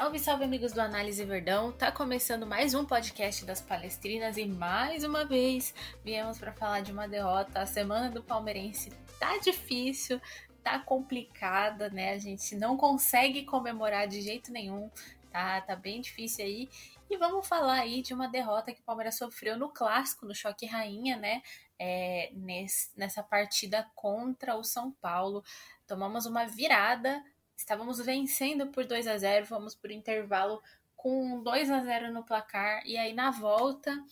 Salve, 0.00 0.18
salve 0.18 0.44
amigos 0.44 0.72
do 0.72 0.80
Análise 0.80 1.22
Verdão. 1.26 1.72
Tá 1.72 1.92
começando 1.92 2.46
mais 2.46 2.72
um 2.72 2.86
podcast 2.86 3.44
das 3.44 3.60
Palestrinas 3.60 4.38
e 4.38 4.46
mais 4.46 5.04
uma 5.04 5.26
vez 5.26 5.74
viemos 6.02 6.38
para 6.38 6.54
falar 6.54 6.80
de 6.80 6.90
uma 6.90 7.06
derrota. 7.06 7.60
A 7.60 7.66
semana 7.66 8.08
do 8.08 8.22
Palmeirense 8.22 8.88
tá 9.18 9.36
difícil, 9.36 10.18
tá 10.62 10.78
complicada, 10.78 11.90
né? 11.90 12.14
A 12.14 12.18
gente 12.18 12.56
não 12.56 12.78
consegue 12.78 13.44
comemorar 13.44 14.08
de 14.08 14.22
jeito 14.22 14.50
nenhum. 14.50 14.90
Tá, 15.30 15.60
tá 15.60 15.76
bem 15.76 16.00
difícil 16.00 16.46
aí. 16.46 16.70
E 17.10 17.18
vamos 17.18 17.46
falar 17.46 17.80
aí 17.80 18.00
de 18.00 18.14
uma 18.14 18.26
derrota 18.26 18.72
que 18.72 18.80
o 18.80 18.84
Palmeiras 18.84 19.18
sofreu 19.18 19.58
no 19.58 19.68
clássico, 19.68 20.24
no 20.24 20.34
choque 20.34 20.64
rainha, 20.64 21.18
né? 21.18 21.42
É, 21.78 22.30
nesse, 22.32 22.90
nessa 22.96 23.22
partida 23.22 23.86
contra 23.94 24.56
o 24.56 24.64
São 24.64 24.92
Paulo. 24.92 25.44
Tomamos 25.86 26.24
uma 26.24 26.46
virada 26.46 27.22
Estávamos 27.60 28.00
vencendo 28.00 28.68
por 28.68 28.86
2 28.86 29.06
a 29.06 29.18
0 29.18 29.44
fomos 29.44 29.74
por 29.74 29.90
intervalo 29.90 30.62
com 30.96 31.42
2 31.42 31.70
a 31.70 31.84
0 31.84 32.10
no 32.10 32.24
placar. 32.24 32.82
E 32.86 32.96
aí, 32.96 33.12
na 33.12 33.30
volta, 33.30 34.02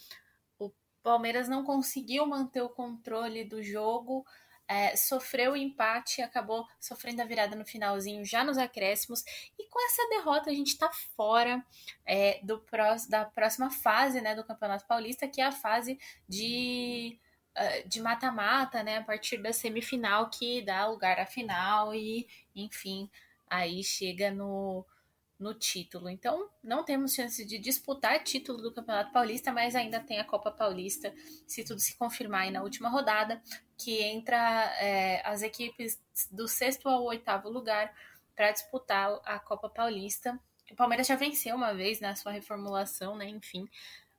o 0.59 0.71
Palmeiras 1.03 1.49
não 1.49 1.65
conseguiu 1.65 2.27
manter 2.27 2.61
o 2.61 2.69
controle 2.69 3.45
do 3.45 3.63
jogo. 3.63 4.23
É, 4.69 4.95
sofreu 4.97 5.53
o 5.53 5.57
empate 5.57 6.21
acabou 6.21 6.69
sofrendo 6.79 7.23
a 7.23 7.25
virada 7.25 7.57
no 7.57 7.65
finalzinho, 7.65 8.23
já 8.23 8.45
nos 8.45 8.59
acréscimos. 8.59 9.25
E 9.59 9.67
com 9.71 9.83
essa 9.87 10.07
derrota, 10.11 10.51
a 10.51 10.55
gente 10.55 10.73
está 10.73 10.91
fora 11.17 11.65
é, 12.05 12.41
do 12.43 12.63
da 13.09 13.25
próxima 13.25 13.71
fase 13.71 14.21
né, 14.21 14.35
do 14.35 14.45
Campeonato 14.45 14.87
Paulista, 14.87 15.27
que 15.27 15.41
é 15.41 15.47
a 15.47 15.53
fase 15.53 15.99
de 16.29 17.19
é, 17.55 17.83
de 17.83 18.03
mata-mata, 18.03 18.83
né, 18.83 18.99
a 18.99 19.03
partir 19.03 19.39
da 19.39 19.55
semifinal 19.55 20.29
que 20.29 20.61
dá 20.61 20.87
lugar 20.87 21.19
à 21.19 21.25
final 21.25 21.95
e, 21.95 22.29
enfim, 22.55 23.11
aí 23.51 23.83
chega 23.83 24.31
no, 24.31 24.85
no 25.39 25.55
título. 25.55 26.09
Então, 26.09 26.51
não 26.63 26.85
temos 26.85 27.15
chance 27.15 27.45
de 27.45 27.59
disputar 27.59 28.23
título 28.25 28.61
do 28.61 28.73
Campeonato 28.73 29.13
Paulista, 29.13 29.53
mas 29.53 29.77
ainda 29.77 30.01
tem 30.01 30.19
a 30.19 30.25
Copa 30.25 30.51
Paulista, 30.51 31.15
se 31.47 31.65
tudo 31.65 31.81
se 31.81 31.97
confirmar 31.97 32.43
aí 32.43 32.51
na 32.51 32.63
última 32.63 32.89
rodada, 32.89 33.41
que 33.77 34.03
entra 34.03 34.37
é, 34.81 35.23
as 35.25 35.43
equipes 35.43 36.01
do 36.31 36.49
sexto 36.49 36.89
ao 36.89 37.05
oitavo 37.05 37.49
lugar 37.49 37.95
para 38.35 38.51
disputar 38.51 39.21
a 39.25 39.39
Copa 39.39 39.69
Paulista. 39.69 40.39
O 40.71 40.77
Palmeiras 40.77 41.07
já 41.07 41.15
venceu 41.15 41.57
uma 41.57 41.73
vez 41.73 42.01
na 42.01 42.15
sua 42.15 42.33
reformulação, 42.33 43.17
né? 43.17 43.29
Enfim. 43.29 43.69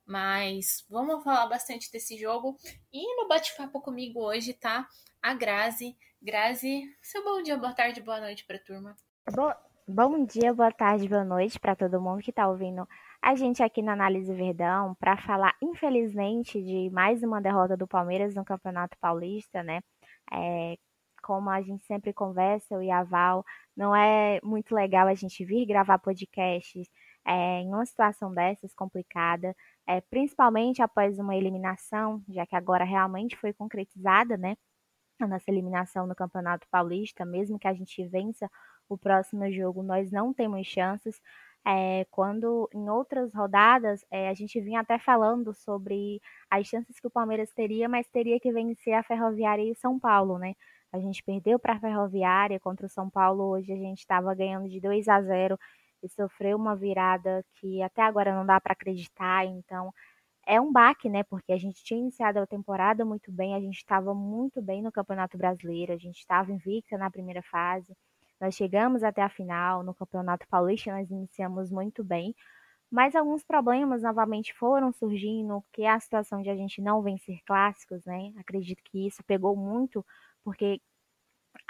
Mas 0.04 0.84
vamos 0.88 1.22
falar 1.22 1.46
bastante 1.46 1.92
desse 1.92 2.18
jogo. 2.18 2.56
E 2.92 3.16
no 3.16 3.28
bate-papo 3.28 3.80
comigo 3.80 4.20
hoje 4.20 4.52
tá 4.52 4.88
a 5.22 5.34
Grazi. 5.34 5.96
Grazi, 6.20 6.82
seu 7.00 7.22
bom 7.22 7.40
dia, 7.42 7.56
boa 7.56 7.72
tarde, 7.72 8.02
boa 8.02 8.20
noite 8.20 8.44
para 8.44 8.56
a 8.56 8.60
turma. 8.60 8.96
Bo 9.32 9.54
bom 9.86 10.24
dia, 10.24 10.52
boa 10.52 10.72
tarde, 10.72 11.08
boa 11.08 11.24
noite 11.24 11.58
para 11.60 11.76
todo 11.76 12.00
mundo 12.00 12.20
que 12.22 12.30
está 12.30 12.48
ouvindo 12.48 12.86
a 13.22 13.34
gente 13.36 13.62
aqui 13.62 13.80
na 13.80 13.92
Análise 13.92 14.32
Verdão 14.34 14.94
para 14.96 15.16
falar, 15.16 15.54
infelizmente, 15.62 16.60
de 16.62 16.90
mais 16.90 17.22
uma 17.22 17.40
derrota 17.40 17.76
do 17.76 17.86
Palmeiras 17.86 18.34
no 18.34 18.44
Campeonato 18.44 18.96
Paulista, 19.00 19.62
né? 19.62 19.82
É, 20.32 20.76
como 21.22 21.48
a 21.48 21.60
gente 21.62 21.84
sempre 21.84 22.12
conversa, 22.12 22.74
eu 22.74 22.82
e 22.82 22.90
a 22.90 23.04
Val, 23.04 23.44
não 23.76 23.94
é 23.94 24.40
muito 24.42 24.74
legal 24.74 25.06
a 25.06 25.14
gente 25.14 25.44
vir 25.44 25.66
gravar 25.66 25.98
podcasts 25.98 26.88
é, 27.24 27.60
em 27.60 27.68
uma 27.68 27.86
situação 27.86 28.32
dessas 28.34 28.74
complicada, 28.74 29.54
é, 29.86 30.00
principalmente 30.00 30.82
após 30.82 31.18
uma 31.18 31.36
eliminação, 31.36 32.22
já 32.28 32.46
que 32.46 32.56
agora 32.56 32.84
realmente 32.84 33.36
foi 33.36 33.52
concretizada, 33.52 34.36
né? 34.36 34.56
A 35.24 35.28
nossa 35.28 35.50
eliminação 35.50 36.06
no 36.06 36.14
Campeonato 36.14 36.66
Paulista, 36.70 37.24
mesmo 37.24 37.58
que 37.58 37.68
a 37.68 37.74
gente 37.74 38.06
vença 38.08 38.48
o 38.90 38.98
próximo 38.98 39.50
jogo 39.52 39.82
nós 39.82 40.10
não 40.10 40.34
temos 40.34 40.66
chances. 40.66 41.20
É, 41.66 42.06
quando 42.10 42.68
em 42.72 42.88
outras 42.88 43.32
rodadas 43.34 44.04
é, 44.10 44.28
a 44.30 44.34
gente 44.34 44.60
vinha 44.60 44.80
até 44.80 44.98
falando 44.98 45.52
sobre 45.54 46.20
as 46.50 46.66
chances 46.66 46.98
que 46.98 47.06
o 47.06 47.10
Palmeiras 47.10 47.52
teria, 47.52 47.88
mas 47.88 48.08
teria 48.08 48.40
que 48.40 48.50
vencer 48.52 48.94
a 48.94 49.02
Ferroviária 49.02 49.62
e 49.62 49.74
São 49.76 49.98
Paulo, 50.00 50.38
né? 50.38 50.54
A 50.92 50.98
gente 50.98 51.22
perdeu 51.22 51.58
para 51.58 51.74
a 51.74 51.80
Ferroviária 51.80 52.58
contra 52.58 52.86
o 52.86 52.88
São 52.88 53.08
Paulo 53.10 53.44
hoje, 53.44 53.72
a 53.72 53.76
gente 53.76 53.98
estava 53.98 54.34
ganhando 54.34 54.68
de 54.68 54.80
2 54.80 55.06
a 55.08 55.20
0 55.22 55.58
e 56.02 56.08
sofreu 56.08 56.56
uma 56.56 56.74
virada 56.74 57.44
que 57.60 57.82
até 57.82 58.02
agora 58.02 58.34
não 58.34 58.46
dá 58.46 58.58
para 58.60 58.72
acreditar, 58.72 59.44
então 59.44 59.92
é 60.50 60.60
um 60.60 60.72
baque, 60.72 61.08
né? 61.08 61.22
Porque 61.22 61.52
a 61.52 61.58
gente 61.58 61.84
tinha 61.84 62.00
iniciado 62.00 62.40
a 62.40 62.46
temporada 62.46 63.04
muito 63.04 63.30
bem, 63.30 63.54
a 63.54 63.60
gente 63.60 63.76
estava 63.76 64.12
muito 64.12 64.60
bem 64.60 64.82
no 64.82 64.90
Campeonato 64.90 65.38
Brasileiro, 65.38 65.92
a 65.92 65.96
gente 65.96 66.18
estava 66.18 66.52
invicta 66.52 66.98
na 66.98 67.08
primeira 67.08 67.40
fase. 67.42 67.96
Nós 68.40 68.56
chegamos 68.56 69.04
até 69.04 69.22
a 69.22 69.28
final, 69.28 69.84
no 69.84 69.94
Campeonato 69.94 70.48
Paulista 70.48 70.90
nós 70.92 71.08
iniciamos 71.10 71.70
muito 71.70 72.02
bem, 72.02 72.34
mas 72.90 73.14
alguns 73.14 73.44
problemas 73.44 74.02
novamente 74.02 74.52
foram 74.54 74.92
surgindo, 74.92 75.64
que 75.72 75.82
é 75.82 75.90
a 75.90 76.00
situação 76.00 76.42
de 76.42 76.50
a 76.50 76.56
gente 76.56 76.82
não 76.82 77.02
vencer 77.02 77.38
clássicos, 77.46 78.04
né? 78.04 78.32
Acredito 78.38 78.82
que 78.84 79.06
isso 79.06 79.22
pegou 79.24 79.56
muito, 79.56 80.04
porque 80.44 80.80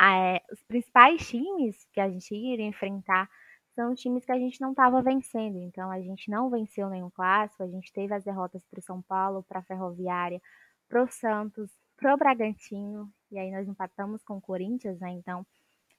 é, 0.01 0.41
os 0.51 0.63
principais 0.65 1.29
times 1.29 1.87
que 1.93 2.01
a 2.01 2.09
gente 2.09 2.35
iria 2.35 2.67
enfrentar 2.67 3.29
são 3.75 3.95
times 3.95 4.25
que 4.25 4.33
a 4.33 4.39
gente 4.39 4.61
não 4.61 4.71
estava 4.71 5.03
vencendo. 5.03 5.59
Então 5.59 5.91
a 5.91 6.01
gente 6.01 6.31
não 6.31 6.51
venceu 6.51 6.89
nenhum 6.91 7.11
clássico, 7.11 7.63
a 7.63 7.69
gente 7.69 7.93
teve 7.93 8.15
as 8.15 8.25
derrotas 8.25 8.65
para 8.67 8.81
o 8.81 8.83
São 8.83 9.03
Paulo, 9.03 9.45
para 9.49 9.61
a 9.61 9.63
Ferroviária, 9.63 10.41
para 10.89 11.03
o 11.03 11.09
Santos, 11.09 11.71
para 11.97 12.15
o 12.15 12.19
Bragantino, 12.19 13.11
e 13.31 13.39
aí 13.39 13.51
nós 13.51 13.69
empatamos 13.69 14.23
com 14.25 14.37
o 14.39 14.41
Corinthians, 14.41 14.99
né? 15.01 15.11
Então 15.13 15.47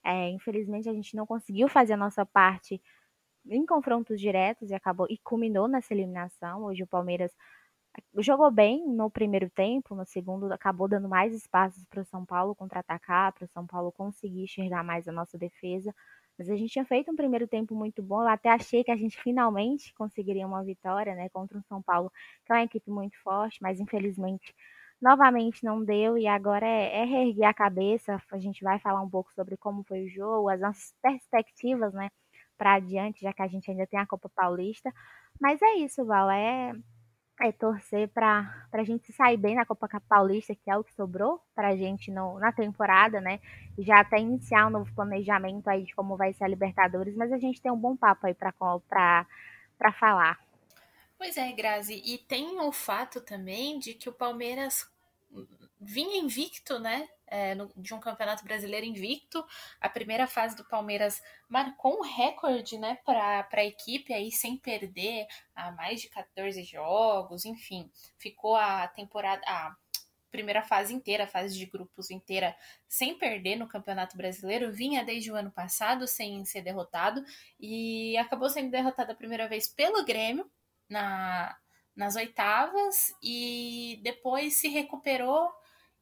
é, 0.03 0.29
infelizmente 0.29 0.89
a 0.89 0.93
gente 0.93 1.15
não 1.15 1.25
conseguiu 1.27 1.67
fazer 1.69 1.93
a 1.93 1.97
nossa 1.97 2.25
parte 2.25 2.81
em 3.47 3.65
confrontos 3.65 4.19
diretos 4.19 4.69
e 4.71 4.75
acabou 4.75 5.07
e 5.09 5.17
culminou 5.19 5.67
nessa 5.67 5.93
eliminação. 5.93 6.63
Hoje 6.63 6.83
o 6.83 6.87
Palmeiras 6.87 7.31
jogou 8.19 8.51
bem 8.51 8.87
no 8.87 9.09
primeiro 9.09 9.49
tempo, 9.49 9.95
no 9.95 10.05
segundo 10.05 10.51
acabou 10.51 10.87
dando 10.87 11.09
mais 11.09 11.33
espaços 11.33 11.85
para 11.85 12.01
o 12.01 12.05
São 12.05 12.25
Paulo 12.25 12.55
contra-atacar, 12.55 13.33
para 13.33 13.45
o 13.45 13.49
São 13.49 13.65
Paulo 13.67 13.91
conseguir 13.91 14.43
enxergar 14.43 14.83
mais 14.83 15.07
a 15.07 15.11
nossa 15.11 15.37
defesa. 15.37 15.93
Mas 16.41 16.50
a 16.50 16.56
gente 16.56 16.72
tinha 16.72 16.85
feito 16.85 17.12
um 17.12 17.16
primeiro 17.16 17.47
tempo 17.47 17.75
muito 17.75 18.02
bom. 18.02 18.24
Eu 18.24 18.28
até 18.28 18.50
achei 18.50 18.84
que 18.84 18.90
a 18.90 18.96
gente 18.96 19.16
finalmente 19.22 19.94
conseguiria 19.94 20.47
uma 20.47 20.63
vitória, 20.63 21.13
né, 21.13 21.29
contra 21.29 21.56
o 21.56 21.62
São 21.69 21.84
Paulo, 21.84 22.12
que 22.44 22.52
é 22.52 22.56
uma 22.56 22.63
equipe 22.63 22.90
muito 22.90 23.16
forte, 23.22 23.59
mas 23.62 23.79
infelizmente 23.79 24.56
novamente 25.00 25.63
não 25.63 25.84
deu 25.84 26.18
e 26.18 26.28
agora 26.28 26.66
é, 26.66 27.02
é 27.02 27.06
reerguer 27.06 27.47
a 27.47 27.53
cabeça. 27.53 28.19
A 28.31 28.40
gente 28.40 28.63
vai 28.63 28.79
falar 28.79 29.02
um 29.02 29.09
pouco 29.09 29.31
sobre 29.35 29.56
como 29.56 29.84
foi 29.84 30.06
o 30.06 30.09
jogo, 30.09 30.50
as 30.50 30.59
nossas 30.59 30.96
perspectivas, 31.00 31.94
né, 31.94 32.09
para 32.58 32.73
adiante, 32.75 33.22
já 33.22 33.31
que 33.34 33.41
a 33.44 33.47
gente 33.47 33.69
ainda 33.69 33.85
tem 33.85 34.00
a 34.00 34.08
Copa 34.08 34.28
Paulista. 34.35 34.91
Mas 35.40 35.62
é 35.62 35.75
isso, 35.75 36.03
Val, 36.06 36.29
é, 36.31 36.73
é 37.41 37.52
torcer 37.52 38.07
para 38.09 38.68
a 38.72 38.84
gente 38.84 39.12
sair 39.13 39.38
bem 39.38 39.56
na 39.56 39.66
Copa 39.66 39.90
Paulista, 40.07 40.56
que 40.56 40.69
é 40.69 40.78
o 40.78 40.84
que 40.84 40.94
sobrou 40.94 41.41
para 41.56 41.69
a 41.69 41.75
gente 41.75 42.12
no, 42.12 42.40
na 42.40 42.52
temporada, 42.52 43.19
né? 43.19 43.40
Já 43.79 44.00
até 44.00 44.19
iniciar 44.19 44.68
um 44.68 44.69
novo 44.69 44.94
planejamento 44.94 45.68
aí 45.68 45.84
de 45.84 45.96
como 45.96 46.16
vai 46.16 46.34
ser 46.34 46.44
a 46.44 46.47
Libertadores, 46.47 47.16
mas 47.16 47.31
a 47.31 47.38
gente 47.38 47.62
tem 47.62 47.72
um 47.72 47.78
bom 47.78 47.97
papo 47.97 48.28
aí 48.28 48.35
para 48.35 48.53
falar. 50.00 50.40
Pois 51.18 51.38
é, 51.38 51.52
Grazi, 51.52 52.02
e 52.06 52.18
tem 52.18 52.59
o 52.59 52.72
fato 52.72 53.22
também 53.22 53.79
de 53.79 53.94
que 53.94 54.09
o 54.09 54.13
Palmeiras 54.13 54.90
vinha 55.79 56.21
invicto, 56.21 56.79
né? 56.79 57.07
É, 57.25 57.55
no, 57.55 57.71
de 57.77 57.93
um 57.93 57.99
campeonato 57.99 58.43
brasileiro 58.43 58.85
invicto. 58.85 59.43
A 59.79 59.87
primeira 59.87 60.27
fase 60.27 60.55
do 60.55 60.65
Palmeiras 60.65 61.21
marcou 61.47 61.97
um 61.97 62.01
recorde, 62.01 62.77
né, 62.77 62.97
para 63.05 63.47
a 63.49 63.65
equipe 63.65 64.13
aí 64.13 64.31
sem 64.31 64.57
perder 64.57 65.25
a 65.55 65.71
mais 65.71 66.01
de 66.01 66.09
14 66.09 66.61
jogos, 66.65 67.45
enfim, 67.45 67.89
ficou 68.17 68.57
a 68.57 68.85
temporada, 68.89 69.41
a 69.47 69.73
primeira 70.29 70.61
fase 70.61 70.93
inteira, 70.93 71.25
a 71.25 71.27
fase 71.27 71.57
de 71.57 71.65
grupos 71.65 72.11
inteira, 72.11 72.55
sem 72.87 73.17
perder 73.17 73.57
no 73.57 73.67
Campeonato 73.67 74.17
Brasileiro, 74.17 74.71
vinha 74.71 75.03
desde 75.03 75.31
o 75.31 75.35
ano 75.35 75.51
passado 75.51 76.07
sem 76.07 76.43
ser 76.45 76.61
derrotado 76.61 77.23
e 77.59 78.17
acabou 78.17 78.49
sendo 78.49 78.72
derrotado 78.72 79.11
a 79.11 79.16
primeira 79.16 79.47
vez 79.47 79.67
pelo 79.67 80.03
Grêmio 80.05 80.49
na 80.89 81.57
nas 82.01 82.15
oitavas 82.15 83.15
e 83.21 83.99
depois 84.01 84.55
se 84.55 84.67
recuperou 84.67 85.47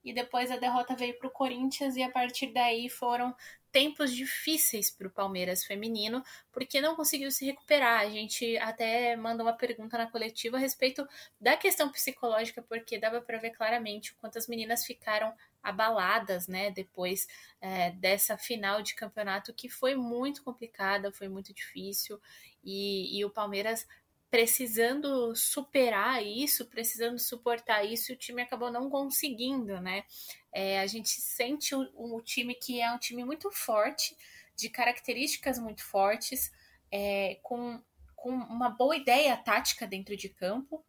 e 0.02 0.14
depois 0.14 0.50
a 0.50 0.56
derrota 0.56 0.96
veio 0.96 1.20
para 1.20 1.28
o 1.28 1.32
Corinthians 1.32 1.98
e 1.98 2.02
a 2.02 2.10
partir 2.10 2.54
daí 2.54 2.88
foram 2.90 3.36
tempos 3.70 4.16
difíceis 4.16 4.90
para 4.90 5.10
o 5.10 5.12
Palmeiras 5.12 5.66
feminino 5.66 6.24
porque 6.54 6.80
não 6.80 6.96
conseguiu 6.96 7.30
se 7.30 7.46
recuperar. 7.46 8.00
A 8.00 8.10
gente 8.10 8.58
até 8.60 9.14
manda 9.18 9.44
uma 9.44 9.52
pergunta 9.52 9.98
na 9.98 10.10
coletiva 10.10 10.56
a 10.56 10.60
respeito 10.60 11.06
da 11.40 11.58
questão 11.58 11.92
psicológica 11.92 12.62
porque 12.62 12.98
dava 12.98 13.20
para 13.22 13.38
ver 13.38 13.52
claramente 13.52 14.14
o 14.14 14.16
quanto 14.16 14.38
as 14.38 14.48
meninas 14.48 14.86
ficaram 14.86 15.34
abaladas, 15.62 16.48
né, 16.48 16.72
depois 16.72 17.28
é, 17.60 17.92
dessa 17.92 18.38
final 18.38 18.82
de 18.82 18.96
campeonato 18.96 19.54
que 19.54 19.68
foi 19.68 19.94
muito 19.96 20.42
complicada, 20.42 21.12
foi 21.12 21.28
muito 21.28 21.54
difícil 21.54 22.18
e, 22.64 23.20
e 23.20 23.26
o 23.26 23.30
Palmeiras 23.30 23.86
precisando 24.30 25.36
superar 25.36 26.24
isso, 26.24 26.66
precisando 26.66 27.18
suportar 27.18 27.84
isso, 27.84 28.14
o 28.14 28.16
time 28.16 28.42
acabou 28.42 28.72
não 28.72 28.90
conseguindo, 28.90 29.82
né? 29.82 30.04
É, 30.52 30.80
a 30.80 30.88
gente 30.88 31.10
sente 31.10 31.74
o, 31.76 31.90
o, 31.96 32.22
time 32.22 32.54
que 32.54 32.80
é 32.80 32.92
um 32.92 33.00
time 33.00 33.24
muito 33.24 33.52
forte, 33.52 34.16
de 34.56 34.70
características 34.70 35.58
muito 35.58 35.84
fortes, 35.84 36.52
é, 36.92 37.40
com 37.42 37.82
com 38.22 38.32
uma 38.32 38.70
boa 38.70 38.96
ideia 38.96 39.36
tática 39.38 39.88
dentro 39.88 40.16
de 40.16 40.30
campo, 40.30 40.84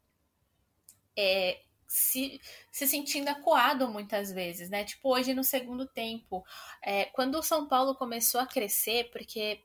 é, 1.17 1.61
se, 1.87 2.41
se 2.71 2.87
sentindo 2.87 3.29
acuado 3.29 3.89
muitas 3.89 4.33
vezes, 4.33 4.69
né? 4.71 4.85
Tipo, 4.85 5.11
hoje 5.11 5.35
no 5.35 5.45
segundo 5.45 5.87
tempo, 5.87 6.45
é, 6.83 7.07
quando 7.07 7.37
o 7.37 7.43
São 7.43 7.67
Paulo 7.67 7.95
começou 7.95 8.41
a 8.41 8.47
crescer, 8.47 9.11
porque 9.11 9.65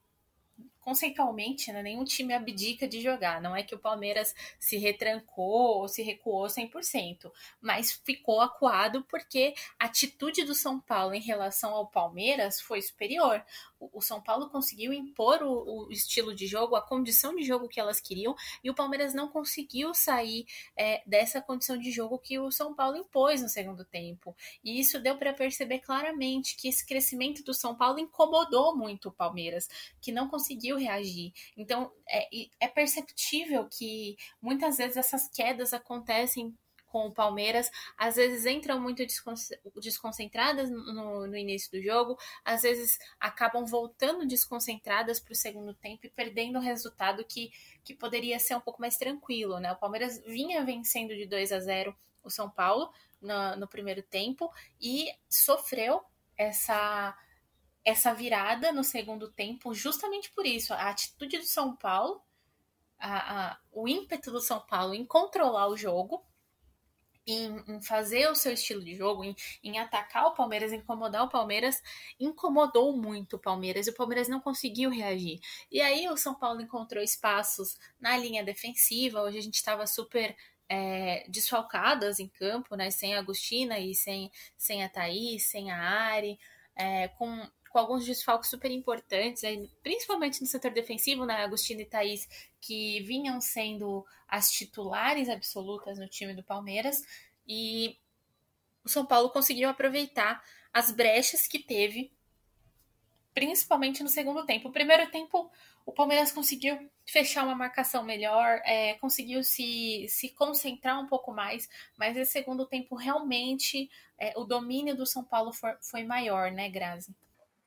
conceitualmente, 0.86 1.74
né, 1.74 1.82
nenhum 1.82 2.04
time 2.04 2.32
abdica 2.32 2.88
de 2.88 3.02
jogar. 3.02 3.42
Não 3.42 3.56
é 3.56 3.64
que 3.64 3.74
o 3.74 3.80
Palmeiras 3.80 4.36
se 4.60 4.78
retrancou 4.78 5.80
ou 5.80 5.88
se 5.88 6.04
recuou 6.04 6.46
100%, 6.46 7.32
mas 7.60 7.92
ficou 7.92 8.40
acuado 8.40 9.04
porque 9.06 9.56
a 9.80 9.86
atitude 9.86 10.44
do 10.44 10.54
São 10.54 10.80
Paulo 10.80 11.16
em 11.16 11.22
relação 11.22 11.74
ao 11.74 11.88
Palmeiras 11.88 12.62
foi 12.62 12.84
superior 12.84 13.44
o 13.80 14.02
São 14.02 14.22
Paulo 14.22 14.50
conseguiu 14.50 14.94
impor 14.94 15.42
o, 15.44 15.88
o, 15.88 15.92
estilo 15.92 16.34
de 16.34 16.48
jogo, 16.48 16.76
a 16.76 16.82
condição 16.82 17.36
de 17.36 17.44
jogo 17.44 17.68
que 17.68 17.80
elas 17.80 18.00
queriam, 18.00 18.36
e 18.64 18.70
o 18.70 18.76
Palmeiras 18.76 19.14
não 19.14 19.28
conseguiu 19.28 19.94
sair 19.94 20.46
é, 20.76 21.04
dessa 21.06 21.42
condição 21.42 21.78
de 21.78 21.92
jogo 21.92 22.18
que 22.18 22.40
o 22.40 22.52
São 22.52 22.74
Paulo 22.74 22.98
impôs 22.98 23.42
no 23.42 23.50
segundo 23.50 23.84
tempo. 23.84 24.36
E 24.64 24.80
isso 24.80 25.00
deu 25.00 25.18
para 25.18 25.34
perceber 25.34 25.80
claramente 25.80 26.56
que 26.56 26.68
esse 26.68 26.86
crescimento 26.86 27.44
do 27.44 27.54
São 27.54 27.76
Paulo 27.76 28.00
incomodou 28.00 28.76
muito 28.76 29.10
o 29.10 29.12
Palmeiras, 29.12 29.70
que 30.02 30.12
não 30.12 30.28
conseguiu 30.28 30.75
reagir. 30.78 31.32
Então 31.58 31.92
é, 32.10 32.28
é 32.60 32.68
perceptível 32.68 33.68
que 33.70 34.16
muitas 34.42 34.78
vezes 34.78 34.98
essas 34.98 35.28
quedas 35.30 35.74
acontecem 35.74 36.54
com 36.96 37.08
o 37.08 37.12
Palmeiras, 37.12 37.70
às 37.98 38.16
vezes 38.16 38.46
entram 38.46 38.80
muito 38.80 39.04
desconcentradas 39.82 40.70
no, 40.70 41.28
no 41.28 41.36
início 41.36 41.70
do 41.70 41.84
jogo, 41.84 42.18
às 42.42 42.62
vezes 42.62 42.98
acabam 43.20 43.66
voltando 43.66 44.26
desconcentradas 44.26 45.20
para 45.20 45.34
o 45.34 45.36
segundo 45.36 45.74
tempo 45.74 46.06
e 46.06 46.10
perdendo 46.10 46.58
o 46.58 46.62
resultado 46.62 47.26
que, 47.26 47.52
que 47.84 47.94
poderia 47.94 48.40
ser 48.40 48.56
um 48.56 48.62
pouco 48.62 48.80
mais 48.80 48.96
tranquilo, 48.96 49.60
né? 49.60 49.74
O 49.74 49.76
Palmeiras 49.76 50.24
vinha 50.26 50.64
vencendo 50.64 51.14
de 51.14 51.26
2 51.26 51.52
a 51.52 51.60
0 51.60 51.94
o 52.24 52.30
São 52.30 52.50
Paulo 52.50 52.90
no, 53.22 53.58
no 53.58 53.68
primeiro 53.68 54.02
tempo 54.02 54.50
e 54.80 55.10
sofreu 55.28 56.02
essa 56.38 57.14
essa 57.86 58.14
virada 58.14 58.72
no 58.72 58.84
segundo 58.84 59.32
tempo, 59.32 59.74
justamente 59.74 60.32
por 60.32 60.46
isso, 60.46 60.74
a 60.74 60.90
atitude 60.90 61.38
do 61.38 61.46
São 61.46 61.76
Paulo, 61.76 62.20
a, 62.98 63.52
a, 63.52 63.60
o 63.72 63.88
ímpeto 63.88 64.32
do 64.32 64.42
São 64.42 64.60
Paulo 64.60 64.96
em 64.96 65.06
controlar 65.06 65.68
o 65.68 65.78
jogo, 65.78 66.26
em, 67.28 67.64
em, 67.68 67.82
fazer 67.82 68.28
o 68.30 68.36
seu 68.36 68.54
estilo 68.54 68.84
de 68.84 68.96
jogo, 68.96 69.24
em, 69.24 69.36
em, 69.64 69.80
atacar 69.80 70.26
o 70.26 70.34
Palmeiras, 70.34 70.74
incomodar 70.74 71.24
o 71.24 71.30
Palmeiras, 71.30 71.82
incomodou 72.20 72.96
muito 72.96 73.36
o 73.36 73.40
Palmeiras 73.40 73.88
e 73.88 73.92
o 73.92 73.96
Palmeiras 73.96 74.28
não 74.28 74.40
conseguiu 74.40 74.90
reagir. 74.90 75.40
E 75.72 75.82
aí 75.82 76.08
o 76.10 76.18
São 76.18 76.36
Paulo 76.36 76.62
encontrou 76.62 77.04
espaços 77.04 77.78
na 78.00 78.18
linha 78.18 78.44
defensiva, 78.44 79.22
hoje 79.22 79.38
a 79.38 79.42
gente 79.42 79.56
estava 79.56 79.86
super 79.88 80.36
é, 80.68 81.26
desfalcadas 81.30 82.20
em 82.20 82.28
campo, 82.28 82.76
né? 82.76 82.90
Sem 82.92 83.16
a 83.16 83.20
Agostina 83.20 83.80
e 83.80 83.94
sem, 83.94 84.32
sem 84.58 84.84
a 84.84 84.90
Thaís, 84.90 85.48
sem 85.48 85.72
a 85.72 85.78
Ari, 85.78 86.40
é, 86.76 87.08
com 87.10 87.48
com 87.76 87.80
alguns 87.80 88.06
desfalques 88.06 88.50
super 88.50 88.72
importantes, 88.72 89.42
principalmente 89.84 90.40
no 90.40 90.48
setor 90.48 90.72
defensivo, 90.72 91.26
né? 91.26 91.44
Agostinho 91.44 91.82
e 91.82 91.86
Thaís, 91.86 92.26
que 92.62 93.02
vinham 93.02 93.42
sendo 93.42 94.06
as 94.30 94.50
titulares 94.50 95.28
absolutas 95.28 96.00
no 96.00 96.08
time 96.08 96.34
do 96.34 96.42
Palmeiras, 96.42 97.04
e 97.46 98.00
o 98.82 98.88
São 98.88 99.06
Paulo 99.06 99.30
conseguiu 99.30 99.68
aproveitar 99.68 100.42
as 100.74 100.90
brechas 100.90 101.48
que 101.48 101.60
teve, 101.60 102.14
principalmente 103.34 104.02
no 104.02 104.08
segundo 104.08 104.46
tempo. 104.46 104.70
O 104.70 104.72
primeiro 104.72 105.12
tempo, 105.12 105.52
o 105.86 105.92
Palmeiras 105.92 106.32
conseguiu 106.32 106.80
fechar 107.06 107.44
uma 107.44 107.56
marcação 107.56 108.04
melhor, 108.04 108.62
é, 108.64 108.94
conseguiu 109.00 109.44
se, 109.44 110.06
se 110.08 110.30
concentrar 110.30 110.98
um 110.98 111.08
pouco 111.08 111.34
mais, 111.34 111.68
mas 111.98 112.16
esse 112.16 112.32
segundo 112.32 112.66
tempo 112.66 112.96
realmente 112.96 113.92
é, 114.18 114.32
o 114.38 114.46
domínio 114.46 114.96
do 114.96 115.06
São 115.06 115.26
Paulo 115.26 115.52
for, 115.52 115.78
foi 115.82 116.06
maior, 116.06 116.54
né, 116.54 116.70
Grazi? 116.70 117.14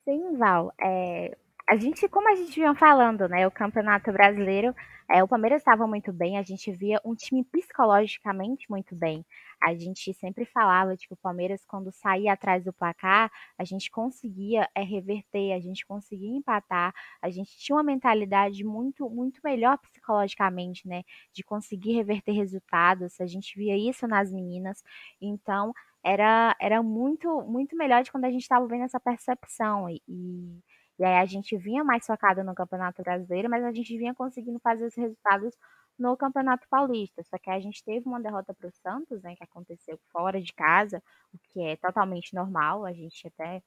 Sim, 0.09 0.39
Val. 0.39 0.73
É, 0.81 1.37
a 1.69 1.77
gente, 1.77 2.09
como 2.09 2.33
a 2.33 2.35
gente 2.35 2.55
vinha 2.55 2.75
falando, 2.75 3.29
né? 3.29 3.47
O 3.47 3.51
Campeonato 3.51 4.11
Brasileiro, 4.11 4.75
é, 5.11 5.23
o 5.23 5.29
Palmeiras 5.29 5.61
estava 5.61 5.87
muito 5.87 6.15
bem, 6.15 6.39
a 6.39 6.43
gente 6.43 6.73
via 6.73 6.99
um 7.05 7.15
time 7.15 7.45
psicologicamente 7.45 8.65
muito 8.71 8.97
bem. 8.97 9.23
A 9.63 9.75
gente 9.75 10.15
sempre 10.15 10.47
falava, 10.47 10.97
tipo, 10.97 11.13
o 11.13 11.17
Palmeiras, 11.19 11.63
quando 11.67 11.93
saía 11.93 12.33
atrás 12.33 12.65
do 12.65 12.73
placar, 12.73 13.31
a 13.59 13.65
gente 13.65 13.91
conseguia 13.91 14.67
é, 14.75 14.83
reverter, 14.83 15.53
a 15.53 15.61
gente 15.61 15.85
conseguia 15.85 16.35
empatar, 16.35 16.95
a 17.21 17.29
gente 17.29 17.59
tinha 17.59 17.77
uma 17.77 17.83
mentalidade 17.83 18.65
muito, 18.65 19.11
muito 19.11 19.43
melhor 19.45 19.77
psicologicamente, 19.77 20.89
né? 20.89 21.03
De 21.35 21.43
conseguir 21.43 21.93
reverter 21.93 22.33
resultados, 22.33 23.21
a 23.21 23.27
gente 23.27 23.59
via 23.59 23.77
isso 23.77 24.09
nas 24.09 24.33
meninas. 24.33 24.83
Então, 25.21 25.75
era, 26.09 26.57
era 26.61 26.83
muito, 26.83 27.43
muito 27.43 27.77
melhor 27.77 28.03
de 28.03 28.11
quando 28.11 28.25
a 28.25 28.31
gente 28.31 28.43
estava 28.43 28.67
vendo 28.67 28.85
essa 28.85 28.99
percepção. 28.99 29.89
E, 29.91 30.03
e, 30.09 30.59
e, 30.99 31.05
aí 31.05 31.17
a 31.17 31.27
gente 31.27 31.57
vinha 31.57 31.85
mais 31.85 32.07
focado 32.07 32.43
no 32.43 32.55
Campeonato 32.55 33.03
Brasileiro, 33.03 33.51
mas 33.51 33.63
a 33.65 33.73
gente 33.73 33.97
vinha 33.99 34.15
conseguindo 34.15 34.59
fazer 34.61 34.87
os 34.87 34.97
resultados 34.97 35.55
no 35.99 36.17
Campeonato 36.17 36.67
Paulista. 36.71 37.23
Só 37.25 37.39
que 37.39 37.51
a 37.51 37.61
gente 37.61 37.85
teve 37.85 38.09
uma 38.09 38.21
derrota 38.21 38.55
para 38.55 38.69
o 38.69 38.73
Santos, 38.73 39.23
né, 39.23 39.35
que 39.37 39.45
aconteceu 39.45 39.99
fora 40.11 40.41
de 40.41 40.53
casa, 40.55 41.03
o 41.35 41.39
que 41.39 41.61
é 41.63 41.77
totalmente 41.77 42.35
normal. 42.35 42.87
A 42.87 42.93
gente 42.93 43.27
até 43.27 43.63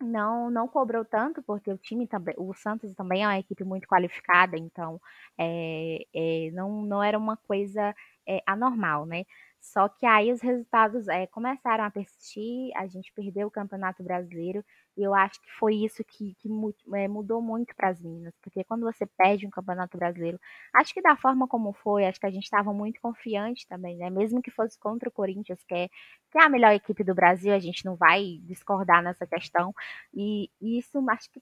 não 0.00 0.50
não 0.50 0.66
cobrou 0.66 1.04
tanto 1.04 1.42
porque 1.42 1.70
o 1.70 1.78
time 1.78 2.06
também 2.06 2.34
o 2.38 2.54
Santos 2.54 2.94
também 2.94 3.22
é 3.22 3.26
uma 3.26 3.38
equipe 3.38 3.62
muito 3.64 3.86
qualificada 3.86 4.56
então 4.56 5.00
é, 5.38 5.98
é, 6.14 6.50
não 6.52 6.82
não 6.82 7.02
era 7.02 7.18
uma 7.18 7.36
coisa 7.36 7.94
é, 8.26 8.40
anormal 8.46 9.04
né 9.04 9.24
só 9.60 9.88
que 9.88 10.06
aí 10.06 10.32
os 10.32 10.40
resultados 10.40 11.06
é, 11.08 11.26
começaram 11.26 11.84
a 11.84 11.90
persistir, 11.90 12.70
a 12.76 12.86
gente 12.86 13.12
perdeu 13.12 13.48
o 13.48 13.50
Campeonato 13.50 14.02
Brasileiro, 14.02 14.64
e 14.96 15.02
eu 15.02 15.14
acho 15.14 15.40
que 15.40 15.50
foi 15.58 15.74
isso 15.76 16.02
que, 16.04 16.34
que 16.34 16.48
é, 16.94 17.08
mudou 17.08 17.40
muito 17.40 17.74
para 17.74 17.88
as 17.88 18.00
Minas, 18.00 18.34
porque 18.42 18.64
quando 18.64 18.82
você 18.82 19.06
perde 19.06 19.46
um 19.46 19.50
Campeonato 19.50 19.96
Brasileiro, 19.96 20.38
acho 20.74 20.92
que 20.92 21.00
da 21.00 21.16
forma 21.16 21.46
como 21.48 21.72
foi, 21.72 22.06
acho 22.06 22.20
que 22.20 22.26
a 22.26 22.30
gente 22.30 22.44
estava 22.44 22.72
muito 22.72 23.00
confiante 23.00 23.66
também, 23.66 23.96
né? 23.96 24.10
Mesmo 24.10 24.42
que 24.42 24.50
fosse 24.50 24.78
contra 24.78 25.08
o 25.08 25.12
Corinthians, 25.12 25.62
que 25.64 25.74
é, 25.74 25.88
que 26.30 26.38
é 26.38 26.42
a 26.42 26.48
melhor 26.48 26.72
equipe 26.72 27.04
do 27.04 27.14
Brasil, 27.14 27.52
a 27.52 27.58
gente 27.58 27.84
não 27.84 27.96
vai 27.96 28.38
discordar 28.42 29.02
nessa 29.02 29.26
questão, 29.26 29.74
e, 30.14 30.50
e 30.60 30.78
isso 30.78 30.98
acho 31.10 31.30
que 31.30 31.40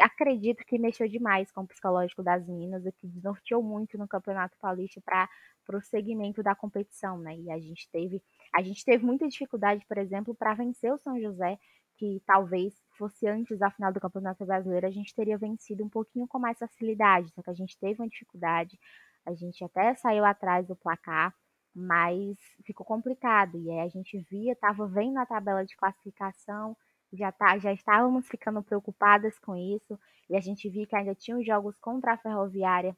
acredito 0.00 0.64
que 0.64 0.78
mexeu 0.78 1.08
demais 1.08 1.50
com 1.52 1.62
o 1.62 1.66
psicológico 1.66 2.22
das 2.22 2.46
Minas, 2.48 2.84
o 2.84 2.92
que 2.92 3.06
desnorteou 3.06 3.62
muito 3.62 3.96
no 3.98 4.08
Campeonato 4.08 4.56
Paulista 4.60 5.00
para 5.04 5.28
para 5.64 5.78
o 5.78 5.82
segmento 5.82 6.42
da 6.42 6.54
competição, 6.54 7.18
né? 7.18 7.36
E 7.36 7.50
a 7.50 7.58
gente 7.58 7.88
teve, 7.90 8.22
a 8.54 8.62
gente 8.62 8.84
teve 8.84 9.04
muita 9.04 9.28
dificuldade, 9.28 9.84
por 9.86 9.98
exemplo, 9.98 10.34
para 10.34 10.54
vencer 10.54 10.92
o 10.92 10.98
São 10.98 11.20
José, 11.20 11.58
que 12.02 12.20
talvez 12.26 12.74
fosse 12.98 13.28
antes 13.28 13.56
da 13.60 13.70
final 13.70 13.92
do 13.92 14.00
Campeonato 14.00 14.44
Brasileiro, 14.44 14.88
a 14.88 14.90
gente 14.90 15.14
teria 15.14 15.38
vencido 15.38 15.84
um 15.84 15.88
pouquinho 15.88 16.26
com 16.26 16.36
mais 16.36 16.58
facilidade, 16.58 17.30
só 17.32 17.40
que 17.40 17.50
a 17.50 17.54
gente 17.54 17.78
teve 17.78 18.02
uma 18.02 18.08
dificuldade, 18.08 18.76
a 19.24 19.32
gente 19.34 19.62
até 19.62 19.94
saiu 19.94 20.24
atrás 20.24 20.66
do 20.66 20.74
placar, 20.74 21.32
mas 21.72 22.36
ficou 22.66 22.84
complicado. 22.84 23.56
E 23.56 23.70
aí 23.70 23.78
a 23.78 23.88
gente 23.88 24.18
via, 24.28 24.52
estava 24.52 24.84
vendo 24.88 25.16
a 25.18 25.24
tabela 25.24 25.64
de 25.64 25.76
classificação, 25.76 26.76
já, 27.12 27.30
tá, 27.30 27.56
já 27.56 27.72
estávamos 27.72 28.26
ficando 28.26 28.64
preocupadas 28.64 29.38
com 29.38 29.54
isso, 29.54 29.96
e 30.28 30.34
a 30.34 30.40
gente 30.40 30.68
via 30.68 30.88
que 30.88 30.96
ainda 30.96 31.14
tinha 31.14 31.38
os 31.38 31.46
jogos 31.46 31.78
contra 31.78 32.14
a 32.14 32.18
Ferroviária 32.18 32.96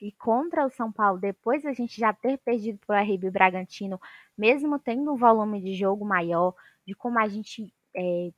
e 0.00 0.12
contra 0.12 0.64
o 0.64 0.70
São 0.70 0.92
Paulo, 0.92 1.18
depois 1.18 1.66
a 1.66 1.72
gente 1.72 1.98
já 1.98 2.12
ter 2.12 2.38
perdido 2.38 2.78
para 2.86 3.02
o 3.02 3.04
RB 3.04 3.32
Bragantino, 3.32 4.00
mesmo 4.38 4.78
tendo 4.78 5.12
um 5.12 5.16
volume 5.16 5.60
de 5.60 5.74
jogo 5.74 6.04
maior, 6.04 6.54
de 6.86 6.94
como 6.94 7.18
a 7.18 7.26
gente 7.26 7.74
é, 7.96 8.30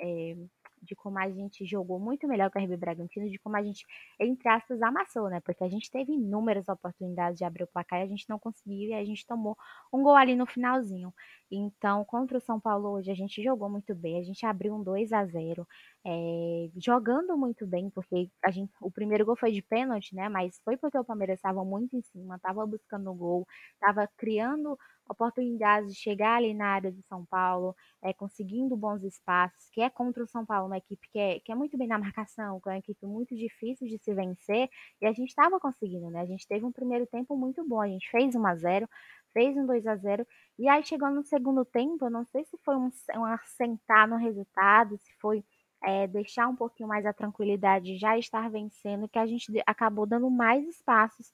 é, 0.00 0.36
de 0.84 0.94
como 0.94 1.18
a 1.18 1.28
gente 1.30 1.64
jogou 1.64 1.98
muito 1.98 2.28
melhor 2.28 2.50
que 2.50 2.58
o 2.58 2.62
RB 2.62 2.76
Bragantino, 2.76 3.28
de 3.28 3.38
como 3.38 3.56
a 3.56 3.62
gente, 3.62 3.84
entre 4.20 4.48
aspas, 4.48 4.80
amassou, 4.82 5.28
né? 5.28 5.40
Porque 5.40 5.64
a 5.64 5.68
gente 5.68 5.90
teve 5.90 6.12
inúmeras 6.12 6.68
oportunidades 6.68 7.38
de 7.38 7.44
abrir 7.44 7.64
o 7.64 7.66
placar 7.66 8.00
e 8.00 8.02
a 8.02 8.06
gente 8.06 8.28
não 8.28 8.38
conseguiu 8.38 8.90
e 8.90 8.94
a 8.94 9.04
gente 9.04 9.26
tomou 9.26 9.56
um 9.92 10.02
gol 10.02 10.14
ali 10.14 10.36
no 10.36 10.46
finalzinho. 10.46 11.12
Então, 11.50 12.04
contra 12.04 12.38
o 12.38 12.40
São 12.40 12.60
Paulo 12.60 12.90
hoje, 12.90 13.10
a 13.10 13.14
gente 13.14 13.42
jogou 13.42 13.68
muito 13.68 13.94
bem, 13.94 14.18
a 14.18 14.22
gente 14.22 14.44
abriu 14.44 14.74
um 14.74 14.82
2 14.82 15.12
a 15.12 15.24
0 15.24 15.66
é, 16.06 16.68
jogando 16.76 17.36
muito 17.36 17.66
bem, 17.66 17.90
porque 17.90 18.28
a 18.44 18.50
gente, 18.50 18.72
o 18.80 18.90
primeiro 18.90 19.24
gol 19.24 19.36
foi 19.36 19.52
de 19.52 19.62
pênalti, 19.62 20.14
né? 20.14 20.28
Mas 20.28 20.60
foi 20.64 20.76
porque 20.76 20.98
o 20.98 21.04
Palmeiras 21.04 21.38
estava 21.38 21.64
muito 21.64 21.96
em 21.96 22.02
cima, 22.02 22.36
estava 22.36 22.66
buscando 22.66 23.10
o 23.10 23.14
gol, 23.14 23.46
estava 23.74 24.08
criando 24.16 24.76
oportunidades 25.08 25.92
de 25.92 25.98
chegar 25.98 26.36
ali 26.36 26.54
na 26.54 26.66
área 26.68 26.90
de 26.90 27.02
São 27.02 27.24
Paulo, 27.24 27.74
é, 28.02 28.12
conseguindo 28.12 28.76
bons 28.76 29.02
espaços, 29.02 29.68
que 29.70 29.80
é 29.80 29.90
contra 29.90 30.22
o 30.22 30.26
São 30.26 30.44
Paulo, 30.44 30.66
uma 30.66 30.78
equipe 30.78 31.08
que 31.10 31.18
é, 31.18 31.40
que 31.40 31.52
é 31.52 31.54
muito 31.54 31.76
bem 31.76 31.88
na 31.88 31.98
marcação, 31.98 32.60
que 32.60 32.68
é 32.68 32.72
uma 32.72 32.78
equipe 32.78 33.06
muito 33.06 33.36
difícil 33.36 33.86
de 33.88 33.98
se 33.98 34.14
vencer, 34.14 34.68
e 35.00 35.06
a 35.06 35.12
gente 35.12 35.28
estava 35.28 35.60
conseguindo, 35.60 36.10
né? 36.10 36.20
A 36.20 36.26
gente 36.26 36.46
teve 36.46 36.64
um 36.64 36.72
primeiro 36.72 37.06
tempo 37.06 37.36
muito 37.36 37.66
bom, 37.66 37.80
a 37.80 37.88
gente 37.88 38.10
fez 38.10 38.34
1 38.34 38.46
a 38.46 38.54
0 38.54 38.88
fez 39.32 39.56
um 39.56 39.66
2 39.66 39.84
a 39.86 39.96
0 39.96 40.26
e 40.58 40.68
aí 40.68 40.84
chegou 40.84 41.10
no 41.10 41.24
segundo 41.24 41.64
tempo, 41.64 42.04
eu 42.04 42.10
não 42.10 42.24
sei 42.24 42.44
se 42.44 42.56
foi 42.64 42.76
um, 42.76 42.88
um 43.16 43.24
assentar 43.24 44.08
no 44.08 44.16
resultado, 44.16 44.96
se 44.96 45.12
foi 45.20 45.44
é, 45.82 46.06
deixar 46.06 46.48
um 46.48 46.56
pouquinho 46.56 46.88
mais 46.88 47.04
a 47.04 47.12
tranquilidade 47.12 47.86
de 47.86 47.98
já 47.98 48.16
estar 48.16 48.48
vencendo, 48.50 49.08
que 49.08 49.18
a 49.18 49.26
gente 49.26 49.52
acabou 49.66 50.06
dando 50.06 50.30
mais 50.30 50.66
espaços 50.66 51.30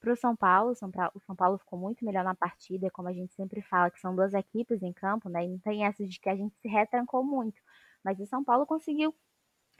para 0.00 0.12
o 0.12 0.16
São 0.16 0.34
Paulo. 0.34 0.72
O 0.72 1.20
São 1.20 1.36
Paulo 1.36 1.58
ficou 1.58 1.78
muito 1.78 2.04
melhor 2.04 2.24
na 2.24 2.34
partida, 2.34 2.90
como 2.90 3.08
a 3.08 3.12
gente 3.12 3.34
sempre 3.34 3.62
fala, 3.62 3.90
que 3.90 4.00
são 4.00 4.14
duas 4.14 4.34
equipes 4.34 4.82
em 4.82 4.92
campo, 4.92 5.28
né? 5.28 5.44
E 5.44 5.48
não 5.48 5.58
tem 5.58 5.84
essa 5.84 6.06
de 6.06 6.18
que 6.18 6.28
a 6.28 6.36
gente 6.36 6.56
se 6.58 6.68
retrancou 6.68 7.22
muito. 7.22 7.60
Mas 8.04 8.18
o 8.20 8.26
São 8.26 8.42
Paulo 8.42 8.66
conseguiu, 8.66 9.14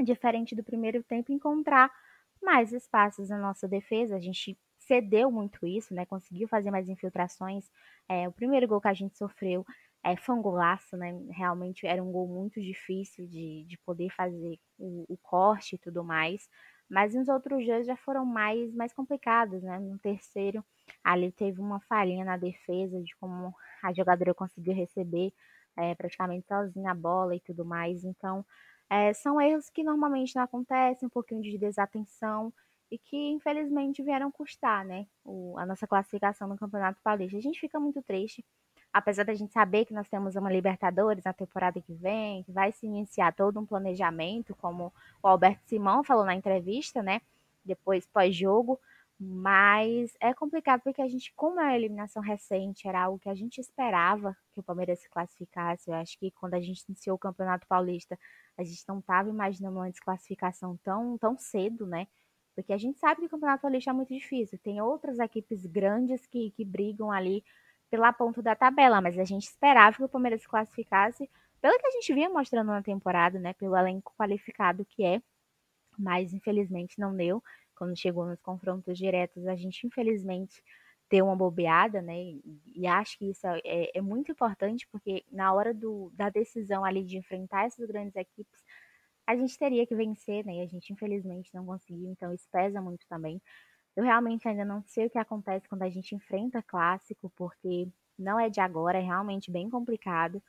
diferente 0.02 0.54
do 0.54 0.62
primeiro 0.62 1.02
tempo, 1.02 1.32
encontrar 1.32 1.90
mais 2.42 2.72
espaços 2.72 3.28
na 3.28 3.38
nossa 3.38 3.66
defesa. 3.68 4.16
A 4.16 4.20
gente 4.20 4.58
cedeu 4.78 5.30
muito 5.30 5.66
isso, 5.66 5.94
né? 5.94 6.06
Conseguiu 6.06 6.48
fazer 6.48 6.70
mais 6.70 6.88
infiltrações. 6.88 7.70
É, 8.08 8.28
o 8.28 8.32
primeiro 8.32 8.66
gol 8.68 8.80
que 8.80 8.88
a 8.88 8.94
gente 8.94 9.16
sofreu 9.16 9.64
é, 10.04 10.16
foi 10.16 10.34
um 10.34 10.42
golaço, 10.42 10.96
né? 10.96 11.12
Realmente 11.30 11.86
era 11.86 12.02
um 12.02 12.10
gol 12.10 12.26
muito 12.26 12.60
difícil 12.60 13.26
de, 13.26 13.64
de 13.64 13.78
poder 13.78 14.10
fazer 14.10 14.58
o, 14.78 15.04
o 15.08 15.16
corte 15.18 15.76
e 15.76 15.78
tudo 15.78 16.02
mais. 16.02 16.48
Mas 16.90 17.14
nos 17.14 17.28
outros 17.28 17.64
dias 17.64 17.86
já 17.86 17.96
foram 17.96 18.24
mais, 18.26 18.74
mais 18.74 18.92
complicados, 18.92 19.62
né? 19.62 19.78
No 19.78 19.98
terceiro, 19.98 20.64
ali 21.04 21.30
teve 21.32 21.60
uma 21.60 21.80
falhinha 21.80 22.24
na 22.24 22.36
defesa 22.36 23.00
de 23.02 23.14
como 23.16 23.54
a 23.82 23.92
jogadora 23.92 24.34
conseguiu 24.34 24.74
receber 24.74 25.32
é, 25.76 25.94
praticamente 25.94 26.46
sozinha 26.48 26.90
a 26.90 26.94
bola 26.94 27.36
e 27.36 27.40
tudo 27.40 27.64
mais. 27.64 28.04
Então, 28.04 28.44
é, 28.90 29.12
são 29.12 29.40
erros 29.40 29.70
que 29.70 29.82
normalmente 29.84 30.34
não 30.34 30.42
acontecem, 30.42 31.06
um 31.06 31.10
pouquinho 31.10 31.42
de 31.42 31.56
desatenção 31.58 32.52
e 32.90 32.98
que 32.98 33.16
infelizmente 33.30 34.02
vieram 34.02 34.30
custar, 34.32 34.84
né? 34.84 35.06
O, 35.24 35.56
a 35.58 35.64
nossa 35.64 35.86
classificação 35.86 36.48
no 36.48 36.56
Campeonato 36.58 37.00
Paulista. 37.02 37.36
A 37.38 37.40
gente 37.40 37.60
fica 37.60 37.78
muito 37.78 38.02
triste, 38.02 38.44
apesar 38.92 39.24
da 39.24 39.34
gente 39.34 39.52
saber 39.52 39.84
que 39.84 39.94
nós 39.94 40.08
temos 40.08 40.36
uma 40.36 40.50
Libertadores 40.50 41.24
na 41.24 41.32
temporada 41.32 41.80
que 41.80 41.94
vem, 41.94 42.42
que 42.42 42.52
vai 42.52 42.72
se 42.72 42.86
iniciar 42.86 43.34
todo 43.34 43.58
um 43.60 43.66
planejamento, 43.66 44.54
como 44.56 44.92
o 45.22 45.28
Alberto 45.28 45.62
Simão 45.66 46.02
falou 46.02 46.24
na 46.24 46.34
entrevista, 46.34 47.02
né? 47.02 47.20
Depois 47.64 48.06
pós-jogo, 48.06 48.80
mas 49.18 50.16
é 50.18 50.32
complicado 50.32 50.80
porque 50.80 51.02
a 51.02 51.08
gente, 51.08 51.32
como 51.36 51.60
é 51.60 51.66
a 51.66 51.76
eliminação 51.76 52.22
recente, 52.22 52.88
era 52.88 53.02
algo 53.02 53.18
que 53.18 53.28
a 53.28 53.34
gente 53.34 53.60
esperava 53.60 54.34
que 54.52 54.60
o 54.60 54.62
Palmeiras 54.62 54.98
se 55.00 55.10
classificasse. 55.10 55.90
Eu 55.90 55.94
acho 55.94 56.18
que 56.18 56.30
quando 56.30 56.54
a 56.54 56.60
gente 56.60 56.82
iniciou 56.88 57.16
o 57.16 57.18
Campeonato 57.18 57.66
Paulista, 57.66 58.18
a 58.56 58.64
gente 58.64 58.82
não 58.88 58.98
estava 58.98 59.28
imaginando 59.28 59.76
uma 59.76 59.90
desclassificação 59.90 60.78
tão, 60.82 61.18
tão 61.18 61.36
cedo, 61.36 61.86
né? 61.86 62.06
Porque 62.54 62.72
a 62.72 62.78
gente 62.78 62.98
sabe 62.98 63.20
que 63.20 63.26
o 63.26 63.30
Campeonato 63.30 63.62
Paulista 63.62 63.90
é 63.90 63.92
muito 63.92 64.12
difícil. 64.12 64.58
Tem 64.58 64.80
outras 64.80 65.18
equipes 65.18 65.66
grandes 65.66 66.26
que, 66.26 66.50
que 66.52 66.64
brigam 66.64 67.12
ali 67.12 67.44
pela 67.90 68.12
ponta 68.12 68.40
da 68.42 68.54
tabela, 68.54 69.00
mas 69.00 69.18
a 69.18 69.24
gente 69.24 69.44
esperava 69.44 69.96
que 69.96 70.04
o 70.04 70.08
Palmeiras 70.08 70.42
se 70.42 70.48
classificasse 70.48 71.28
pelo 71.60 71.78
que 71.78 71.86
a 71.86 71.90
gente 71.90 72.14
vinha 72.14 72.30
mostrando 72.30 72.68
na 72.68 72.82
temporada, 72.82 73.38
né? 73.38 73.52
Pelo 73.54 73.76
elenco 73.76 74.14
qualificado 74.16 74.84
que 74.84 75.04
é. 75.04 75.20
Mas 75.98 76.32
infelizmente 76.32 76.98
não 76.98 77.14
deu 77.14 77.42
quando 77.80 77.96
chegou 77.96 78.26
nos 78.26 78.38
confrontos 78.42 78.98
diretos, 78.98 79.46
a 79.46 79.56
gente 79.56 79.86
infelizmente 79.86 80.62
deu 81.10 81.24
uma 81.24 81.34
bobeada, 81.34 82.02
né? 82.02 82.14
E 82.74 82.86
acho 82.86 83.18
que 83.18 83.30
isso 83.30 83.46
é, 83.46 83.90
é 83.94 84.00
muito 84.02 84.30
importante, 84.30 84.86
porque 84.92 85.24
na 85.32 85.52
hora 85.54 85.72
do, 85.72 86.10
da 86.14 86.28
decisão 86.28 86.84
ali 86.84 87.02
de 87.02 87.16
enfrentar 87.16 87.64
essas 87.64 87.86
grandes 87.88 88.14
equipes, 88.14 88.62
a 89.26 89.34
gente 89.34 89.58
teria 89.58 89.86
que 89.86 89.94
vencer, 89.94 90.44
né? 90.44 90.56
E 90.56 90.60
a 90.60 90.66
gente 90.66 90.92
infelizmente 90.92 91.54
não 91.54 91.64
conseguiu, 91.64 92.10
então 92.10 92.34
isso 92.34 92.46
pesa 92.52 92.82
muito 92.82 93.06
também. 93.08 93.40
Eu 93.96 94.04
realmente 94.04 94.48
ainda 94.48 94.64
não 94.64 94.82
sei 94.82 95.06
o 95.06 95.10
que 95.10 95.18
acontece 95.18 95.68
quando 95.68 95.82
a 95.82 95.90
gente 95.90 96.14
enfrenta 96.14 96.62
clássico, 96.62 97.30
porque 97.36 97.88
não 98.18 98.38
é 98.38 98.48
de 98.48 98.60
agora, 98.60 98.98
é 98.98 99.02
realmente 99.02 99.50
bem 99.50 99.68
complicado. 99.68 100.42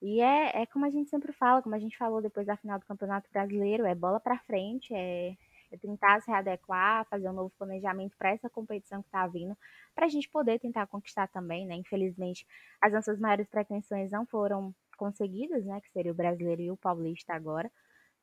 E 0.00 0.20
é, 0.20 0.62
é 0.62 0.66
como 0.66 0.84
a 0.84 0.90
gente 0.90 1.08
sempre 1.10 1.32
fala, 1.32 1.62
como 1.62 1.74
a 1.74 1.78
gente 1.78 1.96
falou 1.96 2.20
depois 2.20 2.46
da 2.46 2.56
final 2.56 2.78
do 2.78 2.86
Campeonato 2.86 3.30
Brasileiro, 3.32 3.86
é 3.86 3.94
bola 3.94 4.18
para 4.18 4.38
frente, 4.40 4.92
é, 4.92 5.36
é 5.70 5.76
tentar 5.78 6.20
se 6.20 6.30
readequar, 6.30 7.06
fazer 7.08 7.28
um 7.30 7.32
novo 7.32 7.52
planejamento 7.56 8.16
para 8.18 8.30
essa 8.30 8.50
competição 8.50 9.00
que 9.00 9.08
está 9.08 9.26
vindo, 9.28 9.56
para 9.94 10.06
a 10.06 10.08
gente 10.08 10.28
poder 10.28 10.58
tentar 10.58 10.86
conquistar 10.88 11.28
também, 11.28 11.66
né? 11.66 11.76
Infelizmente, 11.76 12.46
as 12.80 12.92
nossas 12.92 13.18
maiores 13.20 13.48
pretensões 13.48 14.10
não 14.10 14.26
foram 14.26 14.74
conseguidas, 14.96 15.64
né? 15.64 15.80
Que 15.80 15.90
seria 15.90 16.12
o 16.12 16.14
brasileiro 16.14 16.62
e 16.62 16.70
o 16.70 16.76
paulista 16.76 17.32
agora. 17.34 17.70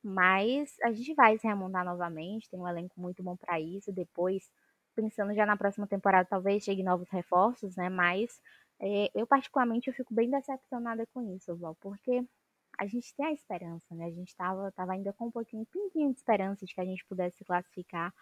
Mas 0.02 0.76
a 0.82 0.92
gente 0.92 1.14
vai 1.14 1.38
se 1.38 1.46
remontar 1.46 1.84
novamente, 1.84 2.48
tem 2.48 2.58
um 2.58 2.68
elenco 2.68 2.98
muito 3.00 3.22
bom 3.22 3.36
para 3.36 3.60
isso. 3.60 3.92
Depois, 3.92 4.50
pensando 4.94 5.34
já 5.34 5.44
na 5.46 5.56
próxima 5.56 5.86
temporada, 5.86 6.28
talvez 6.28 6.64
chegue 6.64 6.82
novos 6.82 7.08
reforços, 7.10 7.76
né? 7.76 7.88
Mas 7.90 8.40
é, 8.80 9.10
eu, 9.14 9.26
particularmente, 9.26 9.88
eu 9.88 9.94
fico 9.94 10.14
bem 10.14 10.30
decepcionada 10.30 11.06
com 11.12 11.22
isso, 11.34 11.54
Val, 11.56 11.76
porque 11.80 12.24
a 12.78 12.86
gente 12.86 13.14
tem 13.14 13.26
a 13.26 13.32
esperança, 13.32 13.94
né? 13.94 14.06
A 14.06 14.10
gente 14.10 14.28
estava 14.28 14.72
tava 14.72 14.92
ainda 14.92 15.12
com 15.12 15.26
um 15.26 15.30
pouquinho, 15.30 15.66
um 15.76 16.10
de 16.10 16.16
esperança 16.18 16.64
de 16.64 16.74
que 16.74 16.80
a 16.80 16.84
gente 16.84 17.04
pudesse 17.06 17.36
se 17.38 17.44
classificar, 17.44 18.12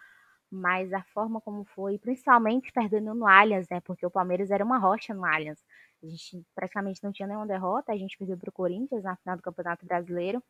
mas 0.51 0.91
a 0.93 1.03
forma 1.03 1.39
como 1.41 1.63
foi, 1.63 1.97
principalmente 1.97 2.71
perdendo 2.73 3.13
no 3.13 3.27
Allianz, 3.27 3.67
né? 3.69 3.79
Porque 3.81 4.05
o 4.05 4.11
Palmeiras 4.11 4.51
era 4.51 4.63
uma 4.65 4.77
rocha 4.77 5.13
no 5.13 5.25
Allianz. 5.25 5.63
A 6.03 6.07
gente 6.07 6.45
praticamente 6.55 7.03
não 7.03 7.11
tinha 7.11 7.27
nenhuma 7.27 7.47
derrota, 7.47 7.93
a 7.93 7.97
gente 7.97 8.17
perdeu 8.17 8.37
para 8.37 8.49
o 8.49 8.53
Corinthians 8.53 9.03
na 9.03 9.15
final 9.17 9.37
do 9.37 9.43
Campeonato 9.43 9.85
Brasileiro, 9.85 10.43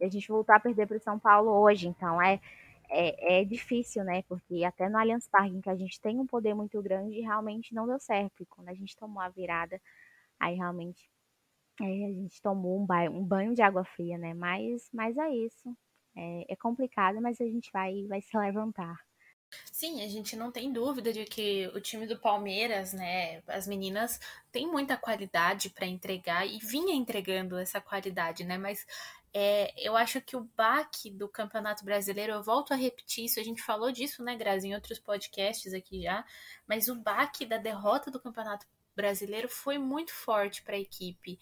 e 0.00 0.04
a 0.04 0.08
gente 0.08 0.28
voltou 0.28 0.54
a 0.54 0.60
perder 0.60 0.86
para 0.86 0.96
o 0.96 1.00
São 1.00 1.18
Paulo 1.18 1.50
hoje, 1.50 1.88
então 1.88 2.20
é, 2.20 2.40
é, 2.88 3.40
é, 3.40 3.44
difícil, 3.44 4.04
né? 4.04 4.22
Porque 4.22 4.64
até 4.64 4.88
no 4.88 4.98
Allianz 4.98 5.28
Parque, 5.28 5.60
que 5.60 5.70
a 5.70 5.76
gente 5.76 6.00
tem 6.00 6.18
um 6.18 6.26
poder 6.26 6.54
muito 6.54 6.80
grande, 6.82 7.20
realmente 7.20 7.74
não 7.74 7.86
deu 7.86 7.98
certo. 7.98 8.42
E 8.42 8.46
quando 8.46 8.68
a 8.68 8.74
gente 8.74 8.96
tomou 8.96 9.22
a 9.22 9.28
virada, 9.28 9.80
aí 10.38 10.56
realmente 10.56 11.08
é, 11.80 11.84
a 11.84 12.12
gente 12.12 12.40
tomou 12.40 12.80
um 12.80 12.86
banho, 12.86 13.12
um 13.12 13.24
banho 13.24 13.54
de 13.54 13.62
água 13.62 13.84
fria, 13.84 14.16
né? 14.18 14.34
Mas, 14.34 14.88
mas 14.92 15.16
é 15.16 15.28
isso. 15.30 15.76
É, 16.16 16.52
é 16.52 16.56
complicado, 16.56 17.20
mas 17.20 17.40
a 17.40 17.44
gente 17.44 17.70
vai, 17.72 18.06
vai 18.06 18.22
se 18.22 18.36
levantar. 18.36 18.96
Sim, 19.72 20.02
a 20.02 20.08
gente 20.08 20.34
não 20.34 20.50
tem 20.50 20.72
dúvida 20.72 21.12
de 21.12 21.24
que 21.24 21.68
o 21.68 21.80
time 21.80 22.06
do 22.06 22.18
Palmeiras, 22.18 22.92
né, 22.92 23.42
as 23.46 23.66
meninas 23.66 24.18
têm 24.50 24.66
muita 24.66 24.96
qualidade 24.96 25.70
para 25.70 25.86
entregar 25.86 26.46
e 26.46 26.58
vinha 26.58 26.94
entregando 26.94 27.56
essa 27.56 27.80
qualidade, 27.80 28.44
né? 28.44 28.58
Mas 28.58 28.86
é, 29.38 29.74
eu 29.76 29.96
acho 29.96 30.20
que 30.20 30.36
o 30.36 30.48
baque 30.56 31.10
do 31.10 31.28
Campeonato 31.28 31.84
Brasileiro, 31.84 32.32
eu 32.32 32.42
volto 32.42 32.72
a 32.72 32.76
repetir 32.76 33.24
isso, 33.24 33.38
a 33.38 33.42
gente 33.42 33.62
falou 33.62 33.92
disso, 33.92 34.22
né, 34.22 34.36
Grazi, 34.36 34.68
em 34.68 34.74
outros 34.74 34.98
podcasts 34.98 35.74
aqui 35.74 36.02
já, 36.02 36.24
mas 36.66 36.88
o 36.88 36.94
baque 36.94 37.44
da 37.44 37.58
derrota 37.58 38.10
do 38.10 38.20
Campeonato 38.20 38.66
Brasileiro 38.94 39.48
foi 39.48 39.76
muito 39.76 40.12
forte 40.12 40.62
para 40.62 40.76
a 40.76 40.80
equipe 40.80 41.38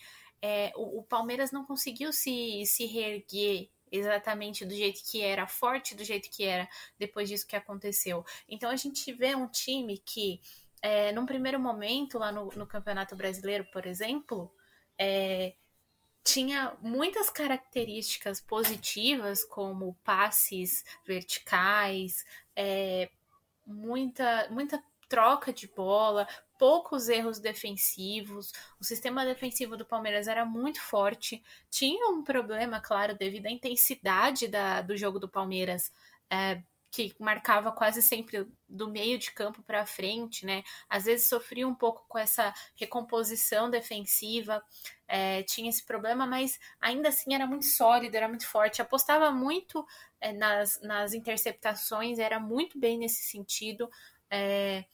é, 0.46 0.74
o, 0.76 0.98
o, 0.98 1.02
Palmeiras 1.02 1.50
não 1.50 1.64
conseguiu 1.64 2.12
se, 2.12 2.66
se 2.66 2.84
reerguer 2.84 3.70
exatamente 3.90 4.66
do 4.66 4.74
jeito 4.74 5.00
que 5.02 5.22
era, 5.22 5.46
forte 5.46 5.94
do 5.94 6.04
jeito 6.04 6.28
que 6.28 6.44
era 6.44 6.68
depois 6.98 7.30
disso 7.30 7.46
que 7.46 7.56
aconteceu. 7.56 8.22
Então 8.46 8.68
a 8.68 8.76
gente 8.76 9.10
vê 9.10 9.34
um 9.34 9.48
time 9.48 9.96
que, 9.96 10.42
é, 10.82 11.12
num 11.12 11.24
primeiro 11.24 11.58
momento, 11.58 12.18
lá 12.18 12.30
no, 12.30 12.50
no 12.56 12.66
Campeonato 12.66 13.16
Brasileiro, 13.16 13.64
por 13.72 13.86
exemplo, 13.86 14.54
é, 14.98 15.54
tinha 16.24 16.74
muitas 16.80 17.28
características 17.28 18.40
positivas, 18.40 19.44
como 19.44 19.94
passes 20.02 20.82
verticais, 21.06 22.24
é, 22.56 23.10
muita, 23.66 24.48
muita 24.50 24.82
troca 25.06 25.52
de 25.52 25.68
bola, 25.68 26.26
poucos 26.58 27.08
erros 27.10 27.38
defensivos. 27.38 28.52
O 28.80 28.84
sistema 28.84 29.24
defensivo 29.26 29.76
do 29.76 29.84
Palmeiras 29.84 30.26
era 30.26 30.46
muito 30.46 30.80
forte. 30.80 31.42
Tinha 31.70 32.08
um 32.10 32.24
problema, 32.24 32.80
claro, 32.80 33.14
devido 33.14 33.46
à 33.46 33.50
intensidade 33.50 34.48
da, 34.48 34.80
do 34.80 34.96
jogo 34.96 35.18
do 35.18 35.28
Palmeiras. 35.28 35.92
É, 36.30 36.62
que 36.94 37.12
marcava 37.18 37.72
quase 37.72 38.00
sempre 38.00 38.46
do 38.68 38.88
meio 38.88 39.18
de 39.18 39.32
campo 39.32 39.60
para 39.64 39.84
frente, 39.84 40.46
né? 40.46 40.62
Às 40.88 41.06
vezes 41.06 41.28
sofria 41.28 41.66
um 41.66 41.74
pouco 41.74 42.04
com 42.06 42.16
essa 42.16 42.54
recomposição 42.76 43.68
defensiva, 43.68 44.62
é, 45.08 45.42
tinha 45.42 45.68
esse 45.68 45.84
problema, 45.84 46.24
mas 46.24 46.56
ainda 46.80 47.08
assim 47.08 47.34
era 47.34 47.48
muito 47.48 47.66
sólido, 47.66 48.14
era 48.14 48.28
muito 48.28 48.46
forte. 48.46 48.80
Apostava 48.80 49.32
muito 49.32 49.84
é, 50.20 50.32
nas, 50.32 50.80
nas 50.82 51.14
interceptações, 51.14 52.20
era 52.20 52.38
muito 52.38 52.78
bem 52.78 52.96
nesse 52.96 53.24
sentido. 53.24 53.90
É, 54.30 54.84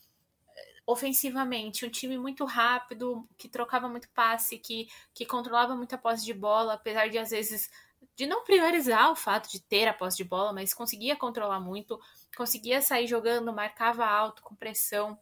ofensivamente, 0.86 1.84
um 1.84 1.90
time 1.90 2.16
muito 2.16 2.46
rápido, 2.46 3.28
que 3.36 3.46
trocava 3.46 3.90
muito 3.90 4.08
passe, 4.08 4.56
que, 4.56 4.88
que 5.12 5.26
controlava 5.26 5.76
muito 5.76 5.94
a 5.94 5.98
posse 5.98 6.24
de 6.24 6.32
bola, 6.32 6.72
apesar 6.74 7.10
de 7.10 7.18
às 7.18 7.28
vezes 7.28 7.68
de 8.16 8.26
não 8.26 8.44
priorizar 8.44 9.10
o 9.10 9.16
fato 9.16 9.50
de 9.50 9.60
ter 9.60 9.88
a 9.88 9.94
posse 9.94 10.16
de 10.16 10.24
bola, 10.24 10.52
mas 10.52 10.74
conseguia 10.74 11.16
controlar 11.16 11.60
muito, 11.60 11.98
conseguia 12.36 12.82
sair 12.82 13.06
jogando, 13.06 13.52
marcava 13.52 14.04
alto, 14.04 14.42
com 14.42 14.54
pressão, 14.54 15.18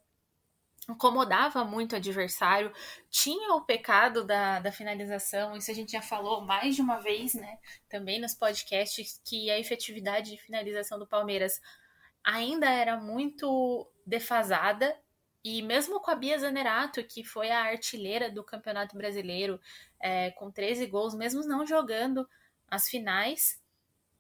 incomodava 0.89 1.65
muito 1.65 1.93
o 1.93 1.97
adversário, 1.97 2.73
tinha 3.11 3.55
o 3.55 3.61
pecado 3.61 4.25
da, 4.25 4.59
da 4.59 4.73
finalização, 4.73 5.55
isso 5.55 5.71
a 5.71 5.75
gente 5.75 5.93
já 5.93 6.03
falou 6.03 6.41
mais 6.41 6.75
de 6.75 6.83
uma 6.83 6.99
vez, 6.99 7.35
né? 7.35 7.59
Também 7.89 8.21
nos 8.21 8.35
podcasts, 8.35 9.21
que 9.25 9.51
a 9.51 9.59
efetividade 9.59 10.31
de 10.31 10.39
finalização 10.39 10.99
do 10.99 11.07
Palmeiras 11.07 11.61
ainda 12.25 12.69
era 12.71 12.97
muito 12.97 13.89
defasada 14.05 14.99
e 15.45 15.63
mesmo 15.63 16.01
com 16.01 16.11
a 16.11 16.15
Bia 16.15 16.39
Zanerato, 16.39 17.03
que 17.05 17.23
foi 17.23 17.51
a 17.51 17.65
artilheira 17.65 18.31
do 18.31 18.43
Campeonato 18.43 18.97
Brasileiro, 18.97 19.61
é, 20.01 20.31
com 20.33 20.51
13 20.51 20.87
gols, 20.87 21.15
mesmo 21.15 21.47
não 21.47 21.67
jogando 21.67 22.29
as 22.71 22.89
finais, 22.89 23.61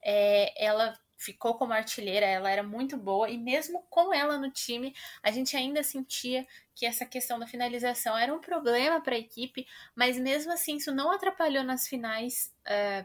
é, 0.02 0.52
ela 0.64 0.98
ficou 1.16 1.54
como 1.54 1.72
artilheira, 1.72 2.24
ela 2.24 2.48
era 2.48 2.62
muito 2.62 2.96
boa, 2.96 3.28
e 3.28 3.36
mesmo 3.36 3.82
com 3.90 4.14
ela 4.14 4.38
no 4.38 4.50
time, 4.50 4.94
a 5.22 5.32
gente 5.32 5.56
ainda 5.56 5.82
sentia 5.82 6.46
que 6.74 6.86
essa 6.86 7.04
questão 7.04 7.38
da 7.40 7.46
finalização 7.46 8.16
era 8.16 8.32
um 8.32 8.40
problema 8.40 9.00
para 9.00 9.16
a 9.16 9.18
equipe, 9.18 9.66
mas 9.96 10.16
mesmo 10.16 10.52
assim 10.52 10.76
isso 10.76 10.94
não 10.94 11.10
atrapalhou 11.10 11.64
nas 11.64 11.88
finais 11.88 12.54
uh, 12.64 13.04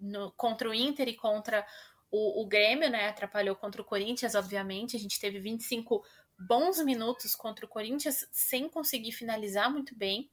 no, 0.00 0.32
contra 0.32 0.68
o 0.68 0.74
Inter 0.74 1.08
e 1.08 1.14
contra 1.14 1.64
o, 2.10 2.42
o 2.42 2.46
Grêmio, 2.46 2.90
né? 2.90 3.08
Atrapalhou 3.08 3.54
contra 3.54 3.80
o 3.80 3.84
Corinthians, 3.84 4.34
obviamente. 4.34 4.96
A 4.96 4.98
gente 4.98 5.18
teve 5.20 5.38
25 5.38 6.04
bons 6.36 6.84
minutos 6.84 7.36
contra 7.36 7.64
o 7.64 7.68
Corinthians 7.68 8.26
sem 8.32 8.68
conseguir 8.68 9.12
finalizar 9.12 9.72
muito 9.72 9.96
bem. 9.96 10.28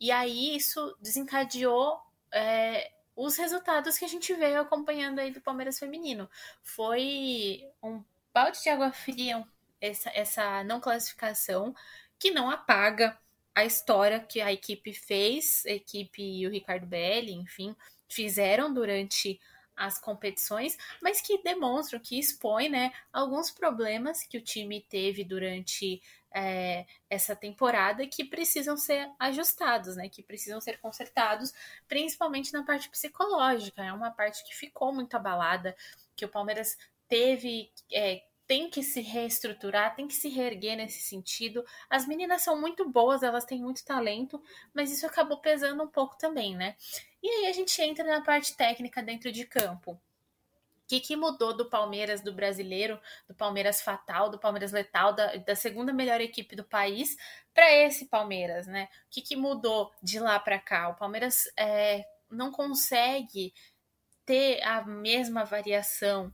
E 0.00 0.10
aí 0.10 0.56
isso 0.56 0.96
desencadeou 1.00 2.00
é, 2.32 2.90
os 3.14 3.36
resultados 3.36 3.98
que 3.98 4.04
a 4.04 4.08
gente 4.08 4.32
veio 4.34 4.60
acompanhando 4.60 5.18
aí 5.18 5.30
do 5.30 5.40
Palmeiras 5.40 5.78
feminino. 5.78 6.28
Foi 6.62 7.62
um 7.82 8.02
balde 8.32 8.62
de 8.62 8.68
água 8.68 8.92
fria 8.92 9.44
essa, 9.80 10.10
essa 10.14 10.64
não 10.64 10.80
classificação 10.80 11.74
que 12.18 12.30
não 12.30 12.48
apaga 12.48 13.18
a 13.54 13.64
história 13.64 14.20
que 14.20 14.40
a 14.40 14.52
equipe 14.52 14.94
fez, 14.94 15.64
a 15.66 15.70
equipe 15.70 16.22
e 16.22 16.46
o 16.46 16.50
Ricardo 16.50 16.86
Belli, 16.86 17.32
enfim, 17.32 17.76
fizeram 18.08 18.72
durante 18.72 19.38
as 19.76 19.98
competições, 19.98 20.76
mas 21.02 21.20
que 21.20 21.42
demonstram, 21.42 21.98
que 21.98 22.18
expõe, 22.18 22.68
né, 22.68 22.92
alguns 23.12 23.50
problemas 23.50 24.22
que 24.22 24.38
o 24.38 24.42
time 24.42 24.80
teve 24.88 25.24
durante 25.24 26.00
é, 26.34 26.86
essa 27.08 27.34
temporada 27.36 28.06
que 28.06 28.24
precisam 28.24 28.76
ser 28.76 29.10
ajustados, 29.18 29.96
né? 29.96 30.08
Que 30.08 30.22
precisam 30.22 30.60
ser 30.60 30.78
consertados, 30.78 31.52
principalmente 31.88 32.52
na 32.52 32.64
parte 32.64 32.88
psicológica. 32.88 33.82
É 33.82 33.92
uma 33.92 34.10
parte 34.10 34.44
que 34.44 34.54
ficou 34.54 34.92
muito 34.92 35.14
abalada, 35.16 35.76
que 36.16 36.24
o 36.24 36.28
Palmeiras 36.28 36.76
teve. 37.08 37.72
É, 37.92 38.22
tem 38.46 38.68
que 38.68 38.82
se 38.82 39.00
reestruturar, 39.00 39.94
tem 39.94 40.06
que 40.06 40.14
se 40.14 40.28
reerguer 40.28 40.76
nesse 40.76 41.00
sentido. 41.00 41.64
As 41.88 42.06
meninas 42.06 42.42
são 42.42 42.60
muito 42.60 42.86
boas, 42.88 43.22
elas 43.22 43.44
têm 43.44 43.62
muito 43.62 43.84
talento, 43.84 44.42
mas 44.74 44.92
isso 44.92 45.06
acabou 45.06 45.38
pesando 45.38 45.82
um 45.82 45.88
pouco 45.88 46.18
também, 46.18 46.54
né? 46.54 46.76
E 47.22 47.28
aí 47.28 47.46
a 47.46 47.52
gente 47.52 47.80
entra 47.80 48.04
na 48.04 48.20
parte 48.20 48.56
técnica 48.56 49.02
dentro 49.02 49.32
de 49.32 49.46
campo 49.46 49.98
que, 50.86 51.00
que 51.00 51.16
mudou 51.16 51.56
do 51.56 51.68
Palmeiras 51.68 52.20
do 52.20 52.32
brasileiro, 52.32 53.00
do 53.28 53.34
Palmeiras 53.34 53.80
fatal, 53.80 54.30
do 54.30 54.38
Palmeiras 54.38 54.72
letal, 54.72 55.12
da, 55.12 55.36
da 55.36 55.54
segunda 55.54 55.92
melhor 55.92 56.20
equipe 56.20 56.54
do 56.54 56.64
país, 56.64 57.16
para 57.54 57.70
esse 57.72 58.06
Palmeiras, 58.06 58.66
né? 58.66 58.88
O 59.06 59.10
que, 59.10 59.22
que 59.22 59.36
mudou 59.36 59.92
de 60.02 60.18
lá 60.18 60.38
para 60.38 60.58
cá? 60.58 60.88
O 60.88 60.96
Palmeiras 60.96 61.50
é, 61.56 62.04
não 62.30 62.50
consegue 62.50 63.54
ter 64.24 64.62
a 64.62 64.82
mesma 64.84 65.44
variação 65.44 66.32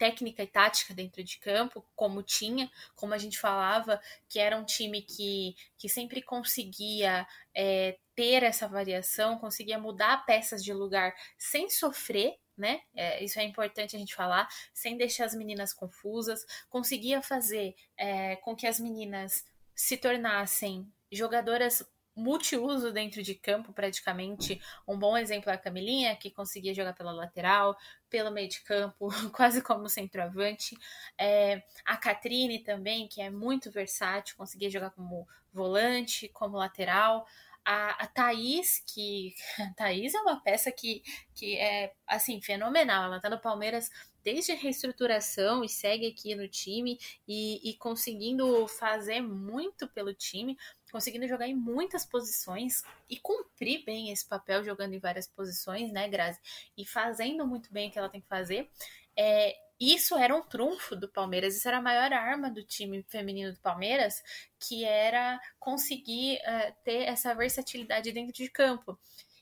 técnica 0.00 0.42
e 0.42 0.46
tática 0.46 0.94
dentro 0.94 1.22
de 1.22 1.38
campo, 1.38 1.84
como 1.94 2.22
tinha, 2.22 2.70
como 2.94 3.12
a 3.12 3.18
gente 3.18 3.38
falava, 3.38 4.00
que 4.28 4.38
era 4.38 4.56
um 4.56 4.64
time 4.64 5.02
que, 5.02 5.54
que 5.76 5.90
sempre 5.90 6.22
conseguia 6.22 7.26
é, 7.54 7.98
ter 8.14 8.42
essa 8.42 8.66
variação, 8.66 9.38
conseguia 9.38 9.78
mudar 9.78 10.24
peças 10.24 10.64
de 10.64 10.72
lugar 10.72 11.14
sem 11.36 11.68
sofrer, 11.68 12.38
né? 12.60 12.82
É, 12.94 13.22
isso 13.24 13.40
é 13.40 13.44
importante 13.44 13.96
a 13.96 13.98
gente 13.98 14.14
falar, 14.14 14.48
sem 14.72 14.96
deixar 14.96 15.24
as 15.24 15.34
meninas 15.34 15.72
confusas, 15.72 16.44
conseguia 16.68 17.22
fazer 17.22 17.74
é, 17.96 18.36
com 18.36 18.54
que 18.54 18.66
as 18.66 18.78
meninas 18.78 19.44
se 19.74 19.96
tornassem 19.96 20.86
jogadoras 21.10 21.84
multiuso 22.14 22.92
dentro 22.92 23.22
de 23.22 23.34
campo, 23.34 23.72
praticamente. 23.72 24.60
Um 24.86 24.98
bom 24.98 25.16
exemplo 25.16 25.50
é 25.50 25.54
a 25.54 25.58
Camilinha, 25.58 26.16
que 26.16 26.30
conseguia 26.30 26.74
jogar 26.74 26.92
pela 26.92 27.12
lateral, 27.12 27.76
pelo 28.08 28.30
meio 28.30 28.48
de 28.48 28.60
campo, 28.60 29.08
quase 29.32 29.62
como 29.62 29.88
centroavante. 29.88 30.76
É, 31.18 31.62
a 31.84 31.96
Catrine 31.96 32.58
também, 32.58 33.08
que 33.08 33.20
é 33.20 33.30
muito 33.30 33.70
versátil, 33.70 34.36
conseguia 34.36 34.70
jogar 34.70 34.90
como 34.90 35.26
volante, 35.52 36.28
como 36.28 36.56
lateral. 36.56 37.26
A, 37.64 38.04
a 38.04 38.06
Thaís, 38.06 38.82
que. 38.86 39.34
Thaís 39.76 40.14
é 40.14 40.20
uma 40.20 40.40
peça 40.40 40.72
que, 40.72 41.02
que 41.34 41.56
é, 41.56 41.92
assim, 42.06 42.40
fenomenal. 42.40 43.04
Ela 43.04 43.20
tá 43.20 43.28
no 43.28 43.40
Palmeiras 43.40 43.90
desde 44.22 44.52
a 44.52 44.56
reestruturação 44.56 45.64
e 45.64 45.68
segue 45.68 46.06
aqui 46.06 46.34
no 46.34 46.46
time 46.48 46.98
e, 47.26 47.70
e 47.70 47.74
conseguindo 47.76 48.66
fazer 48.68 49.20
muito 49.20 49.88
pelo 49.88 50.12
time, 50.12 50.58
conseguindo 50.92 51.26
jogar 51.26 51.48
em 51.48 51.54
muitas 51.54 52.04
posições 52.04 52.82
e 53.08 53.16
cumprir 53.16 53.84
bem 53.84 54.10
esse 54.10 54.26
papel 54.26 54.62
jogando 54.64 54.94
em 54.94 54.98
várias 54.98 55.26
posições, 55.26 55.90
né, 55.92 56.08
Grazi? 56.08 56.38
E 56.76 56.84
fazendo 56.84 57.46
muito 57.46 57.72
bem 57.72 57.88
o 57.88 57.92
que 57.92 57.98
ela 57.98 58.08
tem 58.08 58.20
que 58.20 58.28
fazer. 58.28 58.70
É, 59.16 59.56
isso 59.80 60.16
era 60.16 60.36
um 60.36 60.42
trunfo 60.42 60.94
do 60.94 61.08
Palmeiras, 61.08 61.56
isso 61.56 61.66
era 61.66 61.78
a 61.78 61.82
maior 61.82 62.12
arma 62.12 62.50
do 62.50 62.62
time 62.62 63.02
feminino 63.08 63.52
do 63.52 63.60
Palmeiras, 63.60 64.22
que 64.58 64.84
era 64.84 65.40
conseguir 65.58 66.36
uh, 66.38 66.74
ter 66.84 67.04
essa 67.04 67.34
versatilidade 67.34 68.12
dentro 68.12 68.34
de 68.34 68.50
campo. 68.50 68.98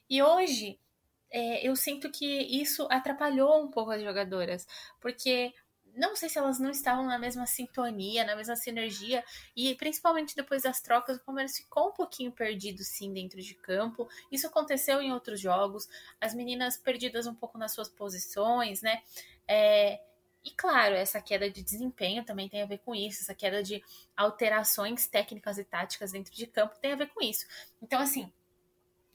E 0.09 0.23
hoje 0.23 0.79
é, 1.31 1.67
eu 1.67 1.75
sinto 1.77 2.11
que 2.11 2.25
isso 2.25 2.87
atrapalhou 2.91 3.63
um 3.63 3.71
pouco 3.71 3.91
as 3.91 4.03
jogadoras, 4.03 4.67
porque 5.01 5.53
não 5.95 6.15
sei 6.15 6.29
se 6.29 6.39
elas 6.39 6.61
não 6.61 6.71
estavam 6.71 7.05
na 7.05 7.19
mesma 7.19 7.45
sintonia, 7.47 8.25
na 8.25 8.37
mesma 8.37 8.55
sinergia, 8.55 9.25
e 9.57 9.75
principalmente 9.75 10.37
depois 10.37 10.63
das 10.63 10.81
trocas, 10.81 11.17
o 11.17 11.25
Palmeiras 11.25 11.57
ficou 11.57 11.89
um 11.89 11.93
pouquinho 11.93 12.31
perdido 12.31 12.85
sim 12.85 13.13
dentro 13.13 13.41
de 13.43 13.55
campo. 13.55 14.09
Isso 14.31 14.47
aconteceu 14.47 15.03
em 15.03 15.13
outros 15.13 15.41
jogos, 15.41 15.89
as 16.21 16.35
meninas 16.35 16.77
perdidas 16.77 17.27
um 17.27 17.35
pouco 17.35 17.59
nas 17.59 17.73
suas 17.73 17.89
posições, 17.89 18.81
né? 18.81 19.03
É, 19.47 20.01
e 20.49 20.51
claro, 20.51 20.95
essa 20.95 21.21
queda 21.21 21.51
de 21.51 21.63
desempenho 21.63 22.25
também 22.25 22.49
tem 22.49 22.63
a 22.63 22.67
ver 22.67 22.79
com 22.79 22.95
isso, 22.95 23.21
essa 23.21 23.35
queda 23.35 23.63
de 23.63 23.85
alterações 24.17 25.07
técnicas 25.07 25.59
e 25.59 25.65
táticas 25.65 26.13
dentro 26.13 26.35
de 26.35 26.47
campo 26.47 26.79
tem 26.81 26.93
a 26.93 26.97
ver 26.97 27.09
com 27.09 27.23
isso. 27.23 27.47
Então, 27.83 28.01
assim, 28.01 28.33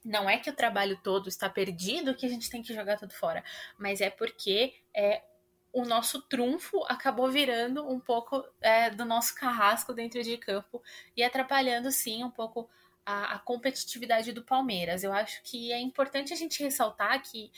não 0.05 0.29
é 0.29 0.37
que 0.37 0.49
o 0.49 0.55
trabalho 0.55 0.95
todo 1.01 1.27
está 1.27 1.49
perdido 1.49 2.15
que 2.15 2.27
a 2.27 2.29
gente 2.29 2.51
tem 2.51 2.61
que 2.61 2.71
jogar 2.71 2.97
tudo 2.97 3.13
fora, 3.13 3.43
mas 3.79 3.99
é 3.99 4.11
porque 4.11 4.75
é, 4.95 5.23
o 5.71 5.83
nosso 5.85 6.21
trunfo 6.21 6.83
acabou 6.87 7.31
virando 7.31 7.89
um 7.89 7.99
pouco 7.99 8.47
é, 8.61 8.91
do 8.91 9.03
nosso 9.03 9.33
carrasco 9.33 9.91
dentro 9.91 10.21
de 10.21 10.37
campo 10.37 10.83
e 11.17 11.23
atrapalhando, 11.23 11.91
sim, 11.91 12.23
um 12.23 12.29
pouco 12.29 12.69
a, 13.03 13.33
a 13.33 13.39
competitividade 13.39 14.31
do 14.33 14.43
Palmeiras. 14.43 15.03
Eu 15.03 15.11
acho 15.11 15.41
que 15.41 15.73
é 15.73 15.79
importante 15.79 16.31
a 16.31 16.35
gente 16.35 16.61
ressaltar 16.61 17.23
que 17.23 17.51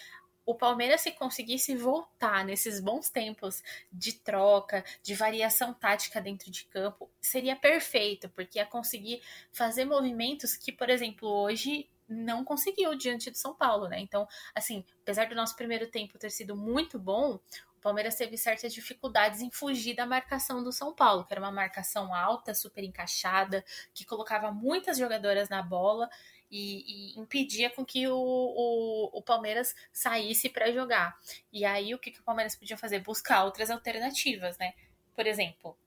o 0.46 0.54
Palmeiras 0.54 1.02
se 1.02 1.12
conseguisse 1.12 1.76
voltar 1.76 2.46
nesses 2.46 2.80
bons 2.80 3.10
tempos 3.10 3.64
de 3.92 4.14
troca, 4.14 4.86
de 5.02 5.16
variação 5.16 5.74
tática 5.74 6.22
dentro 6.22 6.52
de 6.52 6.66
campo, 6.66 7.10
seria 7.20 7.56
perfeito, 7.56 8.30
porque 8.30 8.60
ia 8.60 8.66
conseguir 8.66 9.22
fazer 9.52 9.86
movimentos 9.86 10.56
que, 10.56 10.72
por 10.72 10.90
exemplo, 10.90 11.28
hoje 11.28 11.90
não 12.08 12.46
conseguiu 12.46 12.96
diante 12.96 13.32
do 13.32 13.38
São 13.38 13.56
Paulo, 13.56 13.88
né? 13.88 14.00
Então, 14.00 14.28
assim, 14.54 14.86
apesar 15.02 15.28
do 15.28 15.36
nosso 15.36 15.56
primeiro 15.56 15.88
tempo 15.88 16.20
ter 16.20 16.30
sido 16.30 16.56
muito 16.56 17.00
bom, 17.00 17.40
o 17.78 17.82
Palmeiras 17.82 18.16
teve 18.16 18.38
certas 18.38 18.74
dificuldades 18.74 19.42
em 19.42 19.50
fugir 19.50 19.96
da 19.96 20.06
marcação 20.06 20.64
do 20.64 20.72
São 20.72 20.94
Paulo, 20.94 21.26
que 21.26 21.34
era 21.34 21.42
uma 21.42 21.52
marcação 21.52 22.14
alta, 22.14 22.54
super 22.54 22.84
encaixada, 22.84 23.66
que 23.94 24.06
colocava 24.06 24.52
muitas 24.52 24.98
jogadoras 24.98 25.50
na 25.50 25.64
bola 25.64 26.10
e, 26.56 27.16
e 27.16 27.20
impedia 27.20 27.70
com 27.70 27.84
que 27.84 28.08
o, 28.08 28.16
o, 28.16 29.10
o 29.18 29.22
Palmeiras 29.22 29.76
saísse 29.92 30.48
para 30.48 30.72
jogar. 30.72 31.20
E 31.52 31.66
aí 31.66 31.94
o 31.94 32.00
que, 32.00 32.12
que 32.12 32.22
o 32.22 32.24
Palmeiras 32.24 32.56
podia 32.56 32.78
fazer? 32.78 33.00
Buscar 33.00 33.44
outras 33.44 33.70
alternativas, 33.70 34.58
né? 34.58 34.74
Por 35.14 35.28
exemplo, 35.28 35.78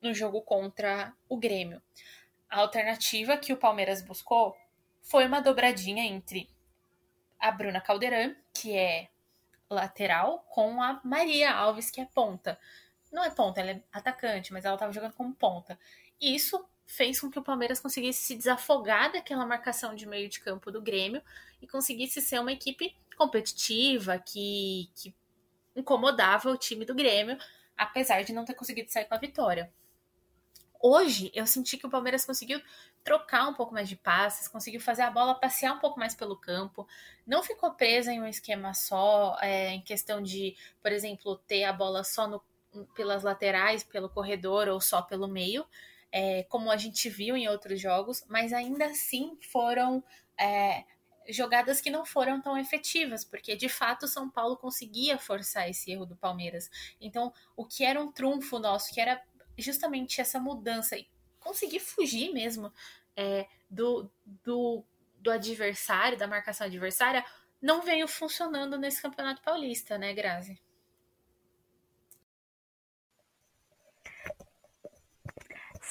no 0.00 0.14
jogo 0.14 0.40
contra 0.40 1.12
o 1.28 1.36
Grêmio. 1.36 1.82
A 2.48 2.60
alternativa 2.60 3.36
que 3.36 3.52
o 3.52 3.56
Palmeiras 3.56 4.00
buscou 4.00 4.56
foi 5.00 5.26
uma 5.26 5.40
dobradinha 5.40 6.04
entre 6.04 6.48
a 7.40 7.50
Bruna 7.50 7.80
Caldeirão, 7.80 8.36
que 8.54 8.76
é 8.76 9.08
lateral, 9.68 10.46
com 10.50 10.80
a 10.80 11.00
Maria 11.02 11.52
Alves, 11.52 11.90
que 11.90 12.00
é 12.00 12.04
ponta. 12.04 12.56
Não 13.10 13.24
é 13.24 13.30
ponta, 13.30 13.60
ela 13.60 13.72
é 13.72 13.82
atacante, 13.92 14.52
mas 14.52 14.64
ela 14.64 14.74
estava 14.74 14.92
jogando 14.92 15.14
como 15.14 15.34
ponta. 15.34 15.76
Isso 16.20 16.64
fez 16.86 17.20
com 17.20 17.30
que 17.30 17.38
o 17.38 17.42
Palmeiras 17.42 17.80
conseguisse 17.80 18.22
se 18.22 18.36
desafogar 18.36 19.12
daquela 19.12 19.46
marcação 19.46 19.94
de 19.94 20.06
meio 20.06 20.28
de 20.28 20.40
campo 20.40 20.70
do 20.70 20.82
Grêmio 20.82 21.22
e 21.60 21.66
conseguisse 21.66 22.20
ser 22.20 22.40
uma 22.40 22.52
equipe 22.52 22.94
competitiva 23.16 24.18
que, 24.18 24.90
que 24.94 25.14
incomodava 25.74 26.50
o 26.50 26.56
time 26.56 26.84
do 26.84 26.94
Grêmio, 26.94 27.38
apesar 27.76 28.22
de 28.22 28.32
não 28.32 28.44
ter 28.44 28.54
conseguido 28.54 28.90
sair 28.90 29.04
com 29.06 29.14
a 29.14 29.18
vitória. 29.18 29.72
Hoje 30.80 31.30
eu 31.32 31.46
senti 31.46 31.76
que 31.76 31.86
o 31.86 31.90
Palmeiras 31.90 32.24
conseguiu 32.24 32.60
trocar 33.04 33.48
um 33.48 33.54
pouco 33.54 33.72
mais 33.72 33.88
de 33.88 33.96
passes, 33.96 34.48
conseguiu 34.48 34.80
fazer 34.80 35.02
a 35.02 35.10
bola 35.10 35.34
passear 35.34 35.74
um 35.74 35.78
pouco 35.78 35.98
mais 35.98 36.14
pelo 36.14 36.36
campo, 36.36 36.86
não 37.24 37.42
ficou 37.42 37.72
presa 37.72 38.12
em 38.12 38.20
um 38.20 38.26
esquema 38.26 38.74
só, 38.74 39.36
é, 39.40 39.70
em 39.70 39.80
questão 39.80 40.20
de, 40.20 40.56
por 40.82 40.90
exemplo, 40.90 41.36
ter 41.46 41.64
a 41.64 41.72
bola 41.72 42.02
só 42.02 42.26
no, 42.26 42.42
pelas 42.94 43.22
laterais, 43.22 43.84
pelo 43.84 44.08
corredor 44.08 44.66
ou 44.68 44.80
só 44.80 45.02
pelo 45.02 45.28
meio 45.28 45.64
é, 46.12 46.42
como 46.44 46.70
a 46.70 46.76
gente 46.76 47.08
viu 47.08 47.36
em 47.36 47.48
outros 47.48 47.80
jogos, 47.80 48.24
mas 48.28 48.52
ainda 48.52 48.84
assim 48.86 49.36
foram 49.50 50.04
é, 50.38 50.84
jogadas 51.28 51.80
que 51.80 51.90
não 51.90 52.04
foram 52.04 52.40
tão 52.40 52.58
efetivas, 52.58 53.24
porque 53.24 53.56
de 53.56 53.68
fato 53.68 54.06
São 54.06 54.28
Paulo 54.28 54.56
conseguia 54.56 55.18
forçar 55.18 55.68
esse 55.68 55.90
erro 55.90 56.04
do 56.04 56.14
Palmeiras. 56.14 56.70
Então, 57.00 57.32
o 57.56 57.64
que 57.64 57.84
era 57.84 58.00
um 58.00 58.12
trunfo 58.12 58.58
nosso, 58.58 58.92
que 58.92 59.00
era 59.00 59.22
justamente 59.56 60.20
essa 60.20 60.38
mudança 60.38 60.96
e 60.96 61.08
conseguir 61.40 61.80
fugir 61.80 62.32
mesmo 62.32 62.72
é, 63.16 63.46
do, 63.68 64.10
do, 64.44 64.84
do 65.18 65.30
adversário, 65.30 66.18
da 66.18 66.26
marcação 66.26 66.66
adversária, 66.66 67.24
não 67.60 67.82
veio 67.82 68.08
funcionando 68.08 68.76
nesse 68.76 69.00
Campeonato 69.00 69.42
Paulista, 69.42 69.96
né, 69.96 70.12
Grazi? 70.12 70.60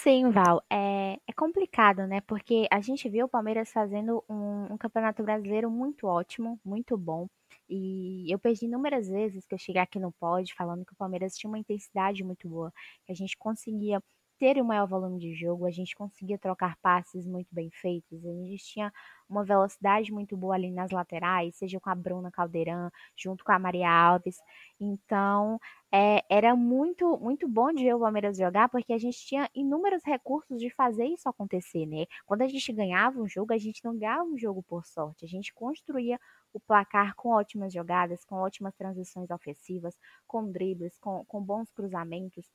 Sim, 0.04 0.32
Val, 0.32 0.64
é, 0.70 1.14
é 1.28 1.34
complicado, 1.36 2.08
né? 2.08 2.22
Porque 2.22 2.68
a 2.72 2.82
gente 2.82 3.08
viu 3.10 3.26
o 3.26 3.30
Palmeiras 3.30 3.72
fazendo 3.72 4.24
um, 4.28 4.74
um 4.74 4.78
campeonato 4.78 5.22
brasileiro 5.24 5.70
muito 5.70 6.08
ótimo, 6.08 6.60
muito 6.66 6.98
bom. 6.98 7.28
E 7.70 8.26
eu 8.34 8.40
perdi 8.40 8.66
inúmeras 8.66 9.08
vezes 9.08 9.46
que 9.46 9.54
eu 9.54 9.60
cheguei 9.60 9.82
aqui 9.82 10.00
no 10.00 10.12
pod 10.14 10.54
falando 10.56 10.86
que 10.86 10.94
o 10.94 10.96
Palmeiras 10.96 11.38
tinha 11.38 11.50
uma 11.50 11.60
intensidade 11.60 12.24
muito 12.24 12.50
boa, 12.50 12.74
que 13.06 13.12
a 13.12 13.16
gente 13.16 13.38
conseguia 13.38 14.02
ter 14.42 14.60
um 14.60 14.66
maior 14.66 14.88
volume 14.88 15.20
de 15.20 15.36
jogo, 15.36 15.68
a 15.68 15.70
gente 15.70 15.96
conseguia 15.96 16.36
trocar 16.36 16.76
passes 16.82 17.28
muito 17.28 17.54
bem 17.54 17.70
feitos, 17.70 18.26
a 18.26 18.34
gente 18.34 18.58
tinha 18.66 18.92
uma 19.30 19.44
velocidade 19.46 20.12
muito 20.12 20.36
boa 20.36 20.56
ali 20.56 20.72
nas 20.72 20.90
laterais, 20.90 21.56
seja 21.56 21.80
com 21.80 21.92
a 21.92 21.94
Bruna 21.94 22.32
Caldeirão, 22.32 22.90
junto 23.16 23.44
com 23.44 23.52
a 23.52 23.60
Maria 23.60 23.88
Alves. 23.88 24.38
Então, 24.80 25.60
é, 25.92 26.24
era 26.28 26.56
muito 26.56 27.20
muito 27.20 27.48
bom 27.48 27.72
de 27.72 27.84
ver 27.84 27.94
o 27.94 28.00
Palmeiras 28.00 28.36
jogar, 28.36 28.68
porque 28.68 28.94
a 28.94 28.98
gente 28.98 29.20
tinha 29.20 29.48
inúmeros 29.54 30.02
recursos 30.04 30.60
de 30.60 30.72
fazer 30.72 31.06
isso 31.06 31.30
acontecer, 31.30 31.86
né? 31.86 32.08
Quando 32.26 32.42
a 32.42 32.48
gente 32.48 32.74
ganhava 32.74 33.20
um 33.22 33.28
jogo, 33.28 33.54
a 33.54 33.60
gente 33.60 33.86
não 33.86 33.96
ganhava 33.96 34.24
um 34.24 34.40
jogo 34.40 34.64
por 34.64 34.88
sorte, 34.88 35.24
a 35.24 35.28
gente 35.28 35.54
construía 35.54 36.20
o 36.52 36.60
placar 36.60 37.14
com 37.16 37.30
ótimas 37.30 37.72
jogadas, 37.72 38.26
com 38.26 38.38
ótimas 38.38 38.74
transições 38.76 39.30
ofensivas, 39.30 39.96
com 40.26 40.52
dribles, 40.52 40.98
com, 40.98 41.24
com 41.26 41.40
bons 41.44 41.72
cruzamentos 41.72 42.50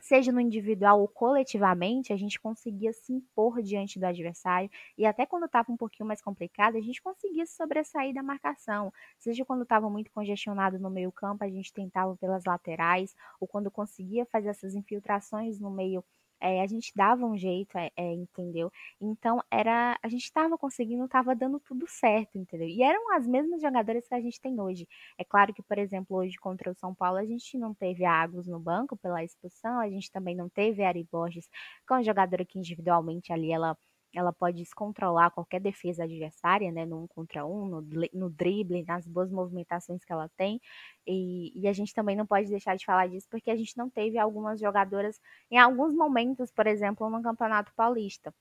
seja 0.00 0.32
no 0.32 0.40
individual 0.40 1.00
ou 1.00 1.08
coletivamente, 1.08 2.12
a 2.12 2.16
gente 2.16 2.40
conseguia 2.40 2.92
se 2.92 3.12
impor 3.12 3.62
diante 3.62 3.98
do 3.98 4.04
adversário 4.04 4.70
e 4.96 5.04
até 5.06 5.26
quando 5.26 5.46
estava 5.46 5.70
um 5.72 5.76
pouquinho 5.76 6.06
mais 6.06 6.22
complicado, 6.22 6.76
a 6.76 6.80
gente 6.80 7.02
conseguia 7.02 7.46
se 7.46 7.54
sobressair 7.56 8.12
da 8.14 8.22
marcação. 8.22 8.92
Seja 9.18 9.44
quando 9.44 9.62
estava 9.62 9.88
muito 9.90 10.10
congestionado 10.12 10.78
no 10.78 10.90
meio-campo, 10.90 11.44
a 11.44 11.48
gente 11.48 11.72
tentava 11.72 12.16
pelas 12.16 12.44
laterais, 12.44 13.14
ou 13.40 13.46
quando 13.48 13.70
conseguia 13.70 14.26
fazer 14.26 14.48
essas 14.48 14.74
infiltrações 14.74 15.58
no 15.60 15.70
meio 15.70 16.04
é, 16.40 16.62
a 16.62 16.66
gente 16.66 16.92
dava 16.94 17.24
um 17.26 17.36
jeito, 17.36 17.76
é, 17.78 17.90
é, 17.96 18.12
entendeu? 18.12 18.70
Então 19.00 19.42
era, 19.50 19.98
a 20.02 20.08
gente 20.08 20.24
estava 20.24 20.56
conseguindo, 20.58 21.04
estava 21.04 21.34
dando 21.34 21.60
tudo 21.60 21.86
certo, 21.88 22.38
entendeu? 22.38 22.68
E 22.68 22.82
eram 22.82 23.14
as 23.14 23.26
mesmas 23.26 23.60
jogadoras 23.60 24.06
que 24.08 24.14
a 24.14 24.20
gente 24.20 24.40
tem 24.40 24.60
hoje. 24.60 24.86
É 25.18 25.24
claro 25.24 25.52
que, 25.54 25.62
por 25.62 25.78
exemplo, 25.78 26.16
hoje 26.16 26.36
contra 26.38 26.70
o 26.70 26.74
São 26.74 26.94
Paulo 26.94 27.18
a 27.18 27.24
gente 27.24 27.58
não 27.58 27.74
teve 27.74 28.04
a 28.04 28.22
Agus 28.22 28.46
no 28.46 28.58
banco 28.60 28.96
pela 28.96 29.22
expulsão, 29.24 29.80
a 29.80 29.88
gente 29.88 30.10
também 30.10 30.34
não 30.36 30.48
teve 30.48 30.82
a 30.82 30.88
Ari 30.88 31.06
Borges, 31.10 31.46
que 31.86 31.92
é 31.92 31.96
uma 31.96 32.02
jogadora 32.04 32.44
que 32.44 32.58
individualmente 32.58 33.32
ali 33.32 33.52
ela 33.52 33.76
ela 34.14 34.32
pode 34.32 34.56
descontrolar 34.58 35.30
qualquer 35.30 35.60
defesa 35.60 36.04
adversária, 36.04 36.72
né, 36.72 36.84
no 36.86 37.04
um 37.04 37.06
contra 37.06 37.44
um, 37.46 37.66
no, 37.66 37.82
no 38.12 38.30
drible, 38.30 38.84
nas 38.84 39.06
boas 39.06 39.30
movimentações 39.30 40.04
que 40.04 40.12
ela 40.12 40.28
tem. 40.36 40.60
E, 41.06 41.52
e, 41.60 41.68
a 41.68 41.72
gente 41.72 41.94
também 41.94 42.16
não 42.16 42.26
pode 42.26 42.48
deixar 42.48 42.76
de 42.76 42.84
falar 42.84 43.08
disso 43.08 43.26
porque 43.30 43.50
a 43.50 43.56
gente 43.56 43.76
não 43.76 43.88
teve 43.90 44.18
algumas 44.18 44.60
jogadoras 44.60 45.20
em 45.50 45.58
alguns 45.58 45.94
momentos, 45.94 46.50
por 46.50 46.66
exemplo, 46.66 47.08
no 47.10 47.22
Campeonato 47.22 47.72
Paulista. 47.74 48.34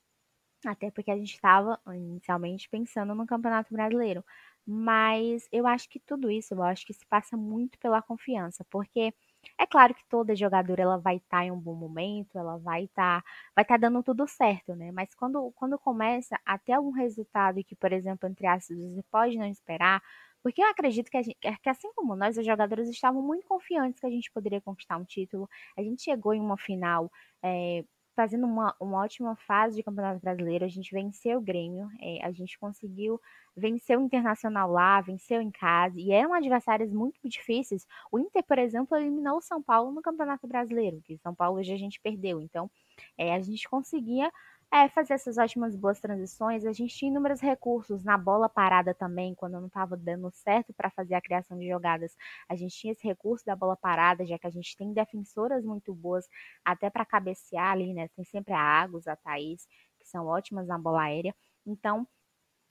Até 0.65 0.91
porque 0.91 1.11
a 1.11 1.17
gente 1.17 1.33
estava 1.33 1.79
inicialmente 1.87 2.69
pensando 2.69 3.15
no 3.15 3.25
Campeonato 3.25 3.73
Brasileiro. 3.73 4.23
Mas 4.65 5.47
eu 5.51 5.65
acho 5.65 5.89
que 5.89 5.99
tudo 5.99 6.29
isso, 6.29 6.53
eu 6.53 6.63
acho 6.63 6.85
que 6.85 6.93
se 6.93 7.05
passa 7.07 7.35
muito 7.37 7.79
pela 7.79 8.01
confiança, 8.01 8.65
porque 8.69 9.13
é 9.57 9.65
claro 9.65 9.93
que 9.93 10.05
toda 10.09 10.35
jogadora 10.35 10.81
ela 10.81 10.97
vai 10.97 11.17
estar 11.17 11.39
tá 11.39 11.45
em 11.45 11.51
um 11.51 11.59
bom 11.59 11.75
momento, 11.75 12.37
ela 12.37 12.57
vai 12.57 12.85
estar 12.85 13.21
tá, 13.21 13.27
vai 13.55 13.65
tá 13.65 13.77
dando 13.77 14.01
tudo 14.03 14.27
certo, 14.27 14.75
né? 14.75 14.91
Mas 14.91 15.13
quando, 15.15 15.51
quando 15.55 15.77
começa 15.79 16.39
até 16.45 16.73
algum 16.73 16.91
resultado 16.91 17.63
que, 17.63 17.75
por 17.75 17.91
exemplo, 17.93 18.27
entre 18.29 18.47
aspas, 18.47 18.77
você 18.77 19.03
pode 19.11 19.37
não 19.37 19.45
esperar, 19.47 20.01
porque 20.41 20.61
eu 20.61 20.67
acredito 20.67 21.09
que, 21.11 21.17
a 21.17 21.21
gente, 21.21 21.37
que 21.61 21.69
assim 21.69 21.91
como 21.93 22.15
nós, 22.15 22.37
os 22.37 22.45
jogadores 22.45 22.89
estavam 22.89 23.21
muito 23.21 23.45
confiantes 23.47 23.99
que 23.99 24.07
a 24.07 24.09
gente 24.09 24.31
poderia 24.31 24.61
conquistar 24.61 24.97
um 24.97 25.05
título. 25.05 25.49
A 25.77 25.81
gente 25.83 26.01
chegou 26.03 26.33
em 26.33 26.39
uma 26.41 26.57
final 26.57 27.11
é, 27.43 27.83
fazendo 28.19 28.45
uma, 28.45 28.75
uma 28.81 28.97
ótima 28.97 29.33
fase 29.47 29.77
de 29.77 29.83
Campeonato 29.83 30.19
Brasileiro. 30.19 30.65
A 30.65 30.67
gente 30.67 30.91
venceu 30.91 31.37
o 31.37 31.41
Grêmio, 31.41 31.87
é, 32.01 32.19
a 32.21 32.33
gente 32.33 32.59
conseguiu 32.59 33.17
vencer 33.55 33.97
o 33.97 34.01
Internacional 34.01 34.69
lá, 34.69 34.99
venceu 34.99 35.41
em 35.41 35.49
casa, 35.49 35.97
e 35.97 36.11
eram 36.11 36.33
adversários 36.33 36.91
muito 36.91 37.17
difíceis. 37.23 37.87
O 38.11 38.19
Inter, 38.19 38.43
por 38.43 38.59
exemplo, 38.59 38.97
eliminou 38.97 39.37
o 39.37 39.41
São 39.41 39.63
Paulo 39.63 39.93
no 39.93 40.01
Campeonato 40.01 40.45
Brasileiro, 40.45 40.99
que 41.01 41.17
São 41.19 41.33
Paulo 41.33 41.59
hoje 41.59 41.71
a 41.71 41.77
gente 41.77 41.97
perdeu. 42.01 42.41
Então, 42.41 42.69
é, 43.17 43.33
a 43.33 43.39
gente 43.39 43.69
conseguia 43.69 44.29
é, 44.71 44.87
fazer 44.87 45.13
essas 45.13 45.37
ótimas 45.37 45.75
boas 45.75 45.99
transições. 45.99 46.65
A 46.65 46.71
gente 46.71 46.95
tinha 46.95 47.09
inúmeros 47.11 47.41
recursos 47.41 48.03
na 48.03 48.17
bola 48.17 48.47
parada 48.47 48.93
também, 48.93 49.33
quando 49.35 49.53
não 49.53 49.67
estava 49.67 49.97
dando 49.97 50.29
certo 50.31 50.73
para 50.73 50.89
fazer 50.91 51.15
a 51.15 51.21
criação 51.21 51.57
de 51.57 51.67
jogadas. 51.67 52.15
A 52.47 52.55
gente 52.55 52.75
tinha 52.75 52.93
esse 52.93 53.05
recurso 53.07 53.45
da 53.45 53.55
bola 53.55 53.75
parada, 53.75 54.25
já 54.25 54.37
que 54.37 54.47
a 54.47 54.51
gente 54.51 54.77
tem 54.77 54.93
defensoras 54.93 55.65
muito 55.65 55.93
boas, 55.93 56.27
até 56.63 56.89
para 56.89 57.05
cabecear 57.05 57.71
ali, 57.71 57.93
né? 57.93 58.07
Tem 58.09 58.23
sempre 58.25 58.53
a 58.53 58.59
Agus, 58.59 59.07
a 59.07 59.15
Thaís, 59.15 59.67
que 59.99 60.07
são 60.07 60.27
ótimas 60.27 60.67
na 60.67 60.77
bola 60.77 61.03
aérea. 61.03 61.35
Então, 61.65 62.07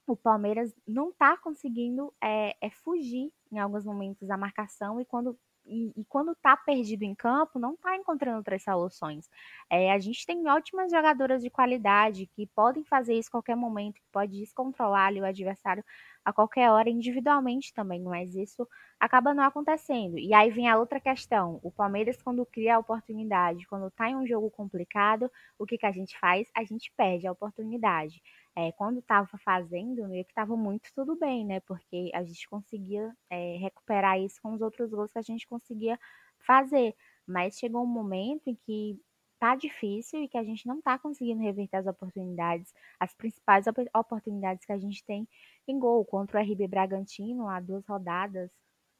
o 0.06 0.16
Palmeiras 0.16 0.74
não 0.86 1.10
está 1.10 1.36
conseguindo 1.36 2.14
é, 2.22 2.56
é, 2.60 2.70
fugir 2.70 3.30
em 3.52 3.58
alguns 3.58 3.84
momentos 3.84 4.26
da 4.26 4.36
marcação 4.36 5.00
e 5.00 5.04
quando 5.04 5.38
e, 5.68 5.92
e 6.00 6.04
quando 6.06 6.34
tá 6.36 6.56
perdido 6.56 7.02
em 7.02 7.14
campo, 7.14 7.58
não 7.58 7.76
tá 7.76 7.96
encontrando 7.96 8.38
outras 8.38 8.62
soluções. 8.62 9.28
É, 9.70 9.92
a 9.92 9.98
gente 9.98 10.24
tem 10.26 10.48
ótimas 10.48 10.90
jogadoras 10.90 11.42
de 11.42 11.50
qualidade 11.50 12.26
que 12.26 12.46
podem 12.46 12.84
fazer 12.84 13.14
isso 13.14 13.28
a 13.28 13.32
qualquer 13.32 13.56
momento, 13.56 14.00
que 14.00 14.08
pode 14.12 14.32
descontrolar 14.38 15.08
ali 15.08 15.20
o 15.20 15.24
adversário 15.24 15.84
a 16.24 16.32
qualquer 16.32 16.70
hora, 16.70 16.90
individualmente 16.90 17.72
também, 17.72 18.02
mas 18.02 18.34
isso 18.34 18.68
acaba 19.00 19.32
não 19.32 19.44
acontecendo. 19.44 20.18
E 20.18 20.34
aí 20.34 20.50
vem 20.50 20.68
a 20.68 20.78
outra 20.78 21.00
questão: 21.00 21.58
o 21.62 21.70
Palmeiras, 21.70 22.20
quando 22.22 22.44
cria 22.46 22.76
a 22.76 22.78
oportunidade, 22.78 23.66
quando 23.66 23.90
tá 23.90 24.10
em 24.10 24.16
um 24.16 24.26
jogo 24.26 24.50
complicado, 24.50 25.30
o 25.58 25.66
que, 25.66 25.78
que 25.78 25.86
a 25.86 25.92
gente 25.92 26.18
faz? 26.18 26.48
A 26.54 26.64
gente 26.64 26.92
perde 26.96 27.26
a 27.26 27.32
oportunidade 27.32 28.20
é, 28.58 28.72
quando 28.72 28.98
estava 28.98 29.38
fazendo, 29.38 30.08
meio 30.08 30.24
que 30.24 30.32
estava 30.32 30.56
muito 30.56 30.92
tudo 30.92 31.14
bem, 31.14 31.46
né? 31.46 31.60
Porque 31.60 32.10
a 32.12 32.24
gente 32.24 32.48
conseguia 32.48 33.16
é, 33.30 33.56
recuperar 33.56 34.18
isso 34.20 34.42
com 34.42 34.52
os 34.52 34.60
outros 34.60 34.90
gols 34.90 35.12
que 35.12 35.18
a 35.20 35.22
gente 35.22 35.46
conseguia 35.46 35.96
fazer. 36.40 36.92
Mas 37.24 37.56
chegou 37.56 37.84
um 37.84 37.86
momento 37.86 38.48
em 38.48 38.56
que 38.56 39.00
tá 39.38 39.54
difícil 39.54 40.24
e 40.24 40.28
que 40.28 40.36
a 40.36 40.42
gente 40.42 40.66
não 40.66 40.82
tá 40.82 40.98
conseguindo 40.98 41.40
reverter 41.40 41.76
as 41.76 41.86
oportunidades, 41.86 42.74
as 42.98 43.14
principais 43.14 43.64
oportunidades 43.94 44.66
que 44.66 44.72
a 44.72 44.78
gente 44.78 45.04
tem 45.04 45.28
em 45.68 45.78
gol. 45.78 46.04
Contra 46.04 46.40
o 46.40 46.42
RB 46.42 46.66
Bragantino, 46.66 47.48
há 47.48 47.60
duas 47.60 47.86
rodadas, 47.86 48.50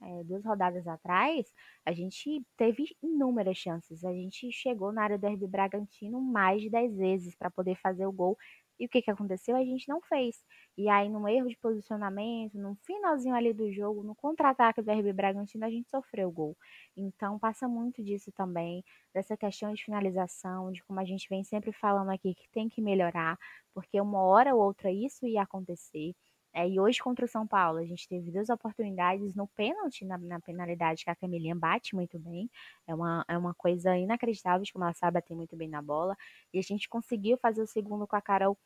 é, 0.00 0.22
duas 0.22 0.44
rodadas 0.44 0.86
atrás, 0.86 1.52
a 1.84 1.90
gente 1.90 2.46
teve 2.56 2.96
inúmeras 3.02 3.56
chances. 3.56 4.04
A 4.04 4.12
gente 4.12 4.52
chegou 4.52 4.92
na 4.92 5.02
área 5.02 5.18
do 5.18 5.26
RB 5.26 5.48
Bragantino 5.48 6.20
mais 6.20 6.62
de 6.62 6.70
10 6.70 6.96
vezes 6.96 7.34
para 7.34 7.50
poder 7.50 7.74
fazer 7.74 8.06
o 8.06 8.12
gol 8.12 8.38
e 8.78 8.86
o 8.86 8.88
que, 8.88 9.02
que 9.02 9.10
aconteceu? 9.10 9.56
A 9.56 9.64
gente 9.64 9.88
não 9.88 10.00
fez. 10.02 10.36
E 10.76 10.88
aí, 10.88 11.08
num 11.08 11.26
erro 11.28 11.48
de 11.48 11.56
posicionamento, 11.58 12.56
no 12.58 12.76
finalzinho 12.86 13.34
ali 13.34 13.52
do 13.52 13.70
jogo, 13.72 14.02
no 14.02 14.14
contra-ataque 14.14 14.82
do 14.82 14.90
RB 14.90 15.12
Bragantino, 15.12 15.64
a 15.64 15.70
gente 15.70 15.88
sofreu 15.90 16.28
o 16.28 16.32
gol. 16.32 16.56
Então, 16.96 17.38
passa 17.38 17.66
muito 17.68 18.02
disso 18.02 18.30
também, 18.32 18.84
dessa 19.12 19.36
questão 19.36 19.72
de 19.72 19.82
finalização, 19.84 20.70
de 20.72 20.82
como 20.84 21.00
a 21.00 21.04
gente 21.04 21.28
vem 21.28 21.42
sempre 21.44 21.72
falando 21.72 22.10
aqui 22.10 22.34
que 22.34 22.48
tem 22.50 22.68
que 22.68 22.80
melhorar, 22.80 23.36
porque 23.74 24.00
uma 24.00 24.20
hora 24.22 24.54
ou 24.54 24.62
outra 24.62 24.90
isso 24.90 25.26
ia 25.26 25.42
acontecer. 25.42 26.14
É, 26.52 26.68
e 26.68 26.80
hoje 26.80 27.00
contra 27.00 27.24
o 27.24 27.28
São 27.28 27.46
Paulo, 27.46 27.78
a 27.78 27.84
gente 27.84 28.08
teve 28.08 28.30
duas 28.30 28.48
oportunidades 28.48 29.34
no 29.34 29.46
pênalti, 29.48 30.04
na, 30.04 30.18
na, 30.18 30.40
penalidade, 30.40 31.04
que 31.04 31.10
a 31.10 31.16
Camilinha 31.16 31.54
bate 31.54 31.94
muito 31.94 32.18
bem. 32.18 32.50
É 32.86 32.94
uma, 32.94 33.24
é 33.28 33.36
uma 33.38 33.54
coisa 33.54 33.96
inacreditável 33.96 34.62
de 34.64 34.72
como 34.72 34.84
ela 34.84 34.94
sabe 34.94 35.14
bater 35.14 35.34
muito 35.34 35.56
bem 35.56 35.68
na 35.68 35.82
bola. 35.82 36.16
E 36.52 36.58
a 36.58 36.62
gente 36.62 36.88
conseguiu 36.88 37.36
fazer 37.38 37.62
o 37.62 37.66
segundo 37.66 38.06
com 38.06 38.16
a 38.16 38.20
Carol 38.20 38.58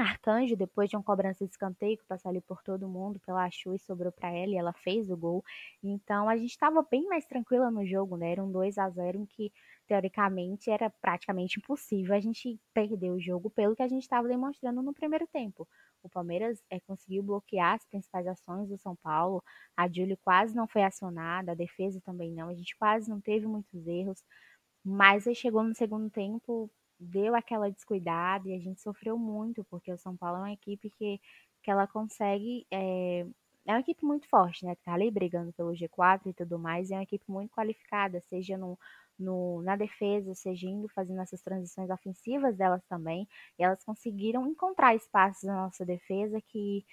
Arcanjo, 0.00 0.56
depois 0.56 0.90
de 0.90 0.96
uma 0.96 1.02
cobrança 1.02 1.44
de 1.44 1.50
escanteio 1.50 1.96
que 1.98 2.04
passou 2.04 2.30
ali 2.30 2.40
por 2.40 2.62
todo 2.62 2.88
mundo, 2.88 3.20
pela 3.20 3.48
e 3.48 3.78
sobrou 3.78 4.12
para 4.12 4.30
ela 4.30 4.52
e 4.52 4.56
ela 4.56 4.72
fez 4.72 5.10
o 5.10 5.16
gol. 5.16 5.44
Então 5.82 6.28
a 6.28 6.36
gente 6.36 6.50
estava 6.50 6.82
bem 6.82 7.06
mais 7.06 7.26
tranquila 7.26 7.70
no 7.70 7.84
jogo, 7.86 8.16
né? 8.16 8.32
Era 8.32 8.44
um 8.44 8.50
2 8.50 8.78
a 8.78 8.88
0 8.90 9.18
em 9.18 9.26
que 9.26 9.52
teoricamente 9.86 10.70
era 10.70 10.90
praticamente 10.90 11.58
impossível 11.58 12.14
a 12.14 12.20
gente 12.20 12.60
perder 12.74 13.10
o 13.10 13.20
jogo 13.20 13.50
pelo 13.50 13.76
que 13.76 13.82
a 13.82 13.88
gente 13.88 14.02
estava 14.02 14.28
demonstrando 14.28 14.82
no 14.82 14.92
primeiro 14.92 15.26
tempo. 15.28 15.66
O 16.02 16.08
Palmeiras 16.08 16.62
é, 16.70 16.80
conseguiu 16.80 17.22
bloquear 17.22 17.74
as 17.74 17.84
principais 17.84 18.26
ações 18.26 18.68
do 18.68 18.78
São 18.78 18.96
Paulo. 18.96 19.42
A 19.76 19.88
Júlio 19.88 20.18
quase 20.22 20.54
não 20.54 20.66
foi 20.66 20.82
acionada, 20.82 21.52
a 21.52 21.54
defesa 21.54 22.00
também 22.00 22.32
não. 22.32 22.48
A 22.48 22.54
gente 22.54 22.76
quase 22.76 23.08
não 23.10 23.20
teve 23.20 23.46
muitos 23.46 23.86
erros. 23.86 24.22
Mas 24.84 25.26
aí 25.26 25.34
chegou 25.34 25.62
no 25.64 25.74
segundo 25.74 26.08
tempo, 26.10 26.70
deu 26.98 27.34
aquela 27.34 27.70
descuidada 27.70 28.48
e 28.48 28.54
a 28.54 28.58
gente 28.58 28.80
sofreu 28.80 29.18
muito, 29.18 29.64
porque 29.64 29.92
o 29.92 29.98
São 29.98 30.16
Paulo 30.16 30.38
é 30.38 30.40
uma 30.40 30.52
equipe 30.52 30.90
que, 30.90 31.20
que 31.62 31.70
ela 31.70 31.86
consegue. 31.86 32.66
É, 32.70 33.26
é 33.66 33.72
uma 33.72 33.80
equipe 33.80 34.04
muito 34.04 34.28
forte, 34.28 34.64
né? 34.64 34.74
Que 34.76 34.82
tá 34.84 34.94
ali 34.94 35.10
brigando 35.10 35.52
pelo 35.52 35.72
G4 35.72 36.22
e 36.26 36.32
tudo 36.32 36.58
mais. 36.58 36.90
É 36.90 36.94
uma 36.94 37.02
equipe 37.02 37.24
muito 37.28 37.50
qualificada, 37.52 38.20
seja 38.28 38.56
no, 38.56 38.78
no, 39.18 39.62
na 39.62 39.76
defesa, 39.76 40.34
seja 40.34 40.68
indo 40.68 40.88
fazendo 40.88 41.20
essas 41.20 41.42
transições 41.42 41.90
ofensivas 41.90 42.56
delas 42.56 42.82
também. 42.88 43.28
E 43.58 43.64
elas 43.64 43.82
conseguiram 43.84 44.46
encontrar 44.46 44.94
espaços 44.94 45.44
na 45.44 45.64
nossa 45.64 45.84
defesa 45.84 46.40
que 46.40 46.84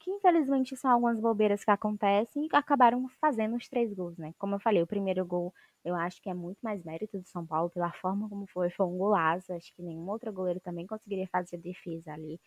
que 0.00 0.10
infelizmente 0.10 0.76
são 0.76 0.90
algumas 0.90 1.20
bobeiras 1.20 1.64
que 1.64 1.70
acontecem 1.70 2.46
e 2.46 2.56
acabaram 2.56 3.06
fazendo 3.20 3.56
os 3.56 3.68
três 3.68 3.92
gols, 3.94 4.16
né? 4.16 4.34
Como 4.38 4.54
eu 4.54 4.60
falei, 4.60 4.82
o 4.82 4.86
primeiro 4.86 5.24
gol 5.24 5.54
eu 5.84 5.94
acho 5.94 6.20
que 6.22 6.28
é 6.28 6.34
muito 6.34 6.58
mais 6.62 6.82
mérito 6.84 7.18
do 7.18 7.28
São 7.28 7.46
Paulo 7.46 7.70
pela 7.70 7.92
forma 7.92 8.28
como 8.28 8.46
foi, 8.46 8.70
foi 8.70 8.86
um 8.86 8.98
golaço, 8.98 9.52
acho 9.52 9.74
que 9.74 9.82
nenhum 9.82 10.08
outro 10.08 10.32
goleiro 10.32 10.60
também 10.60 10.86
conseguiria 10.86 11.28
fazer 11.28 11.58
defesa 11.58 12.12
ali. 12.12 12.40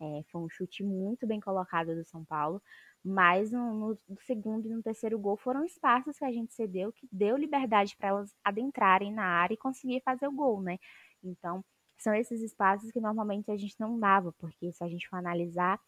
É, 0.00 0.22
foi 0.32 0.40
um 0.40 0.48
chute 0.48 0.82
muito 0.82 1.26
bem 1.26 1.40
colocado 1.40 1.94
do 1.94 2.04
São 2.06 2.24
Paulo, 2.24 2.62
mas 3.04 3.52
no, 3.52 3.74
no, 3.74 3.98
no, 4.08 4.20
segundo 4.22 4.66
e 4.66 4.70
no 4.70 4.82
terceiro 4.82 5.18
gol 5.18 5.36
foram 5.36 5.64
espaços 5.64 6.18
que 6.18 6.24
a 6.24 6.32
gente 6.32 6.54
cedeu 6.54 6.92
que 6.92 7.06
deu 7.12 7.36
liberdade 7.36 7.94
para 7.96 8.08
elas 8.08 8.34
adentrarem 8.42 9.12
na 9.12 9.24
área 9.24 9.54
e 9.54 9.58
conseguir 9.58 10.00
fazer 10.02 10.26
o 10.26 10.32
gol, 10.32 10.62
né? 10.62 10.78
Então, 11.22 11.62
são 11.98 12.14
esses 12.14 12.40
espaços 12.40 12.90
que 12.90 13.00
normalmente 13.00 13.50
a 13.50 13.56
gente 13.56 13.78
não 13.78 13.98
dava, 14.00 14.32
porque 14.38 14.72
se 14.72 14.82
a 14.82 14.88
gente 14.88 15.06
for 15.08 15.16
analisar 15.16 15.78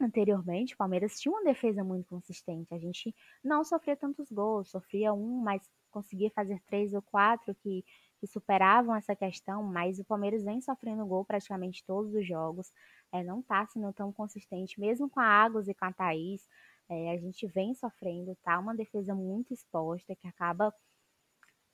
anteriormente, 0.00 0.74
o 0.74 0.76
Palmeiras 0.76 1.18
tinha 1.18 1.32
uma 1.32 1.44
defesa 1.44 1.82
muito 1.84 2.08
consistente. 2.08 2.74
A 2.74 2.78
gente 2.78 3.14
não 3.42 3.64
sofria 3.64 3.96
tantos 3.96 4.30
gols, 4.30 4.70
sofria 4.70 5.12
um, 5.12 5.40
mas 5.40 5.62
conseguia 5.90 6.30
fazer 6.30 6.60
três 6.66 6.92
ou 6.92 7.02
quatro 7.02 7.54
que, 7.54 7.84
que 8.18 8.26
superavam 8.26 8.94
essa 8.94 9.14
questão. 9.14 9.62
Mas 9.62 9.98
o 9.98 10.04
Palmeiras 10.04 10.44
vem 10.44 10.60
sofrendo 10.60 11.06
gol 11.06 11.24
praticamente 11.24 11.84
todos 11.86 12.14
os 12.14 12.26
jogos, 12.26 12.72
é, 13.12 13.22
não 13.22 13.40
está 13.40 13.66
sendo 13.66 13.92
tão 13.92 14.12
consistente, 14.12 14.80
mesmo 14.80 15.08
com 15.08 15.20
a 15.20 15.26
Águas 15.26 15.68
e 15.68 15.74
com 15.74 15.84
a 15.84 15.92
Thaís. 15.92 16.46
É, 16.88 17.12
a 17.12 17.16
gente 17.16 17.46
vem 17.46 17.74
sofrendo, 17.74 18.36
tá? 18.42 18.58
Uma 18.58 18.74
defesa 18.74 19.14
muito 19.14 19.54
exposta 19.54 20.14
que 20.16 20.26
acaba 20.28 20.72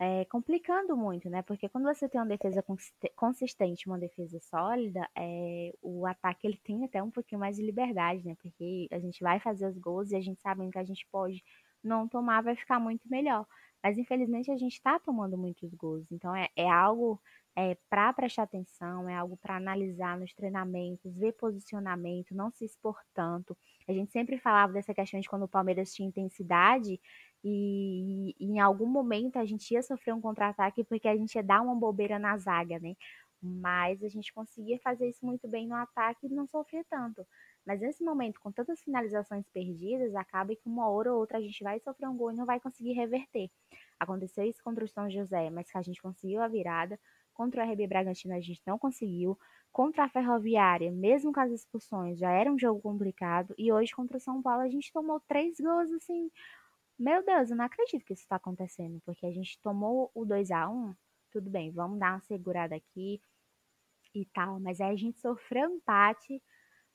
é, 0.00 0.24
complicando 0.24 0.96
muito, 0.96 1.28
né? 1.28 1.42
Porque 1.42 1.68
quando 1.68 1.84
você 1.84 2.08
tem 2.08 2.18
uma 2.18 2.26
defesa 2.26 2.64
consistente, 3.14 3.86
uma 3.86 3.98
defesa 3.98 4.40
sólida, 4.40 5.06
é, 5.14 5.74
o 5.82 6.06
ataque 6.06 6.46
ele 6.46 6.56
tem 6.56 6.82
até 6.86 7.02
um 7.02 7.10
pouquinho 7.10 7.38
mais 7.38 7.56
de 7.56 7.62
liberdade, 7.62 8.26
né? 8.26 8.34
Porque 8.40 8.88
a 8.90 8.98
gente 8.98 9.22
vai 9.22 9.38
fazer 9.40 9.66
os 9.66 9.76
gols 9.76 10.10
e 10.10 10.16
a 10.16 10.20
gente 10.22 10.40
sabe 10.40 10.68
que 10.70 10.78
a 10.78 10.84
gente 10.84 11.06
pode 11.12 11.44
não 11.84 12.08
tomar, 12.08 12.42
vai 12.42 12.56
ficar 12.56 12.80
muito 12.80 13.06
melhor. 13.10 13.46
Mas 13.82 13.98
infelizmente 13.98 14.50
a 14.50 14.56
gente 14.56 14.72
está 14.72 14.98
tomando 14.98 15.36
muitos 15.36 15.72
gols, 15.74 16.10
então 16.10 16.34
é, 16.34 16.48
é 16.56 16.68
algo 16.70 17.20
é, 17.56 17.76
para 17.88 18.12
prestar 18.12 18.44
atenção, 18.44 19.08
é 19.08 19.16
algo 19.16 19.36
para 19.36 19.56
analisar 19.56 20.18
nos 20.18 20.32
treinamentos, 20.32 21.16
ver 21.16 21.32
posicionamento, 21.32 22.34
não 22.34 22.50
se 22.50 22.64
expor 22.64 22.96
tanto. 23.12 23.56
A 23.88 23.92
gente 23.92 24.12
sempre 24.12 24.38
falava 24.38 24.72
dessa 24.72 24.94
questão 24.94 25.20
de 25.20 25.28
quando 25.28 25.42
o 25.44 25.48
Palmeiras 25.48 25.92
tinha 25.92 26.08
intensidade, 26.08 27.00
e, 27.42 28.34
e, 28.38 28.44
em 28.44 28.60
algum 28.60 28.86
momento 28.86 29.38
a 29.38 29.44
gente 29.44 29.72
ia 29.72 29.82
sofrer 29.82 30.14
um 30.14 30.20
contra-ataque 30.20 30.84
porque 30.84 31.08
a 31.08 31.16
gente 31.16 31.34
ia 31.34 31.42
dar 31.42 31.62
uma 31.62 31.74
bobeira 31.74 32.18
na 32.18 32.36
zaga, 32.36 32.78
né? 32.78 32.94
Mas 33.42 34.02
a 34.02 34.08
gente 34.08 34.32
conseguia 34.34 34.78
fazer 34.80 35.08
isso 35.08 35.24
muito 35.24 35.48
bem 35.48 35.66
no 35.66 35.74
ataque 35.74 36.26
e 36.26 36.28
não 36.28 36.46
sofria 36.46 36.84
tanto. 36.90 37.26
Mas 37.66 37.80
nesse 37.80 38.04
momento, 38.04 38.38
com 38.38 38.52
tantas 38.52 38.80
finalizações 38.82 39.48
perdidas, 39.48 40.14
acaba 40.14 40.54
que 40.54 40.68
uma 40.68 40.88
hora 40.88 41.12
ou 41.12 41.18
outra 41.20 41.38
a 41.38 41.40
gente 41.40 41.62
vai 41.64 41.80
sofrer 41.80 42.08
um 42.08 42.16
gol 42.16 42.32
e 42.32 42.36
não 42.36 42.44
vai 42.44 42.60
conseguir 42.60 42.92
reverter. 42.92 43.50
Aconteceu 43.98 44.44
isso 44.44 44.62
contra 44.62 44.84
o 44.84 44.88
São 44.88 45.10
José, 45.10 45.48
mas 45.50 45.70
que 45.70 45.78
a 45.78 45.82
gente 45.82 46.02
conseguiu 46.02 46.42
a 46.42 46.48
virada. 46.48 46.98
Contra 47.40 47.64
o 47.64 47.72
RB 47.72 47.86
Bragantino 47.86 48.34
a 48.34 48.40
gente 48.40 48.60
não 48.66 48.78
conseguiu. 48.78 49.38
Contra 49.72 50.04
a 50.04 50.08
Ferroviária, 50.10 50.92
mesmo 50.92 51.32
com 51.32 51.40
as 51.40 51.50
expulsões, 51.50 52.18
já 52.18 52.30
era 52.30 52.52
um 52.52 52.58
jogo 52.58 52.82
complicado. 52.82 53.54
E 53.56 53.72
hoje 53.72 53.94
contra 53.94 54.18
o 54.18 54.20
São 54.20 54.42
Paulo 54.42 54.60
a 54.60 54.68
gente 54.68 54.92
tomou 54.92 55.18
três 55.20 55.58
gols 55.58 55.90
assim 55.90 56.30
meu 56.98 57.24
Deus, 57.24 57.48
eu 57.48 57.56
não 57.56 57.64
acredito 57.64 58.04
que 58.04 58.12
isso 58.12 58.24
está 58.24 58.36
acontecendo, 58.36 59.00
porque 59.06 59.24
a 59.24 59.32
gente 59.32 59.58
tomou 59.62 60.10
o 60.14 60.22
2 60.26 60.50
a 60.50 60.68
1 60.68 60.94
tudo 61.32 61.48
bem, 61.48 61.70
vamos 61.70 61.98
dar 61.98 62.12
uma 62.12 62.20
segurada 62.20 62.76
aqui 62.76 63.22
e 64.14 64.26
tal, 64.26 64.60
mas 64.60 64.82
aí 64.82 64.92
a 64.92 64.96
gente 64.96 65.18
sofreu 65.18 65.70
empate, 65.70 66.42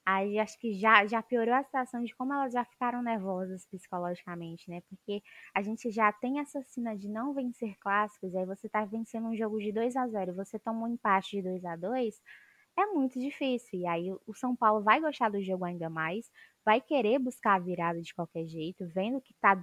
aí 0.05 0.39
acho 0.39 0.59
que 0.59 0.73
já, 0.73 1.05
já 1.05 1.21
piorou 1.23 1.53
a 1.55 1.63
situação 1.63 2.03
de 2.03 2.15
como 2.15 2.33
elas 2.33 2.53
já 2.53 2.63
ficaram 2.65 3.01
nervosas 3.01 3.65
psicologicamente, 3.65 4.69
né? 4.69 4.81
Porque 4.89 5.21
a 5.53 5.61
gente 5.61 5.89
já 5.91 6.11
tem 6.13 6.39
essa 6.39 6.61
cena 6.63 6.95
de 6.95 7.09
não 7.09 7.33
vencer 7.33 7.75
clássicos, 7.79 8.35
aí 8.35 8.45
você 8.45 8.69
tá 8.69 8.85
vencendo 8.85 9.27
um 9.27 9.35
jogo 9.35 9.59
de 9.59 9.71
2 9.71 9.95
a 9.95 10.07
0 10.07 10.33
você 10.35 10.59
toma 10.59 10.85
um 10.85 10.93
empate 10.93 11.37
de 11.37 11.43
2 11.43 11.65
a 11.65 11.75
2 11.75 12.21
é 12.77 12.85
muito 12.87 13.19
difícil. 13.19 13.79
E 13.79 13.87
aí 13.87 14.11
o 14.25 14.33
São 14.33 14.55
Paulo 14.55 14.83
vai 14.83 14.99
gostar 14.99 15.29
do 15.29 15.41
jogo 15.41 15.65
ainda 15.65 15.89
mais, 15.89 16.29
vai 16.65 16.81
querer 16.81 17.19
buscar 17.19 17.55
a 17.55 17.59
virada 17.59 18.01
de 18.01 18.13
qualquer 18.13 18.45
jeito, 18.47 18.87
vendo 18.87 19.21
que 19.21 19.33
tá, 19.35 19.53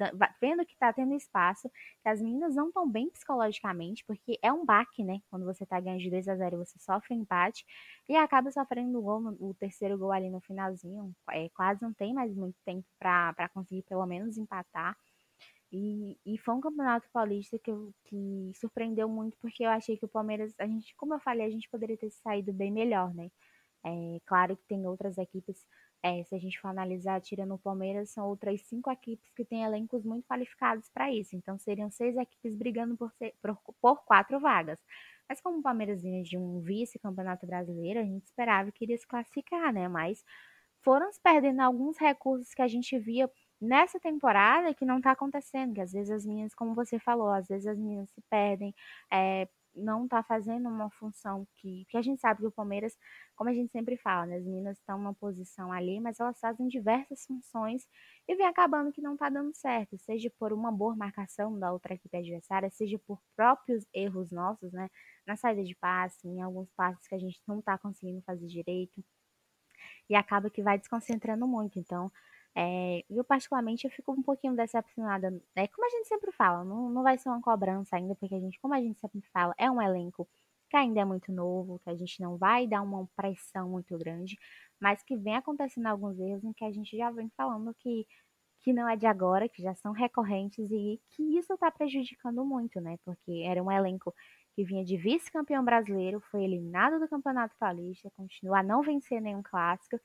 vendo 0.41 0.65
que 0.65 0.77
tá 0.77 0.93
tendo 0.93 1.13
espaço, 1.15 1.69
que 2.03 2.09
as 2.09 2.23
meninas 2.23 2.55
não 2.55 2.69
estão 2.69 2.89
bem 2.89 3.11
psicologicamente, 3.11 4.05
porque 4.07 4.39
é 4.43 4.53
um 4.53 4.65
baque, 4.65 5.03
né? 5.03 5.21
Quando 5.29 5.45
você 5.45 5.67
tá 5.67 5.81
ganhando 5.81 6.01
de 6.01 6.11
2 6.11 6.29
a 6.29 6.37
0 6.37 6.59
você 6.59 6.79
sofre 6.79 7.15
um 7.15 7.21
empate 7.23 7.65
e 8.09 8.17
acaba 8.17 8.51
sofrendo 8.53 8.99
o, 8.99 9.03
gol, 9.03 9.37
o 9.41 9.55
terceiro 9.55 9.99
gol 9.99 10.13
ali 10.13 10.31
no 10.31 10.41
finalzinho. 10.41 11.13
É, 11.31 11.49
quase 11.51 11.83
não 11.83 11.93
tem 11.93 12.15
mais 12.15 12.35
muito 12.35 12.57
tempo 12.65 12.87
para 12.99 13.49
conseguir 13.53 13.83
pelo 13.83 14.07
menos 14.07 14.39
empatar. 14.39 14.97
E, 15.73 16.19
e 16.27 16.39
foi 16.39 16.55
um 16.55 16.61
campeonato 16.61 17.09
paulista 17.11 17.59
que, 17.59 17.71
eu, 17.71 17.95
que 18.05 18.53
surpreendeu 18.55 19.09
muito, 19.09 19.39
porque 19.39 19.65
eu 19.65 19.71
achei 19.71 19.97
que 19.97 20.05
o 20.05 20.09
Palmeiras, 20.09 20.55
a 20.59 20.67
gente, 20.67 20.95
como 20.97 21.15
eu 21.15 21.21
falei, 21.21 21.47
a 21.47 21.51
gente 21.51 21.69
poderia 21.71 21.97
ter 21.97 22.11
saído 22.11 22.53
bem 22.53 22.71
melhor, 22.71 23.15
né? 23.15 23.31
É, 23.85 24.21
claro 24.27 24.57
que 24.57 24.65
tem 24.67 24.87
outras 24.87 25.19
equipes, 25.19 25.67
é, 26.03 26.23
se 26.25 26.35
a 26.35 26.39
gente 26.39 26.61
for 26.61 26.69
analisar, 26.69 27.21
tirando 27.21 27.55
o 27.55 27.59
Palmeiras, 27.59 28.11
são 28.11 28.29
outras 28.29 28.61
cinco 28.63 28.91
equipes 28.91 29.33
que 29.35 29.45
têm 29.45 29.65
elencos 29.65 30.05
muito 30.05 30.27
qualificados 30.27 30.89
para 30.91 31.11
isso. 31.13 31.35
Então 31.37 31.59
seriam 31.59 31.91
seis 31.91 32.17
equipes 32.17 32.55
brigando 32.57 32.97
por, 32.97 33.13
por, 33.41 33.57
por 33.81 34.05
quatro 34.05 34.39
vagas. 34.41 34.79
Mas 35.29 35.41
como 35.41 35.59
o 35.59 35.63
Palmeiras 35.63 36.03
vinha 36.03 36.23
de 36.23 36.37
um 36.37 36.61
vice-campeonato 36.61 37.47
brasileiro, 37.47 38.01
a 38.01 38.05
gente 38.05 38.25
esperava 38.25 38.71
que 38.71 38.85
iria 38.85 38.99
se 38.99 39.07
classificar, 39.07 39.73
né? 39.73 39.89
Mas 39.89 40.23
foram 40.83 41.11
se 41.13 41.21
perdendo 41.21 41.61
alguns 41.61 41.97
recursos 41.99 42.53
que 42.55 42.63
a 42.63 42.69
gente 42.69 42.99
via 42.99 43.31
nessa 43.63 44.01
temporada 44.01 44.75
que 44.75 44.85
não 44.85 45.01
tá 45.01 45.13
acontecendo, 45.13 45.75
que 45.75 45.81
às 45.81 45.93
vezes 45.93 46.11
as 46.11 46.27
meninas, 46.27 46.55
como 46.55 46.75
você 46.75 46.99
falou, 46.99 47.29
às 47.29 47.49
vezes 47.49 47.67
as 47.67 47.79
meninas 47.79 48.11
se 48.11 48.21
perdem, 48.29 48.75
é, 49.13 49.49
não 49.75 50.07
tá 50.07 50.23
fazendo 50.23 50.69
uma 50.69 50.91
função 50.91 51.47
que, 51.57 51.87
que 51.89 51.97
a 51.97 52.03
gente 52.03 52.21
sabe 52.21 52.41
que 52.41 52.47
o 52.47 52.53
Palmeiras, 52.53 52.97
como 53.37 53.49
a 53.49 53.55
gente 53.55 53.71
sempre 53.73 53.97
fala, 53.97 54.27
né, 54.27 54.37
as 54.37 54.45
meninas 54.45 54.79
estão 54.79 54.99
numa 54.99 55.15
posição 55.15 55.73
ali, 55.73 56.01
mas 56.01 56.21
elas 56.21 56.39
fazem 56.41 56.69
diversas 56.69 57.25
funções 57.25 57.87
e 58.29 58.35
vem 58.35 58.47
acabando 58.47 58.93
que 58.93 59.01
não 59.01 59.17
tá 59.17 59.29
dando 59.31 59.55
certo, 59.55 59.97
seja 59.99 60.31
por 60.39 60.53
uma 60.53 60.71
boa 60.71 60.95
marcação 60.95 61.59
da 61.59 61.73
outra 61.73 61.95
equipe 61.95 62.17
adversária, 62.17 62.69
seja 62.71 62.99
por 62.99 63.21
próprios 63.35 63.87
erros 63.95 64.31
nossos, 64.31 64.73
né, 64.73 64.91
na 65.27 65.37
saída 65.37 65.63
de 65.65 65.75
passe, 65.77 66.29
em 66.29 66.43
alguns 66.43 66.71
passes 66.73 67.07
que 67.09 67.15
a 67.15 67.19
gente 67.19 67.41
não 67.47 67.63
tá 67.63 67.79
conseguindo 67.79 68.21
fazer 68.23 68.47
direito, 68.47 69.03
e 70.09 70.15
acaba 70.15 70.51
que 70.51 70.63
vai 70.63 70.79
desconcentrando 70.79 71.47
muito, 71.47 71.79
então 71.79 72.11
é, 72.55 73.03
eu, 73.09 73.25
particularmente, 73.25 73.87
eu 73.87 73.91
fico 73.91 74.13
um 74.13 74.23
pouquinho 74.23 74.55
decepcionada. 74.55 75.31
Né? 75.57 75.67
Como 75.69 75.87
a 75.87 75.91
gente 75.91 76.09
sempre 76.09 76.33
fala, 76.33 76.65
não, 76.65 76.91
não 76.91 77.03
vai 77.03 77.17
ser 77.19 77.29
uma 77.29 77.41
cobrança 77.41 77.97
ainda, 77.97 78.15
porque 78.15 78.35
a 78.35 78.41
gente, 78.41 78.61
como 78.61 78.75
a 78.75 78.81
gente 78.81 79.01
sempre 79.01 79.23
fala, 79.33 79.55
é 79.59 79.71
um 79.71 79.81
elenco 79.81 80.29
que 80.69 80.77
ainda 80.77 81.01
é 81.01 81.05
muito 81.05 81.31
novo, 81.33 81.79
que 81.81 81.91
a 81.91 81.95
gente 81.95 82.21
não 82.21 82.37
vai 82.39 82.67
dar 82.67 82.83
uma 82.83 83.07
pressão 83.15 83.69
muito 83.69 83.97
grande, 83.99 84.39
mas 84.81 85.03
que 85.03 85.17
vem 85.17 85.37
acontecendo 85.37 85.87
alguns 85.87 86.19
erros 86.19 86.45
em 86.45 86.53
que 86.53 86.65
a 86.65 86.73
gente 86.73 86.97
já 86.97 87.11
vem 87.11 87.31
falando 87.37 87.75
que, 87.75 88.07
que 88.61 88.73
não 88.73 88.89
é 88.89 88.97
de 88.97 89.07
agora, 89.07 89.49
que 89.49 89.63
já 89.63 89.75
são 89.75 89.93
recorrentes 89.93 90.71
e 90.71 91.01
que 91.11 91.39
isso 91.39 91.53
está 91.55 91.71
prejudicando 91.71 92.45
muito, 92.45 92.81
né? 92.81 92.97
Porque 93.05 93.43
era 93.45 93.63
um 93.63 93.71
elenco 93.71 94.15
que 94.55 94.65
vinha 94.65 94.85
de 94.85 94.97
vice-campeão 94.97 95.65
brasileiro, 95.65 96.21
foi 96.31 96.45
eliminado 96.45 96.99
do 96.99 97.09
Campeonato 97.09 97.55
Paulista, 97.59 98.11
continua 98.17 98.61
a 98.61 98.63
não 98.63 98.83
vencer 98.83 99.21
nenhum 99.21 99.43
clássico 99.43 99.99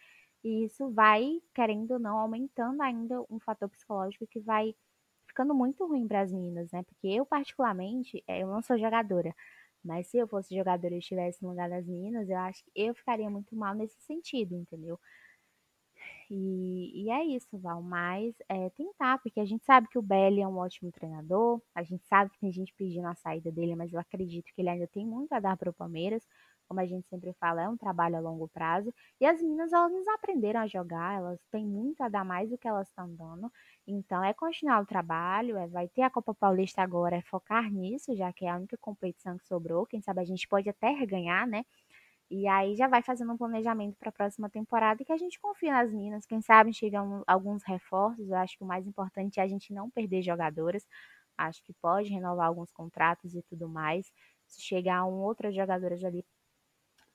e 0.43 0.65
isso 0.65 0.89
vai, 0.91 1.41
querendo 1.53 1.91
ou 1.91 1.99
não, 1.99 2.17
aumentando 2.17 2.81
ainda 2.81 3.21
um 3.29 3.39
fator 3.39 3.69
psicológico 3.69 4.27
que 4.27 4.39
vai 4.39 4.75
ficando 5.27 5.53
muito 5.53 5.85
ruim 5.85 6.07
para 6.07 6.21
as 6.21 6.31
meninas, 6.31 6.71
né? 6.71 6.83
Porque 6.83 7.07
eu, 7.07 7.25
particularmente, 7.25 8.23
é, 8.27 8.41
eu 8.43 8.47
não 8.47 8.61
sou 8.61 8.77
jogadora, 8.77 9.35
mas 9.83 10.07
se 10.07 10.17
eu 10.17 10.27
fosse 10.27 10.55
jogadora 10.55 10.95
e 10.95 10.99
estivesse 10.99 11.43
no 11.43 11.49
lugar 11.49 11.69
das 11.69 11.85
meninas, 11.85 12.29
eu 12.29 12.37
acho 12.37 12.63
que 12.63 12.71
eu 12.75 12.95
ficaria 12.95 13.29
muito 13.29 13.55
mal 13.55 13.75
nesse 13.75 13.99
sentido, 14.01 14.55
entendeu? 14.55 14.99
E, 16.29 17.03
e 17.05 17.09
é 17.09 17.23
isso, 17.23 17.57
Val. 17.57 17.81
Mas 17.81 18.35
é, 18.49 18.69
tentar, 18.71 19.19
porque 19.19 19.39
a 19.39 19.45
gente 19.45 19.63
sabe 19.65 19.87
que 19.89 19.97
o 19.97 20.01
Belly 20.01 20.41
é 20.41 20.47
um 20.47 20.57
ótimo 20.57 20.91
treinador, 20.91 21.61
a 21.73 21.83
gente 21.83 22.05
sabe 22.07 22.31
que 22.31 22.39
tem 22.39 22.51
gente 22.51 22.73
pedindo 22.73 23.07
a 23.07 23.15
saída 23.15 23.51
dele, 23.51 23.75
mas 23.75 23.93
eu 23.93 23.99
acredito 23.99 24.51
que 24.53 24.61
ele 24.61 24.69
ainda 24.69 24.87
tem 24.87 25.05
muito 25.05 25.31
a 25.33 25.39
dar 25.39 25.55
para 25.57 25.69
o 25.69 25.73
Palmeiras 25.73 26.23
como 26.67 26.79
a 26.79 26.85
gente 26.85 27.07
sempre 27.09 27.33
fala, 27.39 27.63
é 27.63 27.69
um 27.69 27.77
trabalho 27.77 28.17
a 28.17 28.19
longo 28.19 28.47
prazo. 28.49 28.93
E 29.19 29.25
as 29.25 29.41
meninas, 29.41 29.71
elas 29.73 30.07
aprenderam 30.09 30.61
a 30.61 30.67
jogar, 30.67 31.17
elas 31.17 31.39
têm 31.51 31.65
muito 31.65 32.01
a 32.03 32.09
dar 32.09 32.25
mais 32.25 32.49
do 32.49 32.57
que 32.57 32.67
elas 32.67 32.87
estão 32.89 33.13
dando. 33.15 33.51
Então, 33.87 34.23
é 34.23 34.33
continuar 34.33 34.81
o 34.81 34.85
trabalho, 34.85 35.57
é, 35.57 35.67
vai 35.67 35.87
ter 35.89 36.01
a 36.03 36.09
Copa 36.09 36.33
Paulista 36.35 36.81
agora, 36.81 37.15
é 37.17 37.21
focar 37.21 37.71
nisso, 37.71 38.15
já 38.15 38.31
que 38.33 38.45
é 38.45 38.49
a 38.49 38.57
única 38.57 38.77
competição 38.77 39.37
que 39.37 39.47
sobrou. 39.47 39.85
Quem 39.85 40.01
sabe 40.01 40.21
a 40.21 40.25
gente 40.25 40.47
pode 40.47 40.69
até 40.69 40.93
ganhar, 41.05 41.47
né? 41.47 41.63
E 42.29 42.45
aí 42.47 42.75
já 42.75 42.87
vai 42.87 43.01
fazendo 43.01 43.31
um 43.33 43.37
planejamento 43.37 43.95
para 43.97 44.09
a 44.09 44.11
próxima 44.11 44.49
temporada 44.49 45.01
e 45.01 45.05
que 45.05 45.13
a 45.13 45.17
gente 45.17 45.39
confia 45.39 45.71
nas 45.73 45.93
minas. 45.93 46.25
Quem 46.25 46.41
sabe 46.41 46.73
chegam 46.73 47.23
alguns 47.25 47.63
reforços. 47.63 48.29
Eu 48.29 48.35
acho 48.37 48.57
que 48.57 48.63
o 48.63 48.67
mais 48.67 48.85
importante 48.85 49.39
é 49.39 49.43
a 49.43 49.47
gente 49.47 49.73
não 49.73 49.89
perder 49.89 50.21
jogadoras. 50.21 50.85
Acho 51.37 51.63
que 51.63 51.73
pode 51.81 52.09
renovar 52.09 52.47
alguns 52.47 52.71
contratos 52.71 53.33
e 53.35 53.41
tudo 53.43 53.69
mais. 53.69 54.11
Se 54.47 54.61
chegar 54.61 55.05
um 55.05 55.13
outras 55.21 55.55
jogadoras 55.55 56.03
ali 56.03 56.25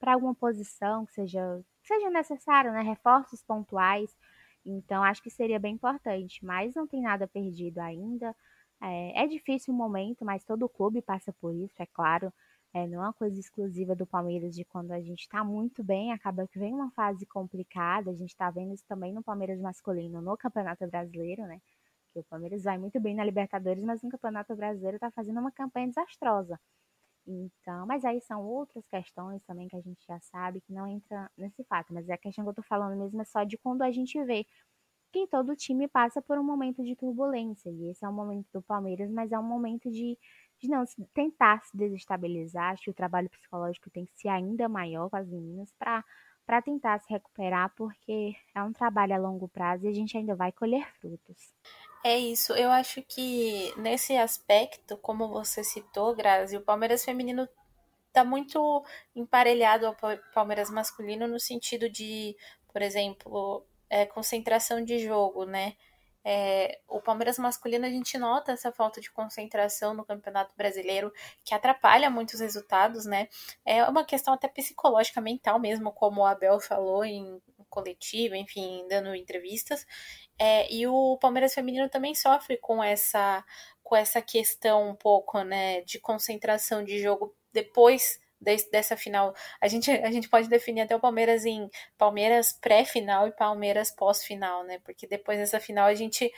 para 0.03 0.15
alguma 0.15 0.35
posição 0.35 1.07
que 1.07 1.13
seja, 1.13 1.63
que 1.81 1.87
seja 1.87 2.11
necessário, 2.11 2.73
né? 2.73 2.83
Reforços 2.83 3.41
pontuais. 3.45 4.11
Então, 4.67 5.05
acho 5.05 5.23
que 5.23 5.31
seria 5.31 5.61
bem 5.61 5.75
importante. 5.75 6.45
Mas 6.45 6.75
não 6.75 6.89
tem 6.89 7.01
nada 7.01 7.29
perdido 7.29 7.79
ainda. 7.79 8.35
É, 8.83 9.23
é 9.25 9.27
difícil 9.29 9.73
o 9.73 9.77
momento, 9.77 10.25
mas 10.25 10.45
todo 10.45 10.69
clube 10.69 11.01
passa 11.01 11.33
por 11.35 11.55
isso, 11.55 11.81
é 11.81 11.87
claro. 11.87 12.33
É, 12.75 12.85
não 12.87 12.99
é 12.99 13.07
uma 13.07 13.13
coisa 13.13 13.39
exclusiva 13.39 13.95
do 13.95 14.05
Palmeiras 14.05 14.57
de 14.57 14.65
quando 14.65 14.91
a 14.91 15.01
gente 15.01 15.21
está 15.21 15.45
muito 15.45 15.85
bem, 15.85 16.13
acaba 16.13 16.49
que 16.49 16.59
vem 16.59 16.75
uma 16.75 16.91
fase 16.93 17.25
complicada. 17.27 18.11
A 18.11 18.15
gente 18.15 18.31
está 18.31 18.51
vendo 18.51 18.75
isso 18.75 18.85
também 18.89 19.13
no 19.13 19.23
Palmeiras 19.23 19.61
masculino 19.61 20.21
no 20.21 20.37
Campeonato 20.37 20.85
Brasileiro, 20.89 21.43
né? 21.47 21.61
Que 22.13 22.19
o 22.21 22.25
Palmeiras 22.25 22.65
vai 22.65 22.77
muito 22.79 22.99
bem 22.99 23.15
na 23.15 23.25
Libertadores, 23.25 23.85
mas 23.85 24.03
no 24.03 24.11
Campeonato 24.11 24.57
Brasileiro 24.57 24.97
está 24.97 25.13
fazendo 25.13 25.39
uma 25.39 25.53
campanha 25.53 25.87
desastrosa. 25.87 26.59
Então, 27.27 27.87
mas 27.87 28.05
aí 28.05 28.21
são 28.21 28.45
outras 28.45 28.87
questões 28.89 29.43
também 29.45 29.69
que 29.69 29.77
a 29.77 29.81
gente 29.81 30.05
já 30.07 30.19
sabe 30.21 30.61
que 30.61 30.73
não 30.73 30.87
entra 30.89 31.31
nesse 31.37 31.65
fato. 31.65 31.95
Mas 31.95 32.09
a 32.11 32.19
questão 32.19 32.45
que 32.45 32.51
eu 32.51 32.55
tô 32.55 32.63
falando 32.63 32.99
mesmo 32.99 33.21
é 33.23 33.25
só 33.25 33.45
de 33.45 33.57
quando 33.59 33.83
a 33.83 33.91
gente 33.93 34.23
vê 34.25 34.45
que 35.13 35.27
todo 35.29 35.55
time 35.57 35.87
passa 35.89 36.23
por 36.23 36.39
um 36.39 36.43
momento 36.45 36.83
de 36.83 36.97
turbulência. 36.97 37.71
E 37.71 37.91
esse 37.91 38.05
é 38.05 38.09
o 38.09 38.13
momento 38.13 38.49
do 38.53 38.63
Palmeiras, 38.63 39.11
mas 39.11 39.33
é 39.33 39.39
um 39.39 39.43
momento 39.43 39.91
de 39.91 40.19
de 40.61 40.69
não 40.69 40.85
tentar 41.13 41.61
se 41.65 41.77
desestabilizar. 41.77 42.73
Acho 42.73 42.85
que 42.85 42.91
o 42.91 42.95
trabalho 42.95 43.29
psicológico 43.29 43.91
tem 43.91 44.07
que 44.07 44.15
ser 44.17 44.29
ainda 44.29 44.69
maior 44.69 45.11
com 45.11 45.17
as 45.17 45.29
meninas 45.29 45.73
para 45.79 46.05
para 46.47 46.61
tentar 46.63 46.99
se 47.01 47.11
recuperar, 47.13 47.73
porque 47.77 48.35
é 48.55 48.63
um 48.63 48.73
trabalho 48.73 49.15
a 49.15 49.19
longo 49.19 49.49
prazo 49.49 49.85
e 49.87 49.89
a 49.89 49.93
gente 49.93 50.17
ainda 50.17 50.35
vai 50.37 50.53
colher 50.53 50.87
frutos. 51.01 51.53
É 52.05 52.17
isso. 52.19 52.53
Eu 52.55 52.71
acho 52.71 53.03
que 53.03 53.73
nesse 53.77 54.17
aspecto, 54.17 54.97
como 54.97 55.29
você 55.29 55.63
citou, 55.63 56.15
Grazi, 56.15 56.57
o 56.57 56.61
Palmeiras 56.61 57.05
feminino 57.05 57.49
está 58.09 58.25
muito 58.25 58.85
emparelhado 59.15 59.87
ao 59.87 59.97
Palmeiras 60.35 60.69
masculino 60.71 61.27
no 61.29 61.39
sentido 61.41 61.89
de, 61.89 62.37
por 62.73 62.83
exemplo, 62.83 63.65
é, 63.89 64.05
concentração 64.07 64.85
de 64.85 64.99
jogo, 64.99 65.45
né? 65.45 65.75
É, 66.25 66.81
o 66.89 67.01
Palmeiras 67.01 67.37
masculino 67.39 67.85
a 67.85 67.91
gente 67.91 68.17
nota 68.17 68.53
essa 68.53 68.71
falta 68.71 69.01
de 69.01 69.11
concentração 69.11 69.93
no 69.95 70.05
Campeonato 70.05 70.53
Brasileiro 70.57 71.13
que 71.45 71.55
atrapalha 71.55 72.09
muitos 72.11 72.41
resultados, 72.41 73.05
né? 73.07 73.29
É 73.65 73.85
uma 73.85 74.05
questão 74.05 74.35
até 74.35 74.49
psicológica, 74.49 75.21
mental 75.21 75.59
mesmo, 75.59 75.93
como 75.93 76.21
o 76.23 76.27
Abel 76.27 76.61
falou 76.61 77.05
em 77.05 77.41
coletivo, 77.73 78.35
enfim, 78.35 78.87
dando 78.89 79.15
entrevistas. 79.15 79.87
É, 80.45 80.67
e 80.75 80.89
o 80.89 81.17
Palmeiras 81.19 81.55
feminino 81.55 81.89
também 81.89 82.17
sofre 82.17 82.57
com 82.57 82.83
essa 82.83 83.45
com 83.81 83.95
essa 83.95 84.21
questão 84.21 84.91
um 84.91 84.95
pouco, 84.95 85.41
né, 85.43 85.83
de 85.83 86.01
concentração 86.01 86.83
de 86.83 87.01
jogo 87.01 87.33
depois 87.53 88.19
dessa 88.41 88.97
final. 88.97 89.35
A 89.61 89.69
gente, 89.69 89.89
a 89.91 90.11
gente 90.11 90.29
pode 90.29 90.49
definir 90.49 90.81
até 90.81 90.97
o 90.97 91.01
Palmeiras 91.01 91.45
em 91.45 91.71
Palmeiras 91.97 92.53
pré-final 92.53 93.29
e 93.29 93.33
Palmeiras 93.33 93.93
pós-final, 93.93 94.65
né? 94.65 94.81
Porque 94.81 95.07
depois 95.07 95.39
dessa 95.39 95.61
final 95.61 95.87
a 95.87 95.95
gente 95.95 96.33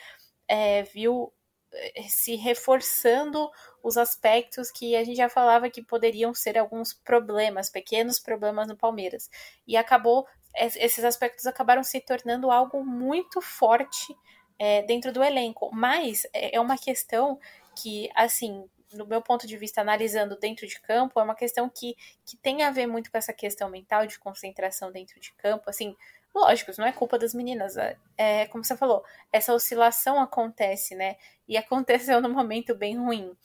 é, 0.47 0.83
viu 0.83 1.33
é, 1.73 2.03
se 2.03 2.35
reforçando 2.35 3.49
os 3.81 3.97
aspectos 3.97 4.69
que 4.69 4.95
a 4.95 5.03
gente 5.03 5.17
já 5.17 5.29
falava 5.29 5.69
que 5.69 5.81
poderiam 5.81 6.31
ser 6.33 6.59
alguns 6.59 6.93
problemas, 6.93 7.71
pequenos 7.71 8.19
problemas 8.19 8.67
no 8.67 8.77
Palmeiras. 8.77 9.29
E 9.65 9.75
acabou, 9.75 10.27
esses 10.57 11.03
aspectos 11.03 11.45
acabaram 11.45 11.83
se 11.83 11.99
tornando 12.01 12.51
algo 12.51 12.83
muito 12.83 13.41
forte 13.41 14.15
é, 14.57 14.81
dentro 14.83 15.11
do 15.11 15.23
elenco. 15.23 15.69
Mas 15.73 16.25
é, 16.33 16.55
é 16.55 16.59
uma 16.59 16.77
questão 16.77 17.39
que, 17.75 18.09
assim, 18.15 18.67
no 18.93 19.05
meu 19.05 19.21
ponto 19.21 19.45
de 19.45 19.57
vista, 19.57 19.81
analisando 19.81 20.37
dentro 20.37 20.65
de 20.65 20.79
campo, 20.79 21.19
é 21.19 21.23
uma 21.23 21.35
questão 21.35 21.69
que, 21.69 21.95
que 22.25 22.37
tem 22.37 22.63
a 22.63 22.71
ver 22.71 22.87
muito 22.87 23.11
com 23.11 23.17
essa 23.17 23.33
questão 23.33 23.69
mental 23.69 24.07
de 24.07 24.17
concentração 24.19 24.91
dentro 24.91 25.19
de 25.19 25.33
campo. 25.33 25.69
Assim, 25.69 25.95
lógico, 26.33 26.71
não 26.77 26.85
é 26.85 26.91
culpa 26.91 27.17
das 27.17 27.33
meninas. 27.33 27.77
É, 27.77 27.97
é 28.17 28.47
como 28.47 28.63
você 28.63 28.77
falou, 28.77 29.03
essa 29.31 29.53
oscilação 29.53 30.19
acontece, 30.19 30.95
né? 30.95 31.17
E 31.47 31.57
aconteceu 31.57 32.21
num 32.21 32.33
momento 32.33 32.75
bem 32.75 32.97
ruim. 32.97 33.35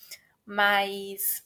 Mas, 0.47 1.45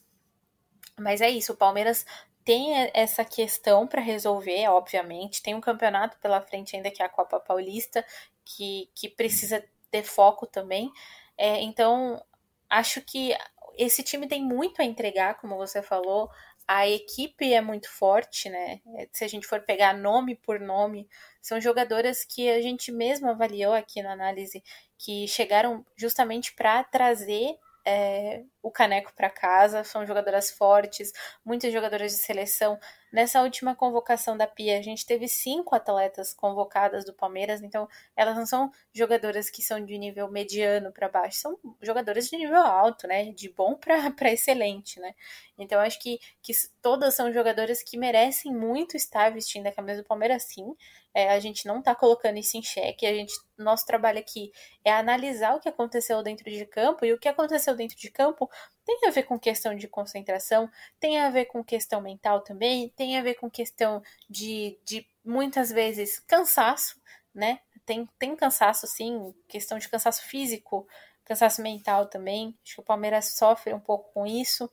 mas 0.97 1.21
é 1.21 1.29
isso, 1.29 1.53
o 1.53 1.57
Palmeiras 1.57 2.05
tem 2.45 2.91
essa 2.93 3.25
questão 3.25 3.87
para 3.87 3.99
resolver, 3.99 4.67
obviamente. 4.69 5.41
Tem 5.41 5.55
um 5.55 5.61
campeonato 5.61 6.17
pela 6.19 6.39
frente 6.39 6.75
ainda 6.75 6.91
que 6.91 7.01
é 7.01 7.05
a 7.05 7.09
Copa 7.09 7.39
Paulista, 7.39 8.05
que, 8.45 8.87
que 8.93 9.09
precisa 9.09 9.65
ter 9.89 10.03
foco 10.03 10.45
também. 10.45 10.91
É, 11.35 11.59
então, 11.61 12.23
acho 12.69 13.01
que 13.01 13.35
esse 13.77 14.03
time 14.03 14.27
tem 14.27 14.43
muito 14.43 14.79
a 14.79 14.85
entregar, 14.85 15.35
como 15.35 15.57
você 15.57 15.81
falou. 15.81 16.29
A 16.67 16.87
equipe 16.87 17.51
é 17.51 17.61
muito 17.61 17.89
forte, 17.89 18.47
né? 18.49 18.79
Se 19.11 19.23
a 19.23 19.27
gente 19.27 19.47
for 19.47 19.61
pegar 19.61 19.93
nome 19.93 20.35
por 20.35 20.59
nome, 20.59 21.09
são 21.41 21.59
jogadoras 21.59 22.23
que 22.23 22.49
a 22.49 22.61
gente 22.61 22.91
mesmo 22.91 23.27
avaliou 23.29 23.73
aqui 23.73 24.03
na 24.03 24.13
análise 24.13 24.63
que 24.97 25.27
chegaram 25.27 25.83
justamente 25.95 26.53
para 26.53 26.83
trazer 26.83 27.57
é, 27.85 28.43
o 28.65 28.71
caneco 28.71 29.13
para 29.13 29.29
casa, 29.29 29.83
são 29.83 30.07
jogadoras 30.07 30.49
fortes, 30.49 31.13
muitas 31.45 31.71
jogadoras 31.71 32.11
de 32.13 32.17
seleção. 32.17 32.79
Nessa 33.13 33.43
última 33.43 33.75
convocação 33.75 34.35
da 34.35 34.47
Pia, 34.47 34.79
a 34.79 34.81
gente 34.81 35.05
teve 35.05 35.27
cinco 35.27 35.75
atletas 35.75 36.33
convocadas 36.33 37.05
do 37.05 37.13
Palmeiras, 37.13 37.61
então 37.61 37.87
elas 38.15 38.35
não 38.35 38.45
são 38.47 38.71
jogadoras 38.91 39.51
que 39.51 39.61
são 39.61 39.85
de 39.85 39.95
nível 39.99 40.29
mediano 40.31 40.91
para 40.91 41.07
baixo, 41.07 41.37
são 41.37 41.59
jogadoras 41.79 42.27
de 42.27 42.37
nível 42.37 42.57
alto, 42.57 43.07
né? 43.07 43.31
De 43.31 43.49
bom 43.49 43.75
para 43.75 43.97
excelente, 44.33 44.99
né? 44.99 45.13
Então 45.57 45.79
acho 45.79 45.99
que, 46.01 46.19
que 46.41 46.51
todas 46.81 47.13
são 47.13 47.31
jogadoras 47.31 47.83
que 47.83 47.97
merecem 47.97 48.51
muito 48.51 48.97
estar 48.97 49.31
vestindo 49.31 49.67
a 49.67 49.71
camisa 49.71 50.01
do 50.01 50.07
Palmeiras, 50.07 50.43
sim. 50.43 50.75
É, 51.13 51.29
a 51.29 51.39
gente 51.39 51.65
não 51.65 51.79
está 51.79 51.95
colocando 51.95 52.37
isso 52.37 52.57
em 52.57 52.61
xeque. 52.61 53.05
A 53.05 53.13
gente, 53.13 53.33
nosso 53.57 53.85
trabalho 53.85 54.19
aqui 54.19 54.51
é 54.83 54.91
analisar 54.91 55.55
o 55.55 55.61
que 55.61 55.69
aconteceu 55.69 56.21
dentro 56.21 56.51
de 56.51 56.65
campo 56.65 57.05
e 57.05 57.13
o 57.13 57.17
que 57.17 57.29
aconteceu 57.29 57.73
dentro 57.73 57.95
de 57.95 58.11
campo 58.11 58.49
tem 58.85 58.99
a 59.07 59.11
ver 59.11 59.23
com 59.23 59.39
questão 59.39 59.75
de 59.75 59.87
concentração, 59.87 60.69
tem 60.99 61.19
a 61.19 61.29
ver 61.31 61.45
com 61.45 61.63
questão 61.63 61.99
mental 61.99 62.41
também, 62.41 62.89
tem 62.89 63.17
a 63.17 63.23
ver 63.23 63.35
com 63.35 63.49
questão 63.49 64.01
de, 64.29 64.79
de 64.85 65.07
muitas 65.23 65.71
vezes 65.71 66.19
cansaço, 66.19 67.01
né? 67.33 67.59
Tem, 67.85 68.07
tem 68.19 68.35
cansaço, 68.35 68.87
sim, 68.87 69.33
questão 69.47 69.77
de 69.79 69.89
cansaço 69.89 70.23
físico, 70.23 70.87
cansaço 71.23 71.61
mental 71.61 72.07
também. 72.07 72.57
Acho 72.63 72.75
que 72.75 72.81
o 72.81 72.85
Palmeiras 72.85 73.35
sofre 73.35 73.73
um 73.73 73.79
pouco 73.79 74.11
com 74.13 74.25
isso. 74.25 74.71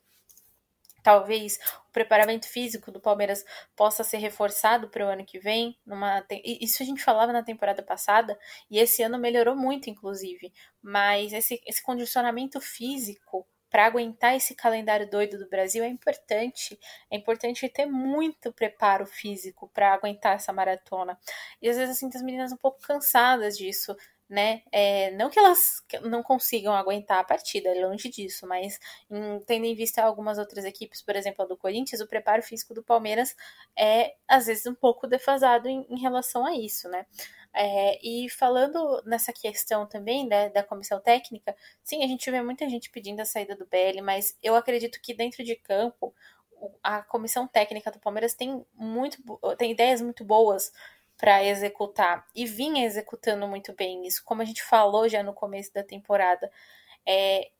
Talvez 1.02 1.58
o 1.88 1.92
preparamento 1.92 2.46
físico 2.46 2.92
do 2.92 3.00
Palmeiras 3.00 3.44
possa 3.74 4.04
ser 4.04 4.18
reforçado 4.18 4.88
para 4.88 5.04
o 5.04 5.08
ano 5.08 5.24
que 5.24 5.38
vem. 5.38 5.76
Numa, 5.84 6.24
isso 6.44 6.82
a 6.82 6.86
gente 6.86 7.02
falava 7.02 7.32
na 7.32 7.42
temporada 7.42 7.82
passada 7.82 8.38
e 8.70 8.78
esse 8.78 9.02
ano 9.02 9.18
melhorou 9.18 9.56
muito, 9.56 9.90
inclusive. 9.90 10.52
Mas 10.80 11.32
esse, 11.32 11.60
esse 11.66 11.82
condicionamento 11.82 12.60
físico 12.60 13.46
para 13.72 13.86
aguentar 13.86 14.36
esse 14.36 14.54
calendário 14.54 15.08
doido 15.08 15.38
do 15.38 15.48
Brasil 15.48 15.82
é 15.82 15.88
importante. 15.88 16.78
É 17.10 17.16
importante 17.16 17.66
ter 17.70 17.86
muito 17.86 18.52
preparo 18.52 19.06
físico 19.06 19.70
para 19.72 19.94
aguentar 19.94 20.36
essa 20.36 20.52
maratona. 20.52 21.18
E 21.60 21.68
às 21.68 21.78
vezes 21.78 21.96
assim, 21.96 22.10
as 22.14 22.22
meninas 22.22 22.52
um 22.52 22.56
pouco 22.58 22.82
cansadas 22.82 23.56
disso 23.56 23.96
né? 24.32 24.62
É, 24.72 25.10
não 25.10 25.28
que 25.28 25.38
elas 25.38 25.82
não 26.04 26.22
consigam 26.22 26.74
aguentar 26.74 27.18
a 27.18 27.24
partida, 27.24 27.68
é 27.68 27.86
longe 27.86 28.08
disso, 28.08 28.46
mas 28.46 28.80
em, 29.10 29.38
tendo 29.40 29.66
em 29.66 29.74
vista 29.74 30.02
algumas 30.02 30.38
outras 30.38 30.64
equipes, 30.64 31.02
por 31.02 31.14
exemplo, 31.14 31.44
a 31.44 31.46
do 31.48 31.54
Corinthians, 31.54 32.00
o 32.00 32.06
preparo 32.08 32.42
físico 32.42 32.72
do 32.72 32.82
Palmeiras 32.82 33.36
é 33.78 34.14
às 34.26 34.46
vezes 34.46 34.64
um 34.64 34.74
pouco 34.74 35.06
defasado 35.06 35.68
em, 35.68 35.86
em 35.90 36.00
relação 36.00 36.46
a 36.46 36.56
isso, 36.56 36.88
né? 36.88 37.04
É, 37.54 37.98
e 38.02 38.30
falando 38.30 39.02
nessa 39.04 39.32
questão 39.32 39.86
também 39.86 40.26
né, 40.26 40.48
da 40.50 40.62
comissão 40.62 41.00
técnica, 41.00 41.54
sim, 41.82 42.02
a 42.02 42.06
gente 42.06 42.30
vê 42.30 42.40
muita 42.42 42.68
gente 42.68 42.90
pedindo 42.90 43.20
a 43.20 43.24
saída 43.24 43.54
do 43.54 43.66
BL, 43.66 44.00
mas 44.02 44.36
eu 44.42 44.54
acredito 44.54 45.00
que 45.02 45.12
dentro 45.14 45.44
de 45.44 45.54
campo 45.56 46.14
a 46.82 47.02
comissão 47.02 47.46
técnica 47.46 47.90
do 47.90 47.98
Palmeiras 47.98 48.34
tem 48.34 48.64
muito 48.74 49.18
tem 49.58 49.72
ideias 49.72 50.00
muito 50.00 50.24
boas 50.24 50.72
para 51.18 51.44
executar 51.44 52.26
e 52.34 52.46
vinha 52.46 52.84
executando 52.86 53.46
muito 53.46 53.72
bem 53.74 54.06
isso, 54.06 54.22
como 54.24 54.42
a 54.42 54.44
gente 54.44 54.62
falou 54.62 55.08
já 55.08 55.22
no 55.22 55.34
começo 55.34 55.72
da 55.72 55.82
temporada. 55.82 56.50
É, 57.06 57.50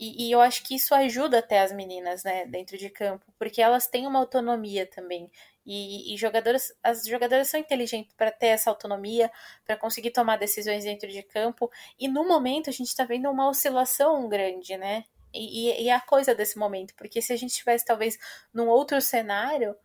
e, 0.00 0.28
e, 0.28 0.32
eu 0.32 0.40
acho 0.40 0.62
que 0.62 0.74
isso 0.74 0.94
ajuda 0.94 1.40
até 1.40 1.60
as 1.60 1.72
meninas, 1.72 2.24
né, 2.24 2.46
dentro 2.46 2.78
de 2.78 2.88
campo, 2.88 3.26
porque 3.38 3.60
elas 3.60 3.86
têm 3.86 4.06
uma 4.06 4.18
autonomia 4.18 4.86
também. 4.86 5.30
E, 5.66 6.14
e 6.14 6.16
jogadoras, 6.16 6.72
as 6.82 7.04
jogadoras 7.04 7.48
são 7.48 7.60
inteligentes 7.60 8.14
para 8.14 8.30
ter 8.30 8.46
essa 8.46 8.70
autonomia, 8.70 9.30
para 9.62 9.76
conseguir 9.76 10.10
tomar 10.10 10.38
decisões 10.38 10.84
dentro 10.84 11.06
de 11.10 11.22
campo. 11.22 11.70
E 11.98 12.08
no 12.08 12.26
momento 12.26 12.70
a 12.70 12.72
gente 12.72 12.88
está 12.88 13.04
vendo 13.04 13.30
uma 13.30 13.46
oscilação 13.50 14.26
grande, 14.26 14.74
né? 14.78 15.04
E, 15.34 15.68
e, 15.68 15.84
e, 15.84 15.90
a 15.90 16.00
coisa 16.00 16.34
desse 16.34 16.58
momento, 16.58 16.94
porque 16.96 17.20
se 17.20 17.34
a 17.34 17.36
gente 17.36 17.50
estivesse 17.50 17.84
talvez 17.84 18.18
num 18.54 18.68
outro 18.68 19.00
cenário, 19.02 19.76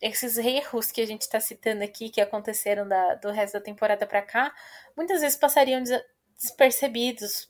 esses 0.00 0.36
erros 0.36 0.92
que 0.92 1.00
a 1.00 1.06
gente 1.06 1.22
está 1.22 1.40
citando 1.40 1.82
aqui, 1.82 2.10
que 2.10 2.20
aconteceram 2.20 2.86
da, 2.86 3.14
do 3.14 3.30
resto 3.30 3.54
da 3.54 3.60
temporada 3.60 4.06
para 4.06 4.20
cá, 4.20 4.54
muitas 4.94 5.22
vezes 5.22 5.38
passariam 5.38 5.82
despercebidos. 6.36 7.48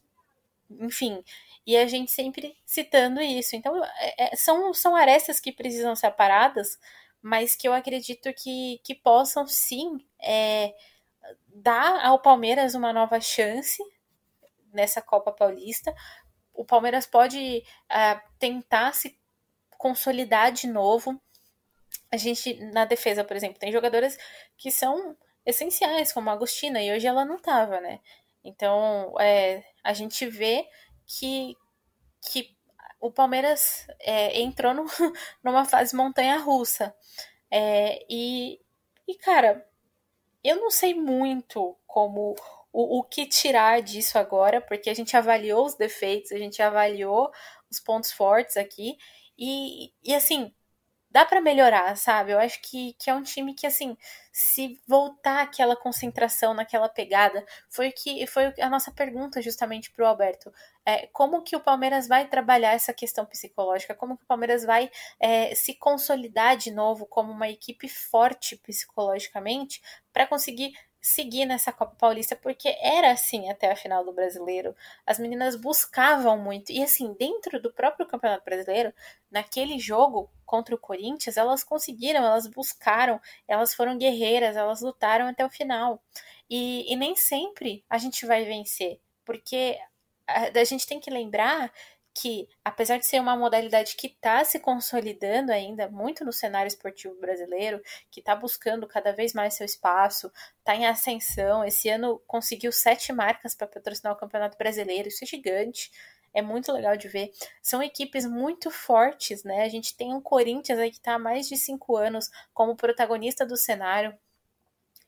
Enfim, 0.70 1.22
e 1.66 1.76
a 1.76 1.86
gente 1.86 2.10
sempre 2.10 2.56
citando 2.64 3.20
isso. 3.20 3.56
Então, 3.56 3.82
é, 3.84 4.32
é, 4.32 4.36
são, 4.36 4.72
são 4.74 4.96
arestas 4.96 5.40
que 5.40 5.52
precisam 5.52 5.94
ser 5.94 6.06
aparadas, 6.06 6.78
mas 7.22 7.56
que 7.56 7.66
eu 7.66 7.72
acredito 7.72 8.32
que, 8.34 8.80
que 8.84 8.94
possam 8.94 9.46
sim 9.46 9.98
é, 10.22 10.74
dar 11.48 12.04
ao 12.04 12.18
Palmeiras 12.18 12.74
uma 12.74 12.92
nova 12.92 13.20
chance 13.20 13.82
nessa 14.72 15.00
Copa 15.00 15.32
Paulista. 15.32 15.94
O 16.52 16.64
Palmeiras 16.64 17.06
pode 17.06 17.64
uh, 17.90 18.20
tentar 18.38 18.92
se 18.92 19.18
consolidar 19.78 20.52
de 20.52 20.66
novo. 20.66 21.20
A 22.10 22.16
gente, 22.16 22.54
na 22.72 22.84
defesa, 22.84 23.24
por 23.24 23.36
exemplo, 23.36 23.58
tem 23.58 23.72
jogadoras 23.72 24.16
que 24.56 24.70
são 24.70 25.16
essenciais, 25.46 26.12
como 26.12 26.30
a 26.30 26.32
Agostina, 26.32 26.82
e 26.82 26.92
hoje 26.92 27.06
ela 27.06 27.24
não 27.24 27.36
estava, 27.36 27.80
né? 27.80 28.00
Então, 28.42 29.14
é, 29.20 29.64
a 29.84 29.92
gente 29.92 30.26
vê 30.26 30.66
que, 31.06 31.54
que 32.22 32.56
o 33.00 33.10
Palmeiras 33.12 33.86
é, 34.00 34.40
entrou 34.40 34.72
no, 34.72 34.86
numa 35.44 35.64
fase 35.66 35.94
montanha-russa. 35.94 36.94
É, 37.50 38.04
e, 38.08 38.58
e, 39.06 39.14
cara, 39.16 39.64
eu 40.42 40.56
não 40.56 40.70
sei 40.70 40.94
muito 40.94 41.76
como 41.86 42.34
o, 42.72 42.98
o 42.98 43.02
que 43.04 43.26
tirar 43.26 43.82
disso 43.82 44.18
agora, 44.18 44.60
porque 44.60 44.88
a 44.88 44.94
gente 44.94 45.16
avaliou 45.16 45.66
os 45.66 45.74
defeitos, 45.74 46.32
a 46.32 46.38
gente 46.38 46.62
avaliou 46.62 47.30
os 47.70 47.78
pontos 47.78 48.10
fortes 48.10 48.56
aqui, 48.56 48.96
e, 49.38 49.92
e 50.02 50.14
assim, 50.14 50.52
dá 51.14 51.24
para 51.24 51.40
melhorar, 51.40 51.96
sabe? 51.96 52.32
Eu 52.32 52.40
acho 52.40 52.60
que, 52.60 52.92
que 52.94 53.08
é 53.08 53.14
um 53.14 53.22
time 53.22 53.54
que, 53.54 53.68
assim, 53.68 53.96
se 54.32 54.80
voltar 54.84 55.42
aquela 55.42 55.76
concentração 55.76 56.52
naquela 56.52 56.88
pegada, 56.88 57.46
foi 57.70 57.92
que 57.92 58.26
foi 58.26 58.52
a 58.60 58.68
nossa 58.68 58.90
pergunta 58.90 59.40
justamente 59.40 59.92
para 59.92 60.04
o 60.04 60.08
Alberto. 60.08 60.52
É, 60.84 61.06
como 61.12 61.42
que 61.42 61.54
o 61.54 61.60
Palmeiras 61.60 62.08
vai 62.08 62.26
trabalhar 62.26 62.72
essa 62.72 62.92
questão 62.92 63.24
psicológica? 63.24 63.94
Como 63.94 64.18
que 64.18 64.24
o 64.24 64.26
Palmeiras 64.26 64.64
vai 64.64 64.90
é, 65.20 65.54
se 65.54 65.74
consolidar 65.74 66.56
de 66.56 66.72
novo 66.72 67.06
como 67.06 67.30
uma 67.30 67.48
equipe 67.48 67.88
forte 67.88 68.56
psicologicamente 68.56 69.80
para 70.12 70.26
conseguir 70.26 70.72
seguir 71.04 71.44
nessa 71.44 71.70
Copa 71.70 71.94
Paulista, 71.98 72.34
porque 72.34 72.66
era 72.80 73.10
assim 73.12 73.50
até 73.50 73.70
a 73.70 73.76
final 73.76 74.02
do 74.02 74.12
Brasileiro. 74.12 74.74
As 75.04 75.18
meninas 75.18 75.54
buscavam 75.54 76.38
muito. 76.38 76.72
E 76.72 76.82
assim, 76.82 77.12
dentro 77.12 77.60
do 77.60 77.70
próprio 77.70 78.06
Campeonato 78.06 78.42
Brasileiro, 78.42 78.90
naquele 79.30 79.78
jogo 79.78 80.30
contra 80.46 80.74
o 80.74 80.78
Corinthians, 80.78 81.36
elas 81.36 81.62
conseguiram, 81.62 82.24
elas 82.24 82.46
buscaram, 82.46 83.20
elas 83.46 83.74
foram 83.74 83.98
guerreiras, 83.98 84.56
elas 84.56 84.80
lutaram 84.80 85.26
até 85.28 85.44
o 85.44 85.50
final. 85.50 86.02
E, 86.48 86.90
e 86.90 86.96
nem 86.96 87.14
sempre 87.14 87.84
a 87.88 87.98
gente 87.98 88.24
vai 88.24 88.46
vencer, 88.46 88.98
porque 89.26 89.78
a, 90.26 90.58
a 90.58 90.64
gente 90.64 90.86
tem 90.86 90.98
que 90.98 91.10
lembrar 91.10 91.70
que, 92.14 92.48
apesar 92.64 92.98
de 92.98 93.06
ser 93.06 93.20
uma 93.20 93.36
modalidade 93.36 93.96
que 93.96 94.06
está 94.06 94.44
se 94.44 94.60
consolidando 94.60 95.50
ainda 95.50 95.90
muito 95.90 96.24
no 96.24 96.32
cenário 96.32 96.68
esportivo 96.68 97.14
brasileiro, 97.20 97.82
que 98.10 98.20
está 98.20 98.36
buscando 98.36 98.86
cada 98.86 99.12
vez 99.12 99.34
mais 99.34 99.54
seu 99.54 99.66
espaço, 99.66 100.32
está 100.58 100.76
em 100.76 100.86
ascensão. 100.86 101.64
Esse 101.64 101.88
ano 101.88 102.22
conseguiu 102.26 102.70
sete 102.70 103.12
marcas 103.12 103.54
para 103.54 103.66
patrocinar 103.66 104.12
o 104.12 104.16
Campeonato 104.16 104.56
Brasileiro, 104.56 105.08
isso 105.08 105.24
é 105.24 105.26
gigante. 105.26 105.90
É 106.32 106.42
muito 106.42 106.72
legal 106.72 106.96
de 106.96 107.08
ver. 107.08 107.30
São 107.62 107.82
equipes 107.82 108.26
muito 108.26 108.70
fortes, 108.70 109.44
né? 109.44 109.62
A 109.62 109.68
gente 109.68 109.96
tem 109.96 110.12
um 110.12 110.20
Corinthians 110.20 110.78
aí 110.78 110.90
que 110.90 110.96
está 110.96 111.14
há 111.14 111.18
mais 111.18 111.48
de 111.48 111.56
cinco 111.56 111.96
anos 111.96 112.28
como 112.52 112.76
protagonista 112.76 113.46
do 113.46 113.56
cenário. 113.56 114.16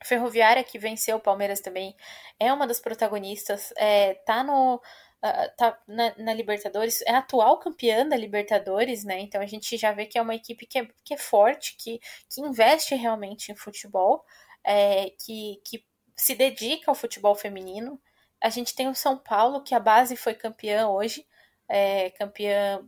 Ferroviária, 0.05 0.63
que 0.63 0.77
venceu 0.77 1.17
o 1.17 1.19
Palmeiras 1.19 1.59
também, 1.59 1.95
é 2.39 2.53
uma 2.53 2.67
das 2.67 2.79
protagonistas. 2.79 3.73
É, 3.75 4.13
tá 4.13 4.43
no 4.43 4.81
uh, 5.23 5.55
tá 5.57 5.79
na, 5.87 6.13
na, 6.17 6.33
Libertadores, 6.33 7.01
é 7.03 7.11
atual 7.11 7.59
campeã 7.59 8.07
da 8.07 8.15
Libertadores, 8.15 9.03
né? 9.03 9.19
Então 9.19 9.41
a 9.41 9.45
gente 9.45 9.77
já 9.77 9.91
vê 9.91 10.05
que 10.05 10.17
é 10.17 10.21
uma 10.21 10.35
equipe 10.35 10.65
que 10.65 10.79
é, 10.79 10.87
que 11.03 11.13
é 11.13 11.17
forte, 11.17 11.75
que, 11.77 11.99
que 12.29 12.41
investe 12.41 12.95
realmente 12.95 13.51
em 13.51 13.55
futebol, 13.55 14.23
é, 14.63 15.11
que, 15.25 15.61
que 15.65 15.85
se 16.15 16.35
dedica 16.35 16.91
ao 16.91 16.95
futebol 16.95 17.35
feminino. 17.35 17.99
A 18.41 18.49
gente 18.49 18.75
tem 18.75 18.87
o 18.87 18.95
São 18.95 19.17
Paulo, 19.17 19.63
que 19.63 19.73
a 19.75 19.79
base 19.79 20.15
foi 20.15 20.33
campeã 20.35 20.87
hoje, 20.89 21.25
é, 21.67 22.11
campeã 22.11 22.83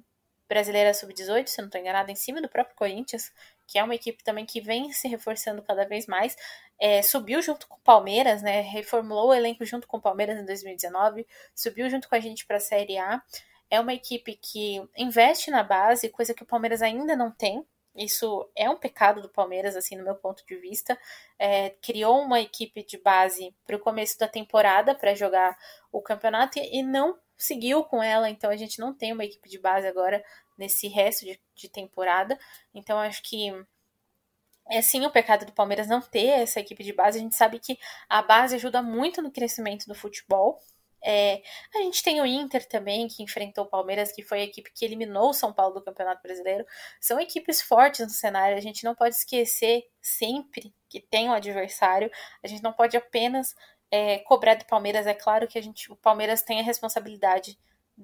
brasileira 0.47 0.93
sub-18, 0.93 1.47
se 1.47 1.59
não 1.59 1.67
estou 1.67 1.79
enganada, 1.79 2.11
em 2.11 2.15
cima 2.15 2.41
do 2.41 2.49
próprio 2.49 2.75
Corinthians, 2.75 3.31
que 3.69 3.77
é 3.77 3.83
uma 3.83 3.93
equipe 3.93 4.23
também 4.23 4.45
que 4.45 4.59
vem 4.59 4.91
se 4.91 5.07
reforçando 5.07 5.61
cada 5.61 5.85
vez 5.85 6.07
mais 6.07 6.35
é, 6.79 7.01
subiu 7.01 7.41
junto 7.41 7.67
com 7.67 7.75
o 7.75 7.81
Palmeiras, 7.81 8.41
né? 8.41 8.61
Reformulou 8.61 9.29
o 9.29 9.33
elenco 9.33 9.65
junto 9.65 9.85
com 9.85 9.97
o 9.97 10.01
Palmeiras 10.01 10.39
em 10.39 10.45
2019, 10.45 11.27
subiu 11.53 11.89
junto 11.89 12.07
com 12.07 12.15
a 12.15 12.19
gente 12.19 12.45
para 12.45 12.57
a 12.57 12.61
Série 12.61 12.97
A. 12.97 13.21
É 13.69 13.79
uma 13.79 13.93
equipe 13.93 14.35
que 14.35 14.81
investe 14.97 15.51
na 15.51 15.61
base, 15.61 16.09
coisa 16.09 16.33
que 16.33 16.41
o 16.41 16.45
Palmeiras 16.45 16.81
ainda 16.81 17.15
não 17.15 17.29
tem. 17.29 17.63
Isso 17.95 18.49
é 18.55 18.69
um 18.69 18.77
pecado 18.77 19.21
do 19.21 19.29
Palmeiras, 19.29 19.75
assim, 19.75 19.97
no 19.97 20.03
meu 20.03 20.15
ponto 20.15 20.43
de 20.47 20.55
vista. 20.55 20.97
É, 21.37 21.71
criou 21.81 22.21
uma 22.21 22.39
equipe 22.39 22.83
de 22.83 22.97
base 22.97 23.53
para 23.67 23.75
o 23.75 23.79
começo 23.79 24.17
da 24.17 24.27
temporada 24.27 24.95
para 24.95 25.13
jogar 25.13 25.57
o 25.91 26.01
campeonato 26.01 26.57
e, 26.57 26.79
e 26.79 26.83
não 26.83 27.19
seguiu 27.37 27.83
com 27.83 28.01
ela, 28.01 28.29
então 28.29 28.49
a 28.49 28.57
gente 28.57 28.79
não 28.79 28.93
tem 28.93 29.13
uma 29.13 29.23
equipe 29.23 29.49
de 29.49 29.57
base 29.57 29.87
agora 29.87 30.23
nesse 30.59 30.87
resto 30.87 31.25
de, 31.25 31.39
de 31.55 31.69
temporada. 31.69 32.37
Então 32.73 32.99
acho 32.99 33.23
que 33.23 33.51
é 34.69 34.81
sim 34.81 35.05
o 35.05 35.11
pecado 35.11 35.45
do 35.45 35.53
Palmeiras 35.53 35.87
não 35.87 36.01
ter 36.01 36.27
essa 36.27 36.59
equipe 36.59 36.83
de 36.83 36.93
base. 36.93 37.17
A 37.17 37.21
gente 37.21 37.35
sabe 37.35 37.57
que 37.59 37.79
a 38.07 38.21
base 38.21 38.55
ajuda 38.55 38.83
muito 38.83 39.21
no 39.21 39.31
crescimento 39.31 39.87
do 39.87 39.95
futebol. 39.95 40.59
É, 41.01 41.41
a 41.73 41.79
gente 41.79 42.03
tem 42.03 42.21
o 42.21 42.25
Inter 42.25 42.67
também, 42.67 43.07
que 43.07 43.23
enfrentou 43.23 43.63
o 43.63 43.69
Palmeiras, 43.69 44.11
que 44.11 44.21
foi 44.21 44.41
a 44.41 44.43
equipe 44.43 44.71
que 44.71 44.83
eliminou 44.83 45.29
o 45.29 45.33
São 45.33 45.53
Paulo 45.53 45.75
do 45.75 45.81
Campeonato 45.81 46.21
Brasileiro. 46.21 46.65
São 46.99 47.19
equipes 47.19 47.61
fortes 47.61 48.01
no 48.01 48.09
cenário, 48.09 48.57
a 48.57 48.61
gente 48.61 48.83
não 48.83 48.93
pode 48.93 49.15
esquecer 49.15 49.87
sempre 50.01 50.73
que 50.89 50.99
tem 50.99 51.29
um 51.29 51.33
adversário, 51.33 52.11
a 52.43 52.47
gente 52.47 52.61
não 52.61 52.73
pode 52.73 52.97
apenas 52.97 53.55
é, 53.89 54.19
cobrar 54.19 54.55
do 54.55 54.65
Palmeiras. 54.65 55.07
É 55.07 55.13
claro 55.13 55.47
que 55.47 55.57
a 55.57 55.63
gente, 55.63 55.91
o 55.91 55.95
Palmeiras 55.95 56.41
tem 56.41 56.59
a 56.59 56.63
responsabilidade 56.63 57.57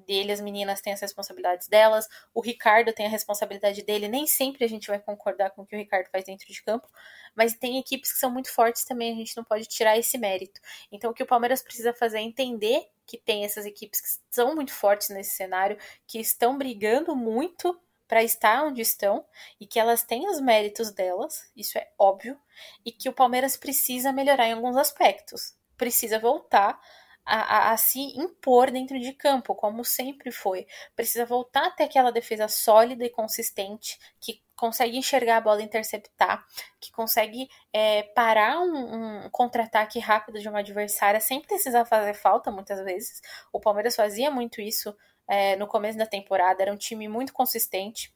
dele, 0.05 0.31
as 0.31 0.41
meninas 0.41 0.81
têm 0.81 0.93
as 0.93 1.01
responsabilidades 1.01 1.67
delas, 1.67 2.07
o 2.33 2.41
Ricardo 2.41 2.91
tem 2.93 3.05
a 3.05 3.09
responsabilidade 3.09 3.81
dele. 3.83 4.07
Nem 4.07 4.27
sempre 4.27 4.65
a 4.65 4.67
gente 4.67 4.87
vai 4.87 4.99
concordar 4.99 5.51
com 5.51 5.61
o 5.61 5.65
que 5.65 5.75
o 5.75 5.79
Ricardo 5.79 6.09
faz 6.09 6.25
dentro 6.25 6.47
de 6.47 6.61
campo, 6.61 6.87
mas 7.35 7.53
tem 7.53 7.77
equipes 7.79 8.11
que 8.11 8.19
são 8.19 8.31
muito 8.31 8.51
fortes 8.51 8.83
também, 8.83 9.11
a 9.11 9.15
gente 9.15 9.35
não 9.35 9.43
pode 9.43 9.65
tirar 9.65 9.97
esse 9.97 10.17
mérito. 10.17 10.59
Então, 10.91 11.11
o 11.11 11.13
que 11.13 11.23
o 11.23 11.27
Palmeiras 11.27 11.61
precisa 11.61 11.93
fazer 11.93 12.17
é 12.17 12.21
entender 12.21 12.87
que 13.05 13.17
tem 13.17 13.45
essas 13.45 13.65
equipes 13.65 14.01
que 14.01 14.07
são 14.31 14.55
muito 14.55 14.73
fortes 14.73 15.09
nesse 15.09 15.35
cenário, 15.35 15.77
que 16.07 16.19
estão 16.19 16.57
brigando 16.57 17.15
muito 17.15 17.79
para 18.07 18.23
estar 18.23 18.63
onde 18.63 18.81
estão 18.81 19.25
e 19.59 19.65
que 19.65 19.79
elas 19.79 20.03
têm 20.03 20.27
os 20.29 20.39
méritos 20.39 20.91
delas, 20.91 21.49
isso 21.55 21.77
é 21.77 21.89
óbvio, 21.97 22.39
e 22.85 22.91
que 22.91 23.09
o 23.09 23.13
Palmeiras 23.13 23.57
precisa 23.57 24.11
melhorar 24.11 24.47
em 24.47 24.53
alguns 24.53 24.77
aspectos. 24.77 25.55
Precisa 25.77 26.19
voltar 26.19 26.79
a, 27.25 27.69
a, 27.69 27.71
a, 27.71 27.77
se 27.77 27.99
impor 28.17 28.69
dentro 28.69 28.99
de 28.99 29.11
campo, 29.13 29.55
como 29.55 29.83
sempre 29.83 30.31
foi. 30.31 30.67
Precisa 30.95 31.25
voltar 31.25 31.67
até 31.67 31.85
aquela 31.85 32.11
defesa 32.11 32.47
sólida 32.47 33.03
e 33.03 33.09
consistente, 33.09 33.99
que 34.19 34.43
consegue 34.55 34.97
enxergar 34.97 35.37
a 35.37 35.41
bola 35.41 35.61
e 35.61 35.65
interceptar, 35.65 36.45
que 36.79 36.91
consegue 36.91 37.49
é, 37.73 38.03
parar 38.03 38.59
um, 38.59 39.25
um 39.25 39.29
contra-ataque 39.29 39.99
rápido 39.99 40.39
de 40.39 40.47
uma 40.47 40.59
adversária 40.59 41.19
sem 41.19 41.41
precisar 41.41 41.85
fazer 41.85 42.13
falta, 42.13 42.51
muitas 42.51 42.83
vezes. 42.83 43.21
O 43.51 43.59
Palmeiras 43.59 43.95
fazia 43.95 44.29
muito 44.29 44.61
isso 44.61 44.95
é, 45.27 45.55
no 45.55 45.67
começo 45.67 45.97
da 45.97 46.05
temporada, 46.05 46.61
era 46.61 46.71
um 46.71 46.77
time 46.77 47.07
muito 47.07 47.33
consistente. 47.33 48.13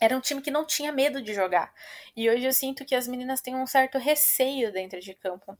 Era 0.00 0.16
um 0.16 0.20
time 0.20 0.40
que 0.42 0.50
não 0.50 0.66
tinha 0.66 0.90
medo 0.90 1.22
de 1.22 1.32
jogar. 1.32 1.72
E 2.16 2.28
hoje 2.28 2.44
eu 2.44 2.52
sinto 2.52 2.84
que 2.84 2.94
as 2.94 3.06
meninas 3.06 3.40
têm 3.40 3.54
um 3.54 3.66
certo 3.66 3.98
receio 3.98 4.72
dentro 4.72 5.00
de 5.00 5.14
campo. 5.14 5.56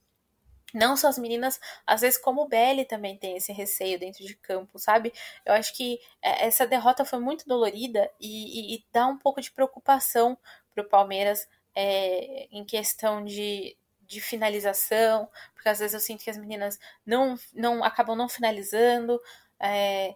Não 0.74 0.96
só 0.96 1.08
as 1.08 1.18
meninas, 1.18 1.60
às 1.86 2.00
vezes 2.00 2.18
como 2.18 2.42
o 2.42 2.48
Belly 2.48 2.84
também 2.84 3.16
tem 3.16 3.36
esse 3.36 3.52
receio 3.52 3.98
dentro 3.98 4.24
de 4.24 4.34
campo, 4.34 4.78
sabe? 4.78 5.12
Eu 5.44 5.54
acho 5.54 5.74
que 5.74 6.00
é, 6.22 6.46
essa 6.46 6.66
derrota 6.66 7.04
foi 7.04 7.18
muito 7.18 7.46
dolorida 7.46 8.10
e, 8.20 8.74
e, 8.74 8.76
e 8.76 8.86
dá 8.92 9.06
um 9.06 9.18
pouco 9.18 9.40
de 9.40 9.50
preocupação 9.50 10.36
pro 10.74 10.88
Palmeiras 10.88 11.48
é, 11.74 12.48
em 12.50 12.64
questão 12.64 13.24
de, 13.24 13.76
de 14.02 14.20
finalização, 14.20 15.28
porque 15.54 15.68
às 15.68 15.78
vezes 15.78 15.94
eu 15.94 16.00
sinto 16.00 16.24
que 16.24 16.30
as 16.30 16.36
meninas 16.36 16.78
não, 17.04 17.36
não 17.54 17.82
acabam 17.84 18.16
não 18.16 18.28
finalizando, 18.28 19.20
é, 19.58 20.14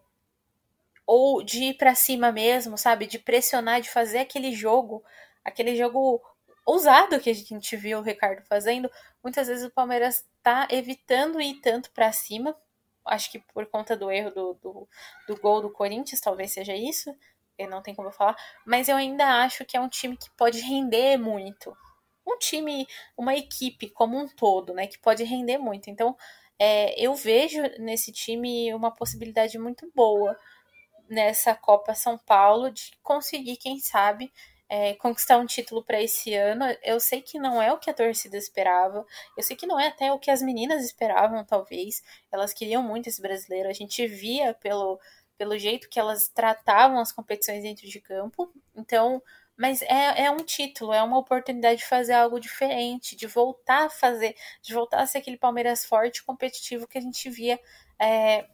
ou 1.06 1.42
de 1.42 1.64
ir 1.64 1.74
para 1.74 1.94
cima 1.94 2.32
mesmo, 2.32 2.76
sabe? 2.76 3.06
De 3.06 3.18
pressionar, 3.18 3.80
de 3.80 3.90
fazer 3.90 4.18
aquele 4.18 4.52
jogo, 4.52 5.04
aquele 5.44 5.76
jogo 5.76 6.20
ousado 6.66 7.20
que 7.20 7.30
a 7.30 7.34
gente 7.34 7.76
viu 7.76 8.00
o 8.00 8.02
Ricardo 8.02 8.42
fazendo, 8.42 8.90
muitas 9.22 9.46
vezes 9.46 9.64
o 9.64 9.70
Palmeiras 9.70 10.26
tá 10.42 10.66
evitando 10.70 11.40
ir 11.40 11.60
tanto 11.60 11.90
para 11.92 12.12
cima. 12.12 12.54
Acho 13.04 13.30
que 13.30 13.38
por 13.38 13.64
conta 13.66 13.96
do 13.96 14.10
erro 14.10 14.32
do, 14.32 14.54
do, 14.54 14.88
do, 15.28 15.40
gol 15.40 15.62
do 15.62 15.70
Corinthians, 15.70 16.20
talvez 16.20 16.52
seja 16.52 16.74
isso. 16.74 17.16
não 17.70 17.80
tem 17.80 17.94
como 17.94 18.08
eu 18.08 18.12
falar, 18.12 18.36
mas 18.66 18.88
eu 18.88 18.96
ainda 18.96 19.44
acho 19.44 19.64
que 19.64 19.76
é 19.76 19.80
um 19.80 19.88
time 19.88 20.16
que 20.16 20.28
pode 20.36 20.58
render 20.58 21.16
muito. 21.16 21.76
Um 22.26 22.36
time, 22.36 22.88
uma 23.16 23.36
equipe 23.36 23.88
como 23.88 24.18
um 24.18 24.26
todo, 24.26 24.74
né, 24.74 24.88
que 24.88 24.98
pode 24.98 25.22
render 25.22 25.58
muito. 25.58 25.88
Então, 25.88 26.16
é, 26.58 27.00
eu 27.00 27.14
vejo 27.14 27.62
nesse 27.78 28.10
time 28.10 28.74
uma 28.74 28.90
possibilidade 28.90 29.56
muito 29.56 29.88
boa 29.94 30.36
nessa 31.08 31.54
Copa 31.54 31.94
São 31.94 32.18
Paulo 32.18 32.70
de 32.70 32.90
conseguir, 33.02 33.56
quem 33.56 33.78
sabe, 33.78 34.32
é, 34.68 34.94
conquistar 34.94 35.38
um 35.38 35.46
título 35.46 35.82
para 35.84 36.02
esse 36.02 36.34
ano. 36.34 36.64
Eu 36.82 36.98
sei 37.00 37.22
que 37.22 37.38
não 37.38 37.60
é 37.62 37.72
o 37.72 37.78
que 37.78 37.90
a 37.90 37.94
torcida 37.94 38.36
esperava, 38.36 39.06
eu 39.36 39.42
sei 39.42 39.56
que 39.56 39.66
não 39.66 39.78
é 39.78 39.88
até 39.88 40.12
o 40.12 40.18
que 40.18 40.30
as 40.30 40.42
meninas 40.42 40.84
esperavam, 40.84 41.44
talvez. 41.44 42.02
Elas 42.32 42.52
queriam 42.52 42.82
muito 42.82 43.08
esse 43.08 43.20
brasileiro, 43.20 43.68
a 43.68 43.72
gente 43.72 44.06
via 44.06 44.54
pelo, 44.54 45.00
pelo 45.38 45.58
jeito 45.58 45.88
que 45.88 46.00
elas 46.00 46.28
tratavam 46.28 46.98
as 46.98 47.12
competições 47.12 47.62
dentro 47.62 47.86
de 47.86 48.00
campo. 48.00 48.52
Então, 48.74 49.22
mas 49.56 49.80
é, 49.82 50.24
é 50.24 50.30
um 50.30 50.36
título, 50.38 50.92
é 50.92 51.02
uma 51.02 51.18
oportunidade 51.18 51.78
de 51.78 51.86
fazer 51.86 52.12
algo 52.12 52.38
diferente, 52.38 53.16
de 53.16 53.26
voltar 53.26 53.86
a 53.86 53.90
fazer, 53.90 54.36
de 54.62 54.74
voltar 54.74 55.00
a 55.00 55.06
ser 55.06 55.18
aquele 55.18 55.38
Palmeiras 55.38 55.84
forte, 55.84 56.22
competitivo 56.22 56.86
que 56.86 56.98
a 56.98 57.00
gente 57.00 57.30
via 57.30 57.58
é, 57.98 58.46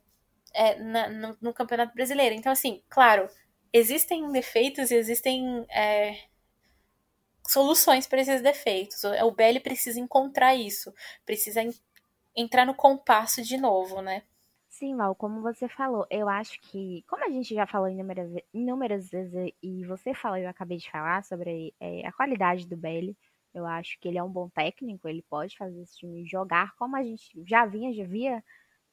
é, 0.54 0.76
na, 0.78 1.08
no, 1.08 1.36
no, 1.40 1.54
Campeonato 1.54 1.94
Brasileiro. 1.94 2.34
Então, 2.34 2.52
assim, 2.52 2.82
claro, 2.88 3.28
existem 3.72 4.30
defeitos 4.30 4.90
e 4.90 4.94
existem 4.96 5.66
é, 5.70 6.18
soluções 7.46 8.06
para 8.06 8.20
esses 8.20 8.42
defeitos. 8.42 9.02
O, 9.04 9.30
Belli 9.30 9.60
precisa 9.60 9.98
encontrar 9.98 10.54
isso, 10.54 10.92
precisa 11.24 11.62
en, 11.62 11.70
entrar 12.36 12.66
no 12.66 12.74
compasso 12.74 13.42
de 13.42 13.56
novo, 13.56 14.00
né? 14.02 14.22
Sim, 14.68 14.96
Val, 14.96 15.14
como 15.14 15.42
você 15.42 15.68
falou, 15.68 16.06
eu 16.10 16.28
acho 16.28 16.58
que, 16.62 17.04
como 17.06 17.24
a 17.24 17.28
gente 17.28 17.54
já 17.54 17.66
falou 17.66 17.88
inúmeras, 17.88 18.30
inúmeras 18.54 19.10
vezes 19.10 19.52
e 19.62 19.84
você 19.84 20.14
falou, 20.14 20.38
eu 20.38 20.48
acabei 20.48 20.78
de 20.78 20.90
falar 20.90 21.22
sobre 21.24 21.74
é, 21.78 22.06
a 22.06 22.12
qualidade 22.12 22.66
do 22.66 22.76
Belli, 22.76 23.16
eu 23.54 23.66
acho 23.66 23.98
que 24.00 24.08
ele 24.08 24.16
é 24.16 24.22
um 24.22 24.30
bom 24.30 24.48
técnico, 24.48 25.06
ele 25.06 25.22
pode 25.28 25.56
fazer 25.58 25.82
esse 25.82 25.98
time 25.98 26.24
jogar 26.24 26.74
como 26.76 26.96
a 26.96 27.02
gente 27.02 27.30
já 27.46 27.66
vinha, 27.66 27.92
já 27.92 28.04
via 28.04 28.42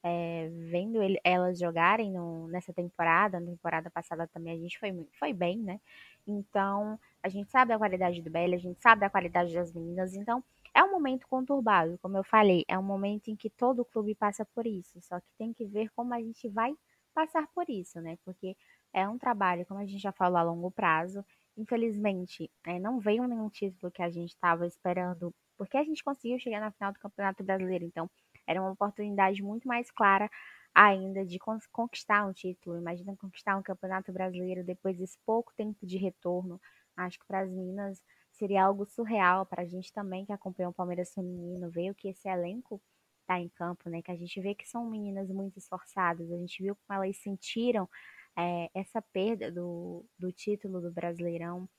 é, 0.04 0.50
vendo 0.72 1.02
ele, 1.02 1.20
elas 1.24 1.60
jogarem 1.60 2.12
no, 2.12 2.48
nessa 2.48 2.74
temporada, 2.74 3.40
na 3.40 3.48
temporada 3.48 3.90
passada 3.90 4.28
também 4.28 4.54
a 4.54 4.58
gente 4.58 4.80
foi, 4.80 5.08
foi 5.18 5.34
bem, 5.34 5.58
né? 5.58 5.80
Então, 6.26 7.00
a 7.22 7.30
gente 7.30 7.50
sabe 7.50 7.74
a 7.74 7.78
qualidade 7.78 8.22
do 8.22 8.30
Belly, 8.30 8.56
a 8.56 8.60
gente 8.60 8.82
sabe 8.82 9.06
a 9.06 9.10
qualidade 9.10 9.54
das 9.54 9.74
meninas, 9.74 10.16
então 10.16 10.44
é 10.74 10.84
um 10.84 10.92
momento 10.92 11.28
conturbado, 11.28 11.98
como 12.02 12.18
eu 12.18 12.24
falei, 12.24 12.64
é 12.68 12.78
um 12.78 12.84
momento 12.84 13.30
em 13.30 13.36
que 13.36 13.50
todo 13.50 13.84
clube 13.84 14.16
passa 14.16 14.46
por 14.46 14.66
isso, 14.66 15.02
só 15.02 15.20
que 15.20 15.28
tem 15.38 15.52
que 15.54 15.66
ver 15.66 15.90
como 15.96 16.14
a 16.14 16.20
gente 16.20 16.48
vai 16.48 16.76
passar 17.14 17.48
por 17.54 17.70
isso, 17.70 18.00
né? 18.00 18.18
Porque 18.24 18.56
é 18.94 19.08
um 19.08 19.18
trabalho, 19.18 19.66
como 19.66 19.80
a 19.80 19.86
gente 19.86 20.02
já 20.02 20.12
falou, 20.12 20.38
a 20.38 20.44
longo 20.44 20.72
prazo. 20.72 21.26
Infelizmente, 21.58 22.50
é, 22.66 22.80
não 22.80 23.00
veio 23.00 23.28
nenhum 23.28 23.50
título 23.50 23.92
que 23.92 24.02
a 24.02 24.10
gente 24.10 24.30
estava 24.30 24.66
esperando, 24.66 25.34
porque 25.58 25.78
a 25.78 25.84
gente 25.84 26.04
conseguiu 26.04 26.40
chegar 26.40 26.62
na 26.62 26.72
final 26.72 26.94
do 26.94 27.00
Campeonato 27.00 27.44
Brasileiro, 27.44 27.86
então 27.86 28.10
era 28.50 28.60
uma 28.60 28.72
oportunidade 28.72 29.44
muito 29.44 29.68
mais 29.68 29.92
clara 29.92 30.30
ainda 30.74 31.24
de 31.24 31.38
conquistar 31.72 32.26
um 32.26 32.34
título. 32.34 32.78
Imagina 32.78 33.16
conquistar 33.16 33.56
um 33.56 33.62
campeonato 33.62 34.12
brasileiro 34.12 34.64
depois 34.64 34.98
desse 34.98 35.20
pouco 35.24 35.54
tempo 35.56 35.86
de 35.86 35.98
retorno. 35.98 36.60
Acho 36.98 37.20
que 37.20 37.28
para 37.28 37.42
as 37.42 37.52
Minas 37.52 38.02
seria 38.32 38.64
algo 38.64 38.86
surreal 38.86 39.46
para 39.46 39.62
a 39.62 39.66
gente 39.66 39.94
também 39.94 40.26
que 40.26 40.34
acompanha 40.34 40.70
o 40.70 40.74
Palmeiras 40.74 41.14
feminino, 41.14 41.70
ver 41.70 41.92
o 41.92 41.96
que 41.96 42.08
esse 42.10 42.28
elenco 42.28 42.82
está 43.22 43.40
em 43.40 43.50
campo, 43.50 43.88
né? 43.88 44.02
Que 44.02 44.12
a 44.12 44.16
gente 44.16 44.42
vê 44.42 44.56
que 44.56 44.68
são 44.68 44.90
meninas 44.90 45.30
muito 45.30 45.58
esforçadas, 45.60 46.32
a 46.32 46.38
gente 46.38 46.64
viu 46.64 46.76
como 46.76 47.04
elas 47.04 47.18
sentiram 47.18 47.88
é, 48.36 48.70
essa 48.74 49.02
perda 49.14 49.52
do, 49.52 50.06
do 50.18 50.32
título 50.32 50.82
do 50.82 50.92
Brasileirão. 50.92 51.70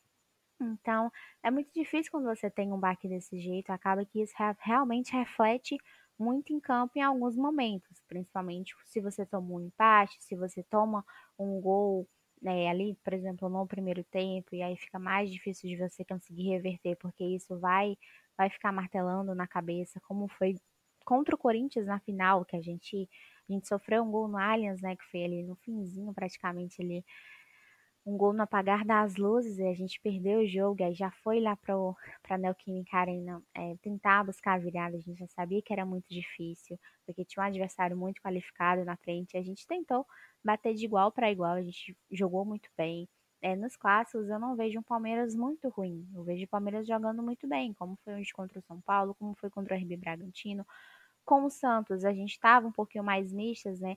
Então, 0.60 1.10
é 1.42 1.50
muito 1.50 1.72
difícil 1.74 2.12
quando 2.12 2.26
você 2.26 2.50
tem 2.50 2.70
um 2.72 2.78
baque 2.78 3.08
desse 3.08 3.38
jeito, 3.40 3.70
acaba 3.70 4.04
que 4.04 4.20
isso 4.22 4.34
realmente 4.60 5.12
reflete 5.12 5.78
muito 6.22 6.52
em 6.52 6.60
campo 6.60 6.92
em 6.96 7.02
alguns 7.02 7.36
momentos, 7.36 8.02
principalmente 8.08 8.74
se 8.86 9.00
você 9.00 9.24
toma 9.26 9.54
um 9.54 9.60
empate, 9.60 10.16
se 10.22 10.36
você 10.36 10.62
toma 10.62 11.04
um 11.38 11.60
gol 11.60 12.08
né, 12.42 12.68
ali, 12.68 12.96
por 13.04 13.12
exemplo, 13.12 13.48
no 13.48 13.66
primeiro 13.66 14.04
tempo, 14.04 14.54
e 14.54 14.62
aí 14.62 14.76
fica 14.76 14.98
mais 14.98 15.30
difícil 15.30 15.68
de 15.68 15.76
você 15.76 16.04
conseguir 16.04 16.48
reverter, 16.50 16.96
porque 16.96 17.24
isso 17.24 17.58
vai, 17.58 17.96
vai 18.36 18.48
ficar 18.50 18.72
martelando 18.72 19.34
na 19.34 19.46
cabeça, 19.46 20.00
como 20.00 20.28
foi 20.28 20.56
contra 21.04 21.34
o 21.34 21.38
Corinthians 21.38 21.86
na 21.86 21.98
final, 22.00 22.44
que 22.44 22.56
a 22.56 22.60
gente, 22.62 23.08
a 23.48 23.52
gente 23.52 23.66
sofreu 23.68 24.02
um 24.04 24.10
gol 24.10 24.28
no 24.28 24.38
Allianz, 24.38 24.80
né, 24.80 24.96
que 24.96 25.04
foi 25.10 25.24
ali 25.24 25.42
no 25.42 25.56
finzinho 25.56 26.12
praticamente 26.14 26.80
ali 26.82 27.04
um 28.10 28.16
gol 28.16 28.32
no 28.32 28.42
apagar 28.42 28.84
das 28.84 29.16
luzes 29.16 29.58
e 29.58 29.66
a 29.66 29.74
gente 29.74 30.00
perdeu 30.00 30.40
o 30.40 30.46
jogo, 30.46 30.82
aí 30.82 30.94
já 30.94 31.10
foi 31.22 31.40
lá 31.40 31.56
para 31.56 31.74
a 32.28 32.38
Neoquímica 32.38 32.96
Arena 32.96 33.40
é, 33.54 33.76
tentar 33.80 34.24
buscar 34.24 34.54
a 34.54 34.58
virada, 34.58 34.96
a 34.96 35.00
gente 35.00 35.18
já 35.18 35.28
sabia 35.28 35.62
que 35.62 35.72
era 35.72 35.86
muito 35.86 36.06
difícil, 36.10 36.78
porque 37.06 37.24
tinha 37.24 37.42
um 37.42 37.46
adversário 37.46 37.96
muito 37.96 38.20
qualificado 38.20 38.84
na 38.84 38.96
frente, 38.96 39.36
a 39.36 39.42
gente 39.42 39.66
tentou 39.66 40.04
bater 40.44 40.74
de 40.74 40.84
igual 40.84 41.12
para 41.12 41.30
igual, 41.30 41.52
a 41.52 41.62
gente 41.62 41.96
jogou 42.10 42.44
muito 42.44 42.68
bem. 42.76 43.08
É, 43.42 43.56
nos 43.56 43.74
clássicos 43.76 44.28
eu 44.28 44.38
não 44.38 44.54
vejo 44.54 44.78
um 44.78 44.82
Palmeiras 44.82 45.34
muito 45.34 45.68
ruim, 45.68 46.06
eu 46.14 46.24
vejo 46.24 46.44
o 46.44 46.48
Palmeiras 46.48 46.86
jogando 46.86 47.22
muito 47.22 47.46
bem, 47.48 47.72
como 47.72 47.96
foi 48.04 48.14
hoje 48.14 48.32
contra 48.32 48.58
o 48.58 48.62
São 48.62 48.80
Paulo, 48.82 49.14
como 49.14 49.34
foi 49.36 49.48
contra 49.48 49.74
o 49.74 49.78
RB 49.78 49.96
Bragantino, 49.96 50.66
com 51.24 51.44
o 51.44 51.50
Santos 51.50 52.04
a 52.04 52.12
gente 52.12 52.32
estava 52.32 52.66
um 52.66 52.72
pouquinho 52.72 53.04
mais 53.04 53.32
mistas, 53.32 53.80
né, 53.80 53.96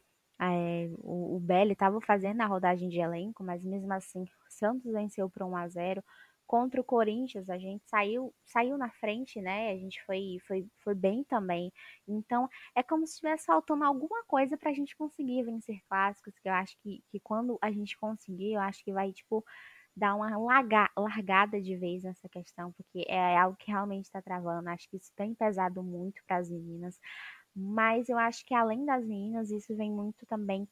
é, 0.52 0.90
o, 1.00 1.38
o 1.38 1.40
Belli 1.40 1.74
estava 1.74 2.00
fazendo 2.02 2.42
a 2.42 2.46
rodagem 2.46 2.90
de 2.90 3.00
elenco, 3.00 3.44
mas 3.44 3.64
mesmo 3.64 3.92
assim, 3.94 4.26
Santos 4.50 4.92
venceu 4.92 5.30
por 5.30 5.44
1 5.44 5.56
a 5.56 5.68
0 5.68 6.04
contra 6.46 6.80
o 6.80 6.84
Corinthians, 6.84 7.50
a 7.50 7.58
gente 7.58 7.84
saiu, 7.88 8.34
saiu 8.46 8.78
na 8.78 8.92
frente, 8.92 9.42
né? 9.42 9.72
A 9.72 9.78
gente 9.78 10.04
foi, 10.06 10.38
foi, 10.48 10.68
foi 10.84 10.94
bem 10.94 11.24
também. 11.24 11.72
Então, 12.08 12.48
é 12.76 12.84
como 12.84 13.08
se 13.08 13.14
estivesse 13.14 13.46
faltando 13.46 13.84
alguma 13.84 14.24
coisa 14.26 14.58
para 14.58 14.70
a 14.70 14.74
gente 14.74 14.96
conseguir 14.96 15.44
vencer 15.44 15.80
clássicos, 15.90 16.38
que 16.40 16.48
eu 16.48 16.54
acho 16.54 16.78
que, 16.82 17.02
que 17.10 17.20
quando 17.22 17.58
a 17.62 17.72
gente 17.72 17.98
conseguir, 17.98 18.54
eu 18.54 18.62
acho 18.62 18.84
que 18.84 18.94
vai, 18.94 19.12
tipo, 19.12 19.44
dar 19.96 20.16
uma 20.16 20.38
larga, 20.38 20.90
largada 20.98 21.62
de 21.62 21.76
vez 21.78 22.04
nessa 22.04 22.28
questão, 22.30 22.72
porque 22.74 23.06
é 23.08 23.38
algo 23.38 23.58
que 23.58 23.72
realmente 23.72 24.06
está 24.06 24.22
travando. 24.22 24.70
Acho 24.70 24.90
que 24.90 24.98
isso 24.98 25.12
tem 25.16 25.34
pesado 25.34 25.84
muito 25.84 26.22
para 26.28 26.38
as 26.38 26.50
meninas. 26.50 27.00
Mas 27.56 28.10
eu 28.10 28.18
acho 28.18 28.46
que 28.46 28.54
além 28.54 28.86
das 28.86 29.06
meninas, 29.06 29.52
isso 29.52 29.76
vem 29.76 29.92
muito 29.92 30.26
também 30.26 30.68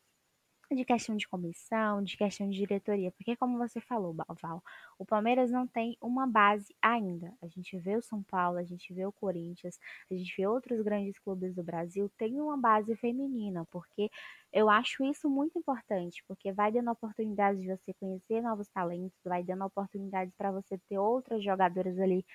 de 0.76 0.86
questão 0.86 1.16
de 1.18 1.28
comissão, 1.28 2.02
de 2.04 2.16
questão 2.18 2.50
de 2.50 2.58
diretoria, 2.58 3.12
porque 3.12 3.36
como 3.36 3.58
você 3.58 3.82
falou, 3.82 4.16
Val, 4.42 4.64
o 4.98 5.06
Palmeiras 5.06 5.52
não 5.52 5.68
tem 5.68 5.98
uma 6.02 6.26
base 6.26 6.74
ainda. 6.82 7.34
A 7.42 7.48
gente 7.48 7.78
vê 7.78 7.96
o 7.98 8.02
São 8.02 8.24
Paulo, 8.24 8.58
a 8.58 8.64
gente 8.64 8.94
vê 8.94 9.06
o 9.06 9.12
Corinthians, 9.12 9.78
a 10.10 10.14
gente 10.14 10.34
vê 10.38 10.48
outros 10.48 10.82
grandes 10.82 11.20
clubes 11.20 11.54
do 11.54 11.64
Brasil 11.64 12.10
tem 12.18 12.40
uma 12.40 12.58
base 12.58 12.96
feminina, 12.96 13.66
porque 13.70 14.10
eu 14.54 14.70
acho 14.70 15.04
isso 15.04 15.30
muito 15.30 15.58
importante, 15.60 16.24
porque 16.28 16.52
vai 16.54 16.72
dando 16.72 16.92
oportunidade 16.92 17.60
de 17.60 17.68
você 17.68 17.94
conhecer 17.94 18.42
novos 18.42 18.68
talentos, 18.70 19.18
vai 19.26 19.44
dando 19.44 19.66
oportunidades 19.66 20.34
para 20.38 20.52
você 20.52 20.78
ter 20.90 20.98
outras 20.98 21.44
jogadoras 21.44 22.00
ali 22.00 22.26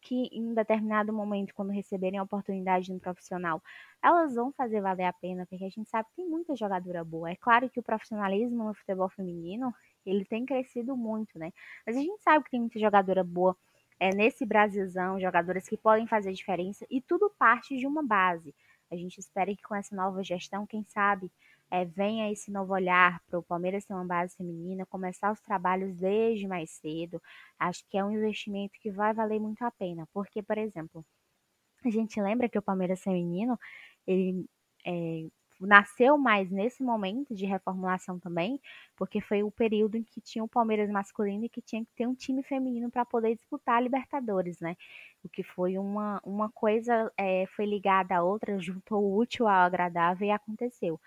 que 0.00 0.28
em 0.32 0.54
determinado 0.54 1.12
momento, 1.12 1.54
quando 1.54 1.70
receberem 1.70 2.18
a 2.18 2.22
oportunidade 2.22 2.92
no 2.92 3.00
profissional, 3.00 3.62
elas 4.02 4.34
vão 4.34 4.52
fazer 4.52 4.80
valer 4.80 5.04
a 5.04 5.12
pena, 5.12 5.46
porque 5.46 5.64
a 5.64 5.68
gente 5.68 5.88
sabe 5.88 6.08
que 6.10 6.16
tem 6.16 6.28
muita 6.28 6.54
jogadora 6.54 7.04
boa. 7.04 7.30
É 7.30 7.36
claro 7.36 7.68
que 7.68 7.80
o 7.80 7.82
profissionalismo 7.82 8.64
no 8.64 8.74
futebol 8.74 9.08
feminino, 9.08 9.74
ele 10.04 10.24
tem 10.24 10.46
crescido 10.46 10.96
muito, 10.96 11.38
né? 11.38 11.52
Mas 11.86 11.96
a 11.96 12.00
gente 12.00 12.22
sabe 12.22 12.44
que 12.44 12.50
tem 12.50 12.60
muita 12.60 12.78
jogadora 12.78 13.24
boa 13.24 13.56
é, 13.98 14.10
nesse 14.14 14.44
Brasilzão, 14.46 15.18
jogadoras 15.20 15.68
que 15.68 15.76
podem 15.76 16.06
fazer 16.06 16.32
diferença, 16.32 16.86
e 16.90 17.00
tudo 17.00 17.30
parte 17.38 17.76
de 17.76 17.86
uma 17.86 18.02
base. 18.02 18.54
A 18.90 18.96
gente 18.96 19.18
espera 19.18 19.54
que 19.54 19.62
com 19.62 19.74
essa 19.74 19.94
nova 19.96 20.22
gestão, 20.22 20.66
quem 20.66 20.84
sabe, 20.84 21.30
é, 21.70 21.84
venha 21.84 22.30
esse 22.30 22.50
novo 22.50 22.72
olhar 22.74 23.20
para 23.26 23.38
o 23.38 23.42
Palmeiras 23.42 23.84
ter 23.84 23.94
uma 23.94 24.04
base 24.04 24.36
feminina, 24.36 24.86
começar 24.86 25.32
os 25.32 25.40
trabalhos 25.40 25.94
desde 25.96 26.46
mais 26.46 26.70
cedo. 26.70 27.20
Acho 27.58 27.84
que 27.88 27.98
é 27.98 28.04
um 28.04 28.10
investimento 28.12 28.74
que 28.80 28.90
vai 28.90 29.12
valer 29.14 29.40
muito 29.40 29.62
a 29.62 29.70
pena, 29.70 30.06
porque, 30.12 30.42
por 30.42 30.58
exemplo, 30.58 31.04
a 31.84 31.90
gente 31.90 32.20
lembra 32.20 32.48
que 32.48 32.58
o 32.58 32.62
Palmeiras 32.62 33.02
feminino 33.02 33.58
ele 34.06 34.46
é, 34.86 35.26
nasceu 35.60 36.18
mais 36.18 36.50
nesse 36.50 36.82
momento 36.82 37.34
de 37.34 37.46
reformulação 37.46 38.18
também, 38.18 38.60
porque 38.96 39.20
foi 39.20 39.42
o 39.42 39.50
período 39.50 39.96
em 39.96 40.02
que 40.04 40.20
tinha 40.20 40.44
o 40.44 40.48
Palmeiras 40.48 40.90
masculino 40.90 41.44
e 41.44 41.48
que 41.48 41.62
tinha 41.62 41.84
que 41.84 41.92
ter 41.94 42.06
um 42.06 42.14
time 42.14 42.42
feminino 42.42 42.90
para 42.90 43.04
poder 43.04 43.36
disputar 43.36 43.76
a 43.76 43.80
Libertadores, 43.80 44.60
né? 44.60 44.76
O 45.24 45.28
que 45.28 45.42
foi 45.42 45.78
uma, 45.78 46.20
uma 46.24 46.50
coisa, 46.50 47.10
é, 47.16 47.46
foi 47.56 47.66
ligada 47.66 48.16
a 48.16 48.22
outra, 48.22 48.58
juntou 48.58 49.02
o 49.02 49.16
útil 49.18 49.48
ao 49.48 49.64
agradável 49.64 50.26
e 50.26 50.30
aconteceu. 50.30 51.00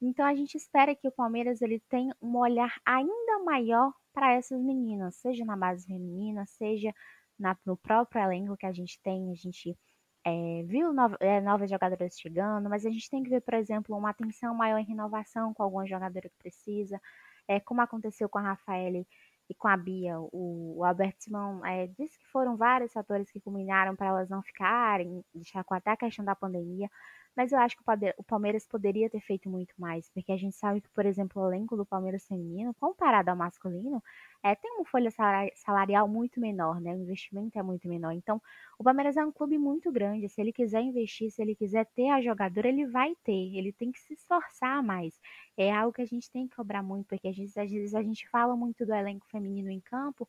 Então 0.00 0.24
a 0.26 0.34
gente 0.34 0.56
espera 0.56 0.94
que 0.94 1.06
o 1.08 1.12
Palmeiras 1.12 1.60
ele 1.62 1.80
tenha 1.88 2.14
um 2.22 2.36
olhar 2.38 2.74
ainda 2.86 3.38
maior 3.44 3.92
para 4.12 4.32
essas 4.32 4.60
meninas, 4.60 5.16
seja 5.16 5.44
na 5.44 5.56
base 5.56 5.86
feminina, 5.86 6.44
seja 6.46 6.92
na, 7.38 7.56
no 7.64 7.76
próprio 7.76 8.22
elenco 8.22 8.56
que 8.56 8.66
a 8.66 8.72
gente 8.72 9.00
tem. 9.02 9.30
A 9.32 9.34
gente 9.34 9.76
é, 10.24 10.62
viu 10.64 10.92
é, 11.20 11.40
novas 11.40 11.70
jogadoras 11.70 12.18
chegando, 12.18 12.68
mas 12.68 12.86
a 12.86 12.90
gente 12.90 13.08
tem 13.10 13.22
que 13.22 13.30
ver, 13.30 13.40
por 13.42 13.54
exemplo, 13.54 13.96
uma 13.96 14.10
atenção 14.10 14.54
maior 14.54 14.78
em 14.78 14.84
renovação 14.84 15.54
com 15.54 15.62
alguma 15.62 15.86
jogadora 15.86 16.28
que 16.28 16.36
precisa. 16.38 17.00
é, 17.48 17.60
como 17.60 17.80
aconteceu 17.82 18.28
com 18.28 18.38
a 18.38 18.42
Rafaele 18.42 19.06
e 19.48 19.54
com 19.54 19.68
a 19.68 19.76
Bia, 19.76 20.20
o, 20.20 20.78
o 20.78 20.84
Alberto 20.84 21.24
Simão 21.24 21.64
é, 21.66 21.88
disse 21.88 22.18
que 22.18 22.26
foram 22.28 22.56
vários 22.56 22.92
fatores 22.92 23.30
que 23.32 23.40
culminaram 23.40 23.96
para 23.96 24.08
elas 24.08 24.28
não 24.30 24.42
ficarem, 24.42 25.24
deixar 25.34 25.64
com 25.64 25.74
até 25.74 25.90
a 25.92 25.96
questão 25.96 26.24
da 26.24 26.36
pandemia, 26.36 26.88
mas 27.36 27.52
eu 27.52 27.58
acho 27.58 27.76
que 27.76 27.82
o 28.18 28.24
Palmeiras 28.24 28.66
poderia 28.66 29.08
ter 29.10 29.20
feito 29.20 29.48
muito 29.48 29.74
mais, 29.78 30.08
porque 30.10 30.32
a 30.32 30.36
gente 30.36 30.56
sabe 30.56 30.80
que, 30.80 30.88
por 30.90 31.06
exemplo, 31.06 31.42
o 31.42 31.46
elenco 31.46 31.76
do 31.76 31.84
Palmeiras 31.86 32.26
feminino, 32.26 32.74
comparado 32.74 33.30
ao 33.30 33.36
masculino, 33.36 34.02
é, 34.42 34.54
tem 34.54 34.70
uma 34.72 34.84
folha 34.84 35.10
salarial 35.54 36.08
muito 36.08 36.40
menor, 36.40 36.80
né? 36.80 36.94
O 36.94 37.02
investimento 37.02 37.58
é 37.58 37.62
muito 37.62 37.88
menor. 37.88 38.12
Então, 38.12 38.40
o 38.78 38.84
Palmeiras 38.84 39.16
é 39.16 39.24
um 39.24 39.32
clube 39.32 39.58
muito 39.58 39.92
grande. 39.92 40.28
Se 40.28 40.40
ele 40.40 40.52
quiser 40.52 40.80
investir, 40.82 41.30
se 41.30 41.42
ele 41.42 41.54
quiser 41.54 41.86
ter 41.94 42.08
a 42.08 42.20
jogadora, 42.22 42.68
ele 42.68 42.86
vai 42.86 43.14
ter. 43.24 43.56
Ele 43.56 43.72
tem 43.72 43.92
que 43.92 44.00
se 44.00 44.14
esforçar 44.14 44.82
mais. 44.82 45.18
É 45.56 45.70
algo 45.72 45.92
que 45.92 46.02
a 46.02 46.06
gente 46.06 46.30
tem 46.30 46.48
que 46.48 46.56
cobrar 46.56 46.82
muito, 46.82 47.06
porque 47.08 47.30
vezes, 47.40 47.56
às 47.56 47.70
vezes 47.70 47.94
a 47.94 48.02
gente 48.02 48.28
fala 48.28 48.56
muito 48.56 48.84
do 48.86 48.94
elenco 48.94 49.26
feminino 49.28 49.70
em 49.70 49.80
campo, 49.80 50.28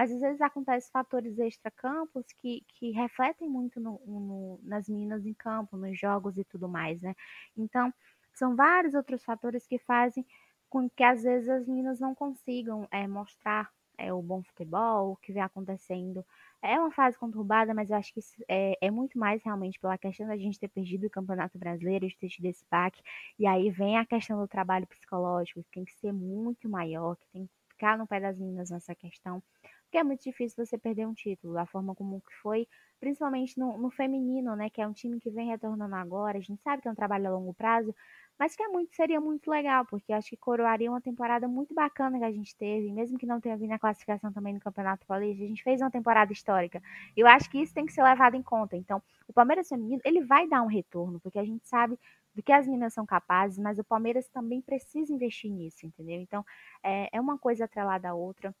mas 0.00 0.10
às 0.10 0.20
vezes 0.22 0.40
acontecem 0.40 0.90
fatores 0.90 1.38
extra-campos 1.38 2.24
que, 2.40 2.64
que 2.68 2.90
refletem 2.90 3.46
muito 3.46 3.78
no, 3.78 4.00
no, 4.06 4.58
nas 4.62 4.88
meninas 4.88 5.26
em 5.26 5.34
campo, 5.34 5.76
nos 5.76 6.00
jogos 6.00 6.38
e 6.38 6.44
tudo 6.44 6.66
mais, 6.66 7.02
né? 7.02 7.14
Então, 7.54 7.92
são 8.32 8.56
vários 8.56 8.94
outros 8.94 9.22
fatores 9.22 9.66
que 9.66 9.78
fazem 9.78 10.24
com 10.70 10.88
que 10.88 11.04
às 11.04 11.22
vezes 11.22 11.50
as 11.50 11.66
meninas 11.66 12.00
não 12.00 12.14
consigam 12.14 12.88
é, 12.90 13.06
mostrar 13.06 13.70
é, 13.98 14.10
o 14.10 14.22
bom 14.22 14.42
futebol, 14.42 15.12
o 15.12 15.16
que 15.16 15.34
vem 15.34 15.42
acontecendo. 15.42 16.24
É 16.62 16.80
uma 16.80 16.90
fase 16.90 17.18
conturbada, 17.18 17.74
mas 17.74 17.90
eu 17.90 17.98
acho 17.98 18.14
que 18.14 18.20
é, 18.48 18.78
é, 18.80 18.90
muito 18.90 19.18
mais 19.18 19.42
realmente 19.42 19.78
pela 19.78 19.98
questão 19.98 20.26
da 20.26 20.38
gente 20.38 20.58
ter 20.58 20.68
perdido 20.68 21.08
o 21.08 21.10
Campeonato 21.10 21.58
Brasileiro, 21.58 22.08
de 22.08 22.16
ter 22.16 22.28
tido 22.28 22.46
esse 22.46 22.64
baque. 22.70 23.02
E 23.38 23.46
aí 23.46 23.68
vem 23.70 23.98
a 23.98 24.06
questão 24.06 24.40
do 24.40 24.48
trabalho 24.48 24.86
psicológico, 24.86 25.62
que 25.64 25.70
tem 25.72 25.84
que 25.84 25.92
ser 25.96 26.10
muito 26.10 26.70
maior, 26.70 27.16
que 27.16 27.28
tem 27.34 27.46
que 27.46 27.52
ficar 27.68 27.98
no 27.98 28.06
pé 28.06 28.18
das 28.18 28.38
meninas 28.38 28.70
nessa 28.70 28.94
questão 28.94 29.42
porque 29.90 29.98
é 29.98 30.04
muito 30.04 30.22
difícil 30.22 30.64
você 30.64 30.78
perder 30.78 31.04
um 31.04 31.12
título, 31.12 31.52
da 31.52 31.66
forma 31.66 31.96
como 31.96 32.20
que 32.20 32.32
foi, 32.40 32.68
principalmente 33.00 33.58
no, 33.58 33.76
no, 33.76 33.90
feminino, 33.90 34.54
né, 34.54 34.70
que 34.70 34.80
é 34.80 34.86
um 34.86 34.92
time 34.92 35.18
que 35.18 35.28
vem 35.28 35.48
retornando 35.48 35.96
agora, 35.96 36.38
a 36.38 36.40
gente 36.40 36.62
sabe 36.62 36.80
que 36.80 36.86
é 36.86 36.90
um 36.92 36.94
trabalho 36.94 37.26
a 37.26 37.30
longo 37.30 37.52
prazo, 37.52 37.92
mas 38.38 38.54
que 38.54 38.62
é 38.62 38.68
muito, 38.68 38.94
seria 38.94 39.20
muito 39.20 39.50
legal, 39.50 39.84
porque 39.84 40.12
acho 40.12 40.30
que 40.30 40.36
coroaria 40.36 40.88
uma 40.88 41.00
temporada 41.00 41.48
muito 41.48 41.74
bacana 41.74 42.20
que 42.20 42.24
a 42.24 42.30
gente 42.30 42.54
teve, 42.56 42.92
mesmo 42.92 43.18
que 43.18 43.26
não 43.26 43.40
tenha 43.40 43.56
vindo 43.56 43.72
a 43.72 43.80
classificação 43.80 44.32
também 44.32 44.54
no 44.54 44.60
Campeonato 44.60 45.04
Paulista, 45.06 45.42
a 45.42 45.48
gente 45.48 45.64
fez 45.64 45.80
uma 45.80 45.90
temporada 45.90 46.32
histórica, 46.32 46.80
eu 47.16 47.26
acho 47.26 47.50
que 47.50 47.60
isso 47.60 47.74
tem 47.74 47.84
que 47.84 47.92
ser 47.92 48.04
levado 48.04 48.36
em 48.36 48.42
conta, 48.44 48.76
então, 48.76 49.02
o 49.26 49.32
Palmeiras 49.32 49.68
feminino, 49.68 50.00
ele 50.04 50.20
vai 50.24 50.46
dar 50.46 50.62
um 50.62 50.68
retorno, 50.68 51.18
porque 51.18 51.38
a 51.40 51.44
gente 51.44 51.66
sabe 51.66 51.98
do 52.32 52.44
que 52.44 52.52
as 52.52 52.64
meninas 52.64 52.94
são 52.94 53.04
capazes, 53.04 53.58
mas 53.58 53.76
o 53.76 53.82
Palmeiras 53.82 54.28
também 54.28 54.60
precisa 54.60 55.12
investir 55.12 55.50
nisso, 55.50 55.84
entendeu? 55.84 56.20
Então, 56.20 56.46
é, 56.80 57.08
é 57.12 57.20
uma 57.20 57.36
coisa 57.36 57.64
atrelada 57.64 58.08
à 58.08 58.14
outra, 58.14 58.54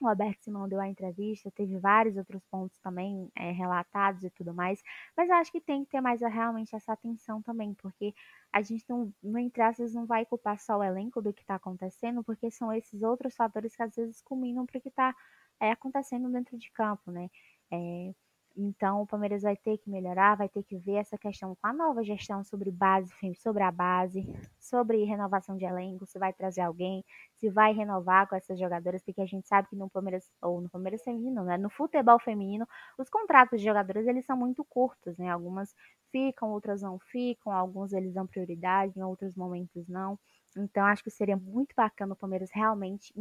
o 0.00 0.06
Alberto 0.06 0.44
Simão 0.44 0.68
deu 0.68 0.80
a 0.80 0.88
entrevista, 0.88 1.50
teve 1.50 1.78
vários 1.78 2.16
outros 2.16 2.42
pontos 2.50 2.78
também 2.80 3.30
é, 3.34 3.50
relatados 3.52 4.22
e 4.24 4.30
tudo 4.30 4.52
mais, 4.54 4.82
mas 5.16 5.28
eu 5.28 5.36
acho 5.36 5.50
que 5.50 5.60
tem 5.60 5.84
que 5.84 5.90
ter 5.90 6.00
mais 6.00 6.20
realmente 6.20 6.74
essa 6.76 6.92
atenção 6.92 7.42
também, 7.42 7.74
porque 7.74 8.14
a 8.52 8.60
gente 8.62 8.84
não, 8.88 9.12
no 9.22 9.38
entre 9.38 9.62
aspas, 9.62 9.94
não 9.94 10.06
vai 10.06 10.26
culpar 10.26 10.58
só 10.58 10.78
o 10.78 10.82
elenco 10.82 11.22
do 11.22 11.32
que 11.32 11.42
está 11.42 11.54
acontecendo, 11.56 12.22
porque 12.24 12.50
são 12.50 12.72
esses 12.72 13.02
outros 13.02 13.34
fatores 13.34 13.74
que 13.74 13.82
às 13.82 13.94
vezes 13.94 14.20
culminam 14.22 14.66
para 14.66 14.78
o 14.78 14.80
que 14.80 14.88
está 14.88 15.14
é, 15.60 15.70
acontecendo 15.72 16.30
dentro 16.30 16.58
de 16.58 16.70
campo, 16.72 17.10
né? 17.10 17.30
É, 17.70 18.14
então, 18.56 19.02
o 19.02 19.06
Palmeiras 19.06 19.42
vai 19.42 19.56
ter 19.56 19.78
que 19.78 19.90
melhorar, 19.90 20.36
vai 20.36 20.48
ter 20.48 20.62
que 20.62 20.76
ver 20.78 20.94
essa 20.94 21.18
questão 21.18 21.54
com 21.54 21.66
a 21.68 21.72
nova 21.72 22.02
gestão 22.02 22.42
sobre 22.42 22.70
base, 22.70 23.12
sobre 23.36 23.62
a 23.62 23.70
base, 23.70 24.24
sobre 24.58 25.04
renovação 25.04 25.56
de 25.56 25.64
elenco, 25.64 26.06
se 26.06 26.18
vai 26.18 26.32
trazer 26.32 26.62
alguém, 26.62 27.04
se 27.34 27.50
vai 27.50 27.72
renovar 27.72 28.28
com 28.28 28.34
essas 28.36 28.58
jogadoras, 28.58 29.02
porque 29.04 29.20
a 29.20 29.26
gente 29.26 29.46
sabe 29.46 29.68
que 29.68 29.76
no 29.76 29.90
Palmeiras, 29.90 30.30
ou 30.42 30.60
no 30.60 30.70
Palmeiras 30.70 31.02
feminino, 31.02 31.44
né, 31.44 31.58
no 31.58 31.68
futebol 31.70 32.18
feminino, 32.18 32.66
os 32.98 33.08
contratos 33.10 33.60
de 33.60 33.66
jogadoras, 33.66 34.06
eles 34.06 34.24
são 34.24 34.36
muito 34.36 34.64
curtos, 34.64 35.16
né, 35.18 35.30
algumas 35.30 35.74
ficam, 36.10 36.50
outras 36.50 36.82
não 36.82 36.98
ficam, 36.98 37.52
alguns 37.52 37.92
eles 37.92 38.14
dão 38.14 38.26
prioridade, 38.26 38.98
em 38.98 39.02
outros 39.02 39.34
momentos 39.36 39.86
não. 39.88 40.18
Então, 40.56 40.86
acho 40.86 41.04
que 41.04 41.10
seria 41.10 41.36
muito 41.36 41.74
bacana 41.76 42.14
o 42.14 42.16
Palmeiras 42.16 42.50
realmente 42.52 43.12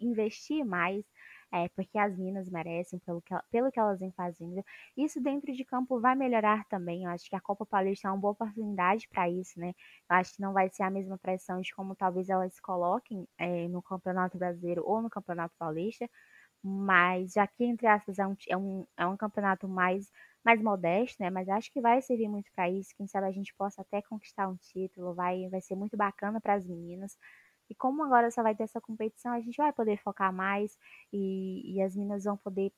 investir 0.00 0.64
mais 0.64 1.04
é, 1.54 1.68
porque 1.70 1.98
as 1.98 2.16
minas 2.18 2.48
merecem 2.50 2.98
pelo 3.00 3.22
que, 3.22 3.34
pelo 3.50 3.70
que 3.70 3.78
elas 3.80 4.00
vêm 4.00 4.10
fazendo. 4.12 4.64
Isso 4.96 5.20
dentro 5.22 5.52
de 5.52 5.64
campo 5.64 6.00
vai 6.00 6.14
melhorar 6.16 6.64
também. 6.68 7.04
Eu 7.04 7.10
acho 7.10 7.28
que 7.30 7.36
a 7.36 7.40
Copa 7.40 7.64
Paulista 7.66 8.08
é 8.08 8.10
uma 8.10 8.18
boa 8.20 8.32
oportunidade 8.32 9.08
para 9.08 9.28
isso, 9.30 9.58
né? 9.60 9.68
Eu 10.10 10.16
acho 10.16 10.34
que 10.34 10.42
não 10.42 10.52
vai 10.52 10.68
ser 10.70 10.82
a 10.82 10.90
mesma 10.90 11.18
pressão 11.18 11.60
de 11.60 11.74
como 11.74 11.94
talvez 11.94 12.28
elas 12.28 12.54
se 12.54 12.62
coloquem 12.62 13.26
é, 13.38 13.68
no 13.68 13.82
Campeonato 13.82 14.36
Brasileiro 14.38 14.82
ou 14.86 15.00
no 15.02 15.10
Campeonato 15.10 15.54
Paulista, 15.58 16.08
mas 16.62 17.32
já 17.32 17.46
que, 17.46 17.64
entre 17.64 17.86
aspas, 17.86 18.18
é 18.18 18.26
um, 18.26 18.36
é 18.48 18.56
um, 18.56 18.86
é 18.96 19.06
um 19.06 19.16
campeonato 19.16 19.68
mais, 19.68 20.10
mais 20.44 20.62
modesto, 20.62 21.22
né? 21.22 21.30
Mas 21.30 21.48
acho 21.48 21.70
que 21.70 21.80
vai 21.80 22.00
servir 22.02 22.28
muito 22.28 22.50
para 22.54 22.70
isso. 22.70 22.94
Quem 22.96 23.06
sabe 23.06 23.26
a 23.26 23.32
gente 23.32 23.54
possa 23.54 23.82
até 23.82 24.00
conquistar 24.02 24.48
um 24.48 24.56
título, 24.56 25.14
vai, 25.14 25.48
vai 25.50 25.60
ser 25.60 25.76
muito 25.76 25.96
bacana 25.96 26.40
para 26.40 26.54
as 26.54 26.66
meninas. 26.66 27.18
E 27.70 27.74
como 27.74 28.02
agora 28.04 28.30
só 28.30 28.42
vai 28.42 28.54
ter 28.54 28.64
essa 28.64 28.80
competição, 28.80 29.32
a 29.32 29.40
gente 29.40 29.56
vai 29.56 29.72
poder 29.72 29.96
focar 29.98 30.32
mais 30.32 30.78
e, 31.12 31.76
e 31.76 31.82
as 31.82 31.96
meninas 31.96 32.24
vão 32.24 32.36
poder 32.36 32.72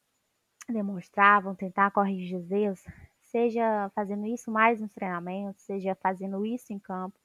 demonstrar, 0.69 1.43
vão 1.43 1.55
tentar 1.55 1.91
corrigir 1.91 2.39
os 2.39 2.51
erros, 2.51 2.83
seja 3.21 3.91
fazendo 3.95 4.27
isso 4.27 4.51
mais 4.51 4.81
nos 4.81 4.93
treinamentos, 4.93 5.63
seja 5.63 5.95
fazendo 5.97 6.45
isso 6.45 6.73
em 6.73 6.79
campo. 6.79 7.19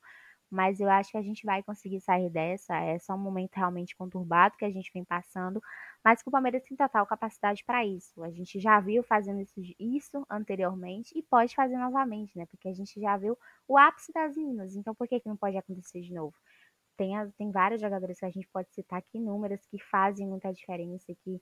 Mas 0.49 0.81
eu 0.81 0.89
acho 0.89 1.11
que 1.11 1.17
a 1.17 1.21
gente 1.21 1.45
vai 1.45 1.63
conseguir 1.63 2.01
sair 2.01 2.29
dessa. 2.29 2.75
É 2.75 2.99
só 2.99 3.13
um 3.15 3.17
momento 3.17 3.55
realmente 3.55 3.95
conturbado 3.95 4.57
que 4.57 4.65
a 4.65 4.69
gente 4.69 4.91
vem 4.93 5.03
passando, 5.05 5.61
mas 6.03 6.21
que 6.21 6.27
o 6.27 6.31
Palmeiras 6.31 6.63
tem 6.63 6.75
total 6.75 7.05
capacidade 7.07 7.63
para 7.63 7.85
isso. 7.85 8.21
A 8.21 8.29
gente 8.31 8.59
já 8.59 8.79
viu 8.81 9.01
fazendo 9.01 9.39
isso, 9.41 9.53
isso 9.79 10.25
anteriormente 10.29 11.17
e 11.17 11.23
pode 11.23 11.55
fazer 11.55 11.77
novamente, 11.77 12.37
né? 12.37 12.45
Porque 12.47 12.67
a 12.67 12.73
gente 12.73 12.99
já 12.99 13.15
viu 13.15 13.37
o 13.65 13.77
ápice 13.77 14.11
das 14.11 14.35
meninas. 14.35 14.75
Então 14.75 14.93
por 14.93 15.07
que, 15.07 15.21
que 15.21 15.29
não 15.29 15.37
pode 15.37 15.57
acontecer 15.57 16.01
de 16.01 16.13
novo? 16.13 16.35
Tem, 17.01 17.13
tem 17.31 17.51
vários 17.51 17.81
jogadores 17.81 18.19
que 18.19 18.25
a 18.25 18.29
gente 18.29 18.47
pode 18.53 18.71
citar 18.71 18.99
aqui, 18.99 19.19
números 19.19 19.65
que 19.65 19.79
fazem 19.79 20.27
muita 20.27 20.53
diferença 20.53 21.11
que, 21.23 21.41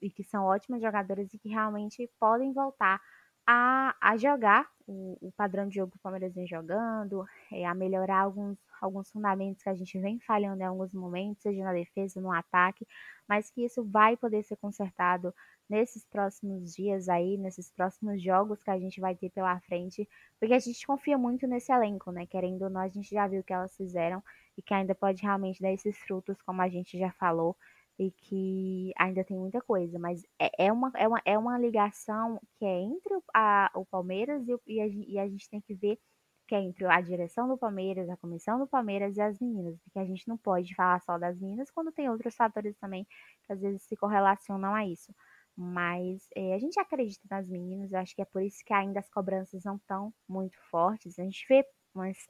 e 0.00 0.10
que 0.10 0.24
são 0.24 0.44
ótimas 0.44 0.80
jogadoras 0.80 1.34
e 1.34 1.38
que 1.38 1.50
realmente 1.50 2.10
podem 2.18 2.50
voltar 2.54 2.98
a, 3.46 3.94
a 4.00 4.16
jogar 4.16 4.66
o, 4.86 5.18
o 5.20 5.32
padrão 5.32 5.68
de 5.68 5.74
jogo 5.74 5.92
que 5.92 5.98
o 5.98 6.00
Palmeiras 6.00 6.34
vem 6.34 6.46
jogando, 6.46 7.26
é, 7.52 7.66
a 7.66 7.74
melhorar 7.74 8.20
alguns, 8.20 8.58
alguns 8.80 9.10
fundamentos 9.10 9.62
que 9.62 9.68
a 9.68 9.74
gente 9.74 9.98
vem 9.98 10.18
falhando 10.20 10.62
em 10.62 10.64
alguns 10.64 10.94
momentos, 10.94 11.42
seja 11.42 11.62
na 11.62 11.74
defesa, 11.74 12.18
no 12.18 12.32
ataque, 12.32 12.86
mas 13.28 13.50
que 13.50 13.66
isso 13.66 13.84
vai 13.84 14.16
poder 14.16 14.42
ser 14.44 14.56
consertado 14.56 15.32
nesses 15.68 16.06
próximos 16.06 16.74
dias 16.74 17.06
aí, 17.08 17.36
nesses 17.36 17.70
próximos 17.70 18.22
jogos 18.22 18.62
que 18.62 18.70
a 18.70 18.78
gente 18.78 18.98
vai 18.98 19.14
ter 19.14 19.28
pela 19.28 19.60
frente, 19.60 20.08
porque 20.40 20.54
a 20.54 20.58
gente 20.58 20.86
confia 20.86 21.18
muito 21.18 21.46
nesse 21.46 21.70
elenco, 21.70 22.10
né? 22.10 22.24
Querendo 22.26 22.62
ou 22.62 22.70
não, 22.70 22.80
a 22.80 22.88
gente 22.88 23.10
já 23.10 23.26
viu 23.26 23.40
o 23.40 23.44
que 23.44 23.52
elas 23.52 23.76
fizeram 23.76 24.22
e 24.56 24.62
que 24.62 24.74
ainda 24.74 24.94
pode 24.94 25.22
realmente 25.22 25.60
dar 25.60 25.72
esses 25.72 25.96
frutos, 25.98 26.40
como 26.42 26.62
a 26.62 26.68
gente 26.68 26.98
já 26.98 27.12
falou, 27.12 27.56
e 27.98 28.10
que 28.10 28.92
ainda 28.98 29.24
tem 29.24 29.38
muita 29.38 29.60
coisa, 29.60 29.98
mas 29.98 30.22
é, 30.38 30.66
é, 30.66 30.72
uma, 30.72 30.92
é, 30.96 31.08
uma, 31.08 31.22
é 31.24 31.38
uma 31.38 31.58
ligação 31.58 32.40
que 32.58 32.64
é 32.64 32.80
entre 32.82 33.14
a, 33.34 33.70
o 33.74 33.86
Palmeiras 33.86 34.46
e, 34.46 34.54
o, 34.54 34.60
e, 34.66 34.80
a, 34.80 34.86
e 34.86 35.18
a 35.18 35.28
gente 35.28 35.48
tem 35.48 35.60
que 35.60 35.74
ver 35.74 35.98
que 36.46 36.54
é 36.54 36.60
entre 36.60 36.86
a 36.86 37.00
direção 37.00 37.48
do 37.48 37.58
Palmeiras, 37.58 38.08
a 38.08 38.16
comissão 38.16 38.58
do 38.58 38.66
Palmeiras 38.68 39.16
e 39.16 39.20
as 39.20 39.38
meninas, 39.40 39.76
porque 39.82 39.98
a 39.98 40.04
gente 40.04 40.28
não 40.28 40.36
pode 40.36 40.74
falar 40.74 41.00
só 41.00 41.18
das 41.18 41.40
meninas 41.40 41.70
quando 41.70 41.90
tem 41.92 42.08
outros 42.08 42.36
fatores 42.36 42.76
também 42.78 43.04
que 43.44 43.52
às 43.52 43.60
vezes 43.60 43.82
se 43.82 43.96
correlacionam 43.96 44.74
a 44.74 44.86
isso. 44.86 45.12
Mas 45.56 46.28
é, 46.36 46.54
a 46.54 46.58
gente 46.58 46.78
acredita 46.78 47.26
nas 47.30 47.48
meninas, 47.48 47.92
eu 47.92 47.98
acho 47.98 48.14
que 48.14 48.22
é 48.22 48.26
por 48.26 48.42
isso 48.42 48.62
que 48.64 48.74
ainda 48.74 49.00
as 49.00 49.08
cobranças 49.10 49.64
não 49.64 49.76
estão 49.76 50.12
muito 50.28 50.56
fortes. 50.70 51.18
A 51.18 51.24
gente 51.24 51.44
vê 51.48 51.64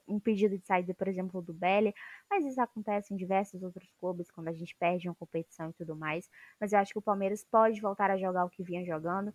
um 0.07 0.19
pedido 0.19 0.57
de 0.57 0.65
saída, 0.65 0.93
por 0.93 1.07
exemplo, 1.07 1.41
do 1.41 1.53
Belly, 1.53 1.93
mas 2.29 2.45
isso 2.45 2.61
acontece 2.61 3.13
em 3.13 3.17
diversos 3.17 3.61
outros 3.63 3.91
clubes 3.99 4.29
quando 4.31 4.47
a 4.47 4.53
gente 4.53 4.75
perde 4.75 5.07
uma 5.07 5.15
competição 5.15 5.69
e 5.69 5.73
tudo 5.73 5.95
mais. 5.95 6.29
Mas 6.59 6.73
eu 6.73 6.79
acho 6.79 6.91
que 6.91 6.99
o 6.99 7.01
Palmeiras 7.01 7.43
pode 7.43 7.81
voltar 7.81 8.11
a 8.11 8.17
jogar 8.17 8.45
o 8.45 8.49
que 8.49 8.63
vinha 8.63 8.85
jogando, 8.85 9.33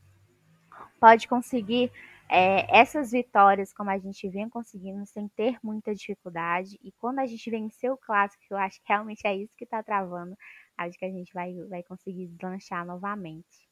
pode 1.00 1.28
conseguir 1.28 1.90
é, 2.28 2.66
essas 2.74 3.10
vitórias 3.10 3.72
como 3.72 3.90
a 3.90 3.98
gente 3.98 4.28
vem 4.28 4.48
conseguindo 4.48 5.04
sem 5.06 5.28
ter 5.28 5.58
muita 5.62 5.94
dificuldade. 5.94 6.78
E 6.82 6.90
quando 6.92 7.18
a 7.18 7.26
gente 7.26 7.50
vencer 7.50 7.90
o 7.90 7.96
clássico, 7.96 8.42
eu 8.50 8.56
acho 8.56 8.78
que 8.78 8.88
realmente 8.88 9.26
é 9.26 9.36
isso 9.36 9.54
que 9.56 9.64
está 9.64 9.82
travando, 9.82 10.36
acho 10.78 10.98
que 10.98 11.04
a 11.04 11.10
gente 11.10 11.32
vai, 11.32 11.54
vai 11.68 11.82
conseguir 11.82 12.28
deslanchar 12.28 12.86
novamente. 12.86 13.68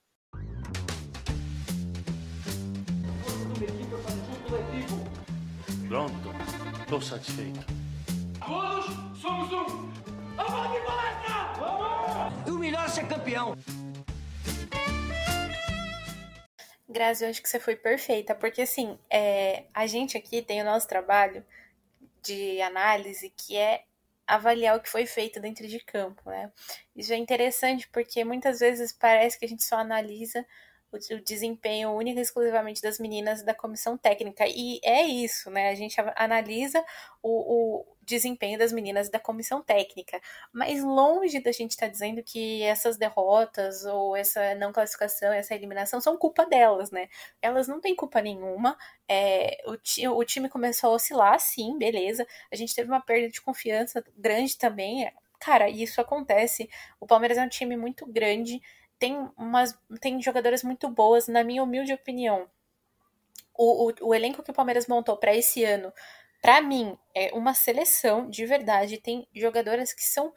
Pronto, 5.89 6.50
estou 6.91 7.01
satisfeito. 7.01 7.61
Todos 8.45 9.21
somos 9.21 9.53
um. 9.53 9.93
Vamos 10.35 10.73
de 10.73 10.81
palestra! 10.85 11.53
Vamos! 11.57 12.51
O 12.51 12.59
melhor 12.59 12.85
é 12.85 12.89
ser 12.89 13.07
campeão. 13.07 13.57
Grazi, 16.89 17.25
eu 17.25 17.31
acho 17.31 17.41
que 17.41 17.49
você 17.49 17.61
foi 17.61 17.77
perfeita, 17.77 18.35
porque 18.35 18.63
assim, 18.63 18.99
é, 19.09 19.67
a 19.73 19.87
gente 19.87 20.17
aqui 20.17 20.43
tem 20.43 20.61
o 20.63 20.65
nosso 20.65 20.89
trabalho 20.89 21.45
de 22.25 22.61
análise 22.61 23.33
que 23.37 23.57
é 23.57 23.85
avaliar 24.27 24.77
o 24.77 24.81
que 24.81 24.89
foi 24.89 25.07
feito 25.07 25.39
dentro 25.39 25.69
de 25.69 25.79
campo, 25.79 26.29
né? 26.29 26.51
Isso 26.97 27.13
é 27.13 27.17
interessante 27.17 27.89
porque 27.93 28.25
muitas 28.25 28.59
vezes 28.59 28.93
parece 28.93 29.39
que 29.39 29.45
a 29.45 29.49
gente 29.49 29.63
só 29.63 29.77
analisa 29.77 30.45
o, 30.93 31.21
desempenho 31.23 31.91
único 31.91 32.19
e 32.19 32.23
exclusivamente 32.23 32.83
das 32.83 32.99
meninas 32.99 33.43
da 33.43 33.55
comissão 33.55 33.97
técnica. 33.97 34.45
E 34.47 34.81
é 34.83 35.03
isso, 35.03 35.51
né? 35.51 35.71
A 35.71 35.75
gente 35.75 35.97
analisa 36.17 36.85
o, 37.23 37.79
o 37.81 37.97
desempenho 38.03 38.59
das 38.59 38.73
meninas 38.73 39.09
da 39.09 39.21
comissão 39.21 39.63
técnica. 39.63 40.21
Mas 40.53 40.83
longe 40.83 41.41
da 41.41 41.53
gente 41.53 41.73
estar 41.73 41.87
tá 41.87 41.93
dizendo 41.93 42.23
que 42.23 42.63
essas 42.63 42.97
derrotas 42.97 43.85
ou 43.85 44.17
essa 44.17 44.55
não 44.57 44.73
classificação, 44.73 45.33
essa 45.33 45.55
eliminação 45.55 46.01
são 46.01 46.17
culpa 46.17 46.45
delas, 46.45 46.91
né? 46.91 47.09
Elas 47.41 47.69
não 47.69 47.81
têm 47.81 47.95
culpa 47.95 48.21
nenhuma. 48.21 48.77
É, 49.09 49.63
o, 49.67 50.17
o 50.17 50.25
time 50.25 50.49
começou 50.49 50.91
a 50.91 50.95
oscilar, 50.95 51.39
sim, 51.39 51.79
beleza. 51.79 52.27
A 52.51 52.57
gente 52.57 52.75
teve 52.75 52.91
uma 52.91 53.01
perda 53.01 53.29
de 53.29 53.41
confiança 53.41 54.05
grande 54.17 54.59
também. 54.59 55.11
Cara, 55.39 55.71
isso 55.71 56.01
acontece. 56.01 56.69
O 56.99 57.07
Palmeiras 57.07 57.39
é 57.39 57.43
um 57.43 57.49
time 57.49 57.77
muito 57.77 58.07
grande 58.07 58.61
tem, 59.01 59.29
umas, 59.37 59.77
tem 60.01 60.23
jogadoras 60.23 60.63
muito 60.63 60.89
boas, 60.89 61.27
na 61.27 61.43
minha 61.43 61.65
humilde 61.65 61.93
opinião. 61.93 62.49
O, 63.57 63.89
o, 63.89 64.09
o 64.09 64.15
elenco 64.15 64.43
que 64.43 64.51
o 64.51 64.55
Palmeiras 64.55 64.87
montou 64.87 65.17
para 65.17 65.35
esse 65.35 65.65
ano, 65.65 65.93
para 66.41 66.61
mim, 66.61 66.97
é 67.15 67.33
uma 67.35 67.55
seleção 67.55 68.29
de 68.29 68.45
verdade. 68.47 68.99
Tem 68.99 69.27
jogadoras 69.35 69.93
que 69.93 70.05
são 70.05 70.33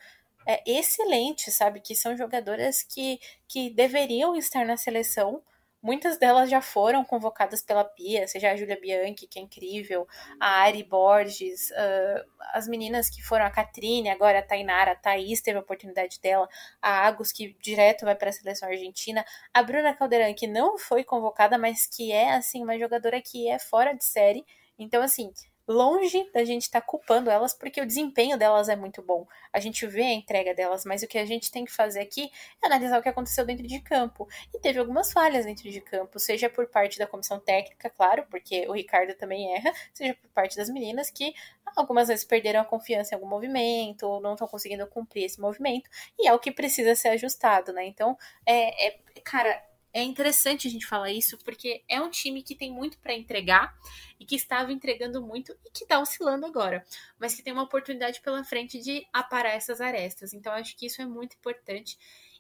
é, 0.47 0.63
excelentes, 0.65 1.53
sabe? 1.53 1.81
Que 1.81 1.93
são 1.93 2.15
jogadoras 2.15 2.83
que, 2.83 3.19
que 3.47 3.69
deveriam 3.69 4.35
estar 4.35 4.65
na 4.65 4.77
seleção 4.77 5.43
Muitas 5.83 6.17
delas 6.17 6.49
já 6.49 6.61
foram 6.61 7.03
convocadas 7.03 7.61
pela 7.61 7.83
Pia, 7.83 8.25
seja 8.25 8.51
a 8.51 8.55
Júlia 8.55 8.79
Bianchi, 8.79 9.27
que 9.27 9.37
é 9.37 9.41
incrível, 9.41 10.07
a 10.39 10.61
Ari 10.61 10.81
Borges, 10.81 11.71
uh, 11.71 12.25
as 12.53 12.69
meninas 12.69 13.09
que 13.09 13.21
foram 13.21 13.45
a 13.45 13.49
Catrine, 13.49 14.09
agora 14.09 14.39
a 14.39 14.41
Tainara, 14.41 14.93
a 14.93 14.95
Thaís 14.95 15.41
teve 15.41 15.57
a 15.57 15.61
oportunidade 15.61 16.21
dela, 16.21 16.47
a 16.81 17.05
Agus, 17.05 17.33
que 17.33 17.57
direto 17.61 18.05
vai 18.05 18.15
para 18.15 18.29
a 18.29 18.31
seleção 18.31 18.69
argentina, 18.69 19.25
a 19.53 19.61
Bruna 19.61 19.93
Calderan, 19.93 20.33
que 20.33 20.47
não 20.47 20.77
foi 20.77 21.03
convocada, 21.03 21.57
mas 21.57 21.85
que 21.85 22.13
é, 22.13 22.35
assim, 22.35 22.63
uma 22.63 22.79
jogadora 22.79 23.21
que 23.21 23.49
é 23.49 23.59
fora 23.59 23.93
de 23.93 24.05
série. 24.05 24.45
Então, 24.79 25.03
assim, 25.03 25.33
longe 25.67 26.29
da 26.33 26.43
gente 26.43 26.63
estar 26.63 26.81
tá 26.81 26.87
culpando 26.87 27.29
elas, 27.29 27.53
porque 27.53 27.81
o 27.81 27.85
desempenho 27.85 28.37
delas 28.37 28.69
é 28.69 28.75
muito 28.75 29.01
bom. 29.01 29.25
A 29.51 29.59
gente 29.59 29.85
vê 29.87 30.03
a 30.03 30.13
entrega 30.13 30.53
delas, 30.53 30.85
mas 30.85 31.03
o 31.03 31.07
que 31.07 31.17
a 31.17 31.25
gente 31.25 31.51
tem 31.51 31.65
que 31.65 31.71
fazer 31.71 32.01
aqui 32.01 32.29
é 32.61 32.67
analisar 32.67 32.99
o 32.99 33.03
que 33.03 33.09
aconteceu 33.09 33.45
dentro 33.45 33.65
de 33.65 33.79
campo. 33.79 34.27
E 34.53 34.59
teve 34.59 34.79
algumas 34.79 35.11
falhas 35.13 35.45
dentro 35.45 35.69
de 35.69 35.81
campo, 35.81 36.19
seja 36.19 36.49
por 36.49 36.67
parte 36.67 36.99
da 36.99 37.07
comissão 37.07 37.39
técnica, 37.39 37.89
claro, 37.89 38.25
porque 38.29 38.67
o 38.67 38.73
Ricardo 38.73 39.13
também 39.15 39.55
erra, 39.55 39.73
seja 39.93 40.13
por 40.15 40.29
parte 40.31 40.57
das 40.57 40.69
meninas 40.69 41.09
que 41.09 41.33
algumas 41.75 42.07
vezes 42.07 42.25
perderam 42.25 42.61
a 42.61 42.65
confiança 42.65 43.13
em 43.13 43.15
algum 43.15 43.27
movimento, 43.27 44.03
ou 44.03 44.21
não 44.21 44.33
estão 44.33 44.47
conseguindo 44.47 44.85
cumprir 44.87 45.25
esse 45.25 45.39
movimento, 45.39 45.89
e 46.19 46.27
é 46.27 46.33
o 46.33 46.39
que 46.39 46.51
precisa 46.51 46.95
ser 46.95 47.09
ajustado, 47.09 47.73
né? 47.73 47.85
Então, 47.85 48.17
é, 48.45 48.87
é 48.87 48.99
cara, 49.23 49.61
é 49.93 50.01
interessante 50.01 50.67
a 50.67 50.71
gente 50.71 50.87
falar 50.87 51.11
isso 51.11 51.37
porque 51.37 51.83
é 51.87 52.01
um 52.01 52.09
time 52.09 52.41
que 52.41 52.55
tem 52.55 52.71
muito 52.71 52.97
para 52.97 53.13
entregar 53.13 53.77
e 54.19 54.25
que 54.25 54.35
estava 54.35 54.73
entregando 54.73 55.21
muito 55.21 55.55
e 55.63 55.69
que 55.69 55.83
está 55.83 55.99
oscilando 55.99 56.47
agora, 56.47 56.83
mas 57.19 57.35
que 57.35 57.43
tem 57.43 57.53
uma 57.53 57.63
oportunidade 57.63 58.19
pela 58.19 58.43
frente 58.43 58.81
de 58.81 59.05
aparar 59.13 59.51
essas 59.51 59.79
arestas. 59.79 60.33
Então 60.33 60.51
acho 60.51 60.75
que 60.75 60.87
isso 60.87 61.01
é 61.01 61.05
muito 61.05 61.35
importante 61.35 61.97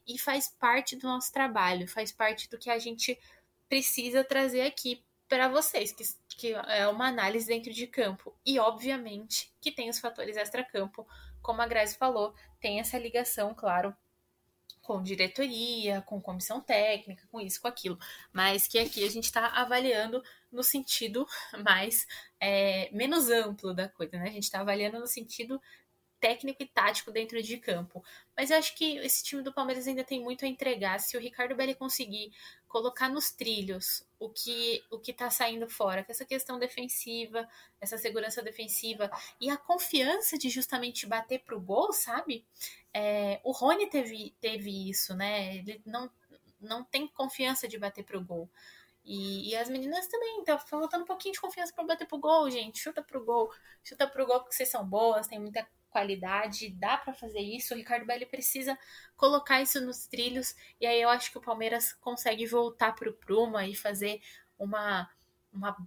e 0.07 0.17
faz 0.17 0.49
parte 0.49 0.95
do 0.95 1.07
nosso 1.07 1.31
trabalho, 1.31 1.87
faz 1.87 2.11
parte 2.11 2.49
do 2.49 2.57
que 2.57 2.71
a 2.71 2.79
gente 2.79 3.17
precisa 3.69 4.23
trazer 4.23 4.61
aqui 4.61 5.03
para 5.29 5.47
vocês, 5.47 5.91
que, 5.91 6.03
que 6.35 6.53
é 6.53 6.87
uma 6.87 7.07
análise 7.07 7.47
dentro 7.47 7.71
de 7.71 7.87
campo. 7.87 8.35
E 8.45 8.59
obviamente 8.59 9.53
que 9.61 9.71
tem 9.71 9.89
os 9.89 9.99
fatores 9.99 10.37
extra-campo, 10.37 11.07
como 11.41 11.61
a 11.61 11.67
Grazi 11.67 11.97
falou, 11.97 12.33
tem 12.59 12.79
essa 12.79 12.97
ligação, 12.97 13.53
claro, 13.53 13.95
com 14.83 15.01
diretoria, 15.01 16.01
com 16.01 16.21
comissão 16.21 16.61
técnica, 16.61 17.25
com 17.31 17.41
isso, 17.41 17.61
com 17.61 17.67
aquilo, 17.67 17.97
mas 18.31 18.67
que 18.67 18.77
aqui 18.77 19.03
a 19.03 19.09
gente 19.09 19.23
está 19.23 19.47
avaliando 19.47 20.21
no 20.51 20.61
sentido 20.61 21.25
mais 21.65 22.05
é, 22.39 22.89
menos 22.91 23.29
amplo 23.29 23.73
da 23.73 23.89
coisa, 23.89 24.17
né? 24.17 24.29
A 24.29 24.31
gente 24.31 24.43
está 24.43 24.59
avaliando 24.59 24.99
no 24.99 25.07
sentido 25.07 25.59
técnico 26.23 26.63
e 26.63 26.65
tático 26.65 27.11
dentro 27.11 27.43
de 27.43 27.57
campo. 27.57 28.01
Mas 28.33 28.49
eu 28.49 28.57
acho 28.57 28.73
que 28.77 28.95
esse 28.99 29.21
time 29.21 29.41
do 29.41 29.51
Palmeiras 29.51 29.85
ainda 29.89 30.05
tem 30.05 30.21
muito 30.21 30.45
a 30.45 30.47
entregar. 30.47 30.97
Se 31.01 31.17
o 31.17 31.19
Ricardo 31.19 31.53
Belli 31.53 31.75
conseguir 31.75 32.31
colocar 32.65 33.09
nos 33.09 33.29
trilhos 33.29 34.07
o 34.17 34.29
que 34.29 34.81
o 34.89 34.97
que 34.97 35.11
está 35.11 35.29
saindo 35.29 35.67
fora, 35.67 36.01
que 36.01 36.11
essa 36.11 36.23
questão 36.23 36.57
defensiva, 36.57 37.45
essa 37.81 37.97
segurança 37.97 38.41
defensiva 38.41 39.11
e 39.37 39.49
a 39.49 39.57
confiança 39.57 40.37
de 40.37 40.49
justamente 40.49 41.05
bater 41.05 41.41
pro 41.41 41.59
gol, 41.59 41.91
sabe? 41.91 42.45
É, 42.93 43.41
o 43.43 43.51
Rony 43.51 43.89
teve, 43.89 44.33
teve 44.39 44.89
isso, 44.89 45.13
né? 45.13 45.57
Ele 45.57 45.81
não, 45.85 46.09
não 46.61 46.85
tem 46.85 47.05
confiança 47.05 47.67
de 47.67 47.77
bater 47.77 48.05
pro 48.05 48.23
gol. 48.23 48.49
E, 49.05 49.49
e, 49.49 49.55
as 49.55 49.69
meninas 49.69 50.07
também, 50.07 50.43
tá 50.45 50.57
faltando 50.57 51.03
um 51.03 51.07
pouquinho 51.07 51.33
de 51.33 51.41
confiança 51.41 51.73
para 51.73 51.83
bater 51.83 52.07
pro 52.07 52.17
gol, 52.17 52.49
gente. 52.49 52.79
Chuta 52.79 53.03
pro 53.03 53.23
gol, 53.23 53.51
chuta 53.83 54.07
pro 54.07 54.25
gol 54.25 54.39
porque 54.39 54.55
vocês 54.55 54.69
são 54.69 54.85
boas, 54.87 55.27
tem 55.27 55.39
muita 55.39 55.67
qualidade, 55.89 56.69
dá 56.71 56.97
para 56.97 57.13
fazer 57.13 57.39
isso. 57.39 57.73
O 57.73 57.77
Ricardo 57.77 58.05
Belli 58.05 58.25
precisa 58.25 58.77
colocar 59.15 59.61
isso 59.61 59.79
nos 59.81 60.07
trilhos 60.07 60.55
e 60.79 60.87
aí 60.87 61.01
eu 61.01 61.09
acho 61.09 61.31
que 61.31 61.37
o 61.37 61.41
Palmeiras 61.41 61.93
consegue 61.93 62.45
voltar 62.45 62.95
pro 62.95 63.13
Pruma 63.13 63.65
e 63.67 63.75
fazer 63.75 64.21
uma 64.57 65.09
uma, 65.53 65.77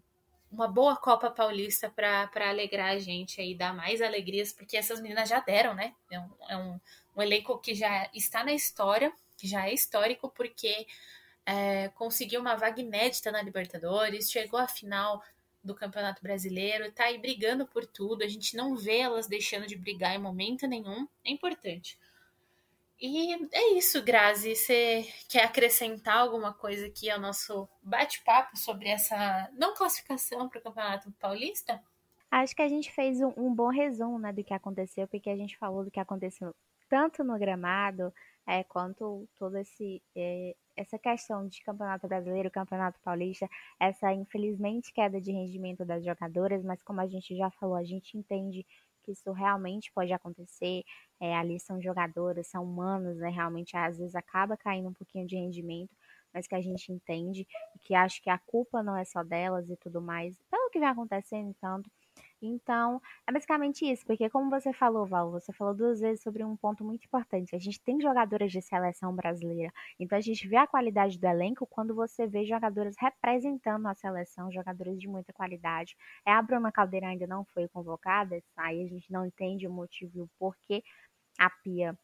uma 0.50 0.68
boa 0.68 0.96
Copa 0.96 1.30
Paulista 1.30 1.90
para 1.90 2.30
alegrar 2.48 2.90
a 2.90 2.98
gente 2.98 3.40
aí, 3.40 3.54
dar 3.54 3.74
mais 3.74 4.00
alegrias, 4.00 4.52
porque 4.52 4.76
essas 4.76 5.00
meninas 5.00 5.28
já 5.28 5.40
deram, 5.40 5.74
né? 5.74 5.94
É 6.10 6.20
um, 6.20 6.30
é 6.48 6.56
um, 6.56 6.80
um 7.16 7.22
elenco 7.22 7.58
que 7.58 7.74
já 7.74 8.08
está 8.14 8.44
na 8.44 8.52
história, 8.52 9.12
que 9.36 9.48
já 9.48 9.66
é 9.68 9.74
histórico, 9.74 10.30
porque 10.30 10.86
é, 11.46 11.88
conseguiu 11.90 12.40
uma 12.40 12.56
vaga 12.56 12.80
inédita 12.80 13.30
na 13.30 13.40
Libertadores, 13.40 14.30
chegou 14.30 14.58
à 14.58 14.66
final 14.66 15.22
do 15.62 15.74
Campeonato 15.74 16.22
Brasileiro, 16.22 16.90
tá 16.92 17.04
aí 17.04 17.18
brigando 17.18 17.66
por 17.66 17.86
tudo. 17.86 18.22
A 18.22 18.28
gente 18.28 18.56
não 18.56 18.76
vê 18.76 18.98
elas 18.98 19.26
deixando 19.26 19.66
de 19.66 19.76
brigar 19.76 20.14
em 20.14 20.18
momento 20.18 20.66
nenhum. 20.66 21.08
É 21.24 21.30
importante. 21.30 21.98
E 23.00 23.34
é 23.52 23.74
isso, 23.74 24.02
Grazi. 24.02 24.56
Você 24.56 25.06
quer 25.28 25.44
acrescentar 25.44 26.16
alguma 26.16 26.52
coisa 26.52 26.86
aqui 26.86 27.10
ao 27.10 27.20
nosso 27.20 27.68
bate-papo 27.82 28.56
sobre 28.56 28.88
essa 28.88 29.50
não 29.52 29.74
classificação 29.74 30.48
para 30.48 30.58
o 30.58 30.62
Campeonato 30.62 31.12
Paulista? 31.12 31.82
Acho 32.30 32.56
que 32.56 32.62
a 32.62 32.68
gente 32.68 32.90
fez 32.90 33.20
um, 33.20 33.32
um, 33.36 33.54
bom 33.54 33.68
resumo 33.68 34.18
né, 34.18 34.32
do 34.32 34.42
que 34.42 34.54
aconteceu, 34.54 35.06
porque 35.06 35.30
a 35.30 35.36
gente 35.36 35.56
falou 35.58 35.84
do 35.84 35.90
que 35.90 36.00
aconteceu 36.00 36.54
tanto 36.88 37.22
no 37.22 37.38
gramado 37.38 38.12
é, 38.46 38.64
quanto 38.64 39.28
todo 39.38 39.56
esse 39.58 40.02
é, 40.14 40.54
essa 40.76 40.98
questão 40.98 41.46
de 41.48 41.62
campeonato 41.62 42.06
brasileiro, 42.06 42.50
campeonato 42.50 43.00
paulista, 43.00 43.48
essa 43.80 44.12
infelizmente 44.12 44.92
queda 44.92 45.20
de 45.20 45.32
rendimento 45.32 45.84
das 45.84 46.04
jogadoras, 46.04 46.62
mas 46.64 46.82
como 46.82 47.00
a 47.00 47.06
gente 47.06 47.36
já 47.36 47.50
falou, 47.50 47.76
a 47.76 47.84
gente 47.84 48.16
entende 48.16 48.66
que 49.02 49.12
isso 49.12 49.32
realmente 49.32 49.90
pode 49.92 50.12
acontecer. 50.12 50.82
É, 51.20 51.34
ali 51.36 51.58
são 51.60 51.80
jogadoras, 51.80 52.46
são 52.48 52.64
humanos, 52.64 53.16
né? 53.18 53.30
Realmente 53.30 53.76
às 53.76 53.96
vezes 53.98 54.14
acaba 54.14 54.56
caindo 54.56 54.88
um 54.88 54.92
pouquinho 54.92 55.26
de 55.26 55.36
rendimento, 55.36 55.96
mas 56.34 56.46
que 56.46 56.54
a 56.54 56.60
gente 56.60 56.92
entende 56.92 57.46
e 57.74 57.78
que 57.78 57.94
acho 57.94 58.20
que 58.22 58.28
a 58.30 58.38
culpa 58.38 58.82
não 58.82 58.96
é 58.96 59.04
só 59.04 59.22
delas 59.22 59.70
e 59.70 59.76
tudo 59.76 60.00
mais, 60.02 60.36
pelo 60.50 60.70
que 60.70 60.78
vem 60.80 60.88
acontecendo 60.88 61.54
tanto. 61.60 61.90
Então, 62.42 63.00
é 63.26 63.32
basicamente 63.32 63.90
isso, 63.90 64.04
porque 64.06 64.28
como 64.28 64.50
você 64.50 64.72
falou, 64.72 65.06
Val, 65.06 65.30
você 65.30 65.52
falou 65.52 65.74
duas 65.74 66.00
vezes 66.00 66.22
sobre 66.22 66.44
um 66.44 66.54
ponto 66.56 66.84
muito 66.84 67.04
importante. 67.04 67.56
A 67.56 67.58
gente 67.58 67.80
tem 67.80 68.00
jogadoras 68.00 68.52
de 68.52 68.60
seleção 68.60 69.14
brasileira, 69.14 69.72
então 69.98 70.18
a 70.18 70.20
gente 70.20 70.46
vê 70.46 70.56
a 70.56 70.66
qualidade 70.66 71.18
do 71.18 71.26
elenco 71.26 71.66
quando 71.66 71.94
você 71.94 72.26
vê 72.26 72.44
jogadoras 72.44 72.94
representando 73.00 73.86
a 73.86 73.94
seleção, 73.94 74.52
jogadoras 74.52 74.98
de 74.98 75.08
muita 75.08 75.32
qualidade. 75.32 75.96
É 76.26 76.32
a 76.32 76.42
Bruna 76.42 76.70
Caldeira 76.70 77.08
ainda 77.08 77.26
não 77.26 77.44
foi 77.46 77.68
convocada, 77.68 78.38
aí 78.56 78.82
a 78.84 78.86
gente 78.86 79.10
não 79.10 79.24
entende 79.26 79.66
o 79.66 79.72
motivo 79.72 80.18
e 80.18 80.22
o 80.22 80.28
porquê 80.38 80.82
a 81.38 81.50
Pia 81.50 81.96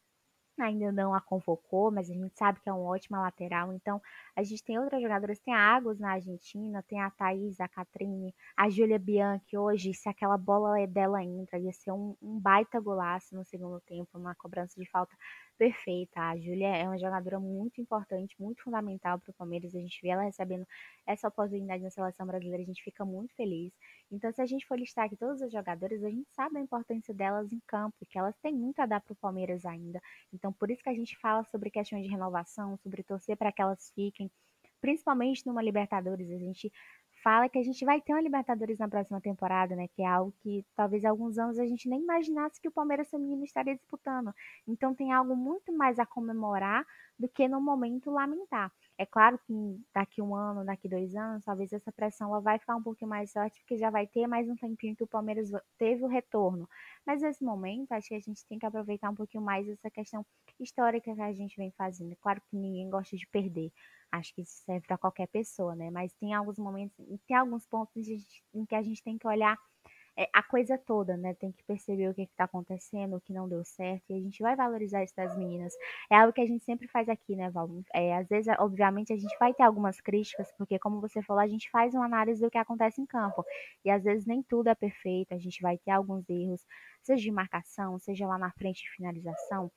ainda 0.61 0.93
não 0.93 1.15
a 1.15 1.21
convocou, 1.21 1.91
mas 1.91 2.11
a 2.11 2.15
gente 2.15 2.37
sabe 2.37 2.61
que 2.61 2.69
é 2.69 2.73
uma 2.73 2.91
ótima 2.91 3.21
lateral. 3.21 3.73
Então, 3.73 4.01
a 4.37 4.43
gente 4.43 4.63
tem 4.63 4.79
outras 4.79 5.01
jogadoras, 5.03 5.39
tem 5.41 5.55
a 5.55 5.59
Águas 5.59 5.99
na 5.99 6.13
Argentina, 6.13 6.83
tem 6.83 7.01
a 7.01 7.11
Thaís, 7.11 7.61
a 7.61 7.69
Catrine, 7.69 8.35
a 8.57 8.69
Júlia 8.69 8.99
Bianchi. 8.99 9.57
Hoje, 9.57 9.95
se 9.95 10.09
aquela 10.09 10.37
bola 10.37 10.81
é 10.81 10.87
dela 10.87 11.23
entra, 11.23 11.59
ia 11.59 11.73
ser 11.73 11.93
um, 11.93 12.17
um 12.21 12.39
baita 12.39 12.81
golaço 12.81 13.35
no 13.35 13.45
segundo 13.45 13.81
tempo, 13.81 14.19
uma 14.19 14.35
cobrança 14.35 14.79
de 14.79 14.89
falta 14.91 15.15
perfeita. 15.63 16.21
A 16.21 16.37
Júlia 16.37 16.77
é 16.77 16.83
uma 16.83 16.99
jogadora 16.99 17.39
muito 17.39 17.81
importante, 17.81 18.35
muito 18.37 18.61
fundamental 18.65 19.21
para 19.21 19.31
o 19.31 19.35
Palmeiras. 19.35 19.73
A 19.77 19.79
gente 19.79 20.03
vê 20.03 20.09
ela 20.09 20.25
recebendo 20.25 20.67
essa 21.07 21.29
oportunidade 21.29 21.85
na 21.85 21.91
seleção 21.91 22.27
brasileira, 22.27 22.65
a 22.65 22.67
gente 22.67 22.83
fica 22.83 23.05
muito 23.05 23.33
feliz. 23.37 23.73
Então, 24.11 24.33
se 24.33 24.43
a 24.43 24.47
gente 24.47 24.67
for 24.67 24.77
listar 24.77 25.05
aqui 25.05 25.17
todas 25.17 25.41
as 25.41 25.53
jogadoras, 25.53 26.03
a 26.03 26.11
gente 26.11 26.29
sabe 26.33 26.59
a 26.59 26.61
importância 26.61 27.15
delas 27.15 27.53
em 27.53 27.61
campo, 27.65 27.97
que 28.11 28.19
elas 28.19 28.37
têm 28.41 28.53
muito 28.53 28.81
a 28.81 28.87
dar 28.87 29.01
para 29.01 29.13
o 29.13 29.17
Palmeiras 29.17 29.65
ainda. 29.65 30.03
Então, 30.33 30.53
por 30.53 30.69
isso 30.69 30.83
que 30.83 30.91
a 30.91 30.95
gente 30.95 31.17
fala 31.21 31.45
sobre 31.45 31.71
questões 31.71 32.03
de 32.03 32.11
renovação, 32.11 32.77
sobre 32.79 33.05
torcer 33.05 33.37
para 33.37 33.53
que 33.53 33.63
elas 33.63 33.93
fiquem, 33.95 34.29
principalmente 34.81 35.47
numa 35.47 35.63
Libertadores. 35.63 36.29
A 36.29 36.39
gente 36.39 36.73
fala 37.23 37.49
que 37.49 37.59
a 37.59 37.63
gente 37.63 37.85
vai 37.85 38.01
ter 38.01 38.13
uma 38.13 38.21
Libertadores 38.21 38.79
na 38.79 38.89
próxima 38.89 39.21
temporada, 39.21 39.75
né? 39.77 39.89
Que 39.89 40.03
é 40.03 40.07
algo 40.07 40.33
que 40.43 40.65
talvez 40.77 41.05
há 41.05 41.11
alguns 41.11 41.39
anos 41.39 41.59
a 41.59 41.67
gente 41.67 41.89
nem 41.89 42.01
imaginasse 42.03 42.61
que 42.61 42.69
o 42.69 42.73
Palmeiras 42.73 43.09
feminino 43.09 43.45
estaria 43.45 43.75
disputando. 43.75 44.33
Então 44.67 44.95
tem 44.95 45.13
algo 45.13 45.37
muito 45.37 45.73
mais 45.73 45.99
a 45.99 46.07
comemorar 46.07 46.85
do 47.19 47.29
que 47.29 47.49
no 47.49 47.61
momento 47.61 48.11
lamentar. 48.11 48.73
É 48.99 49.07
claro 49.07 49.39
que 49.47 49.53
daqui 49.95 50.21
um 50.21 50.35
ano, 50.35 50.65
daqui 50.65 50.89
dois 50.89 51.15
anos, 51.17 51.45
talvez 51.45 51.73
essa 51.73 51.91
pressão 51.93 52.29
ela 52.31 52.41
vai 52.41 52.59
ficar 52.59 52.77
um 52.77 52.83
pouquinho 52.83 53.09
mais 53.09 53.33
forte, 53.33 53.59
porque 53.61 53.77
já 53.79 53.91
vai 53.91 54.07
ter 54.07 54.27
mais 54.27 54.49
um 54.49 54.57
tempinho 54.57 54.95
que 54.95 55.05
o 55.05 55.07
Palmeiras 55.07 55.51
teve 55.79 56.05
o 56.05 56.09
retorno. 56.09 56.69
Mas 57.07 57.23
nesse 57.23 57.45
momento, 57.45 57.93
acho 57.93 58.09
que 58.09 58.15
a 58.15 58.21
gente 58.21 58.47
tem 58.47 58.59
que 58.59 58.67
aproveitar 58.67 59.11
um 59.11 59.15
pouquinho 59.15 59.43
mais 59.43 59.69
essa 59.69 59.91
questão 59.91 60.25
histórica 60.61 61.15
que 61.15 61.21
a 61.21 61.33
gente 61.33 61.57
vem 61.57 61.71
fazendo. 61.73 62.13
É 62.13 62.17
claro 62.17 62.41
que 62.49 62.57
ninguém 62.57 62.89
gosta 62.91 63.17
de 63.17 63.27
perder. 63.27 63.73
Acho 64.11 64.35
que 64.35 64.43
isso 64.43 64.63
serve 64.65 64.87
para 64.87 64.99
qualquer 64.99 65.27
pessoa, 65.29 65.75
né? 65.75 65.91
Mas 65.91 66.13
tem 66.15 66.35
alguns 66.35 66.59
momentos, 66.59 66.95
tem 67.27 67.37
alguns 67.37 67.67
pontos 67.67 68.07
em 68.55 68.67
que 68.67 68.75
a 68.75 68.83
gente 68.83 69.03
tem 69.03 69.17
que 69.17 69.27
olhar 69.27 69.59
é, 70.17 70.29
a 70.33 70.43
coisa 70.43 70.77
toda, 70.79 71.17
né? 71.17 71.35
Tem 71.35 71.53
que 71.53 71.63
perceber 71.65 72.09
o 72.09 72.15
que 72.15 72.23
está 72.23 72.45
acontecendo, 72.45 73.17
o 73.17 73.21
que 73.21 73.33
não 73.33 73.49
deu 73.49 73.65
certo, 73.65 74.05
e 74.11 74.15
a 74.15 74.21
gente 74.21 74.43
vai 74.43 74.55
valorizar 74.57 75.03
isso 75.03 75.15
das 75.17 75.37
meninas. 75.37 75.73
É 76.11 76.17
algo 76.17 76.33
que 76.33 76.41
a 76.41 76.47
gente 76.47 76.65
sempre 76.65 76.89
faz 76.89 77.09
aqui, 77.09 77.37
né, 77.37 77.51
Val? 77.51 77.69
É, 77.95 78.17
às 78.17 78.29
vezes, 78.29 78.55
obviamente, 78.59 79.13
a 79.13 79.17
gente 79.17 79.37
vai 79.39 79.55
ter 79.55 79.63
algumas 79.63 80.01
críticas, 80.01 80.53
porque, 80.59 80.79
como 80.79 81.01
você 81.01 81.23
falou, 81.23 81.43
a 81.43 81.49
gente 81.49 81.71
faz 81.71 81.95
uma 81.95 82.05
análise 82.07 82.41
do 82.41 82.51
que 82.51 82.59
acontece 82.59 83.01
em 83.01 83.07
campo, 83.07 83.45
e 83.85 83.91
às 83.91 84.03
vezes 84.05 84.27
nem 84.27 84.43
tudo 84.43 84.69
é 84.69 84.75
perfeito, 84.75 85.35
a 85.35 85.39
gente 85.39 85.61
vai 85.63 85.79
ter 85.79 85.91
alguns 85.93 86.29
erros, 86.29 86.65
seja 87.03 87.23
de 87.23 87.31
marcação, 87.31 87.99
seja 87.99 88.27
lá 88.27 88.39
na 88.39 88.51
frente 88.53 88.83
de 88.83 88.91
finalização 88.97 89.71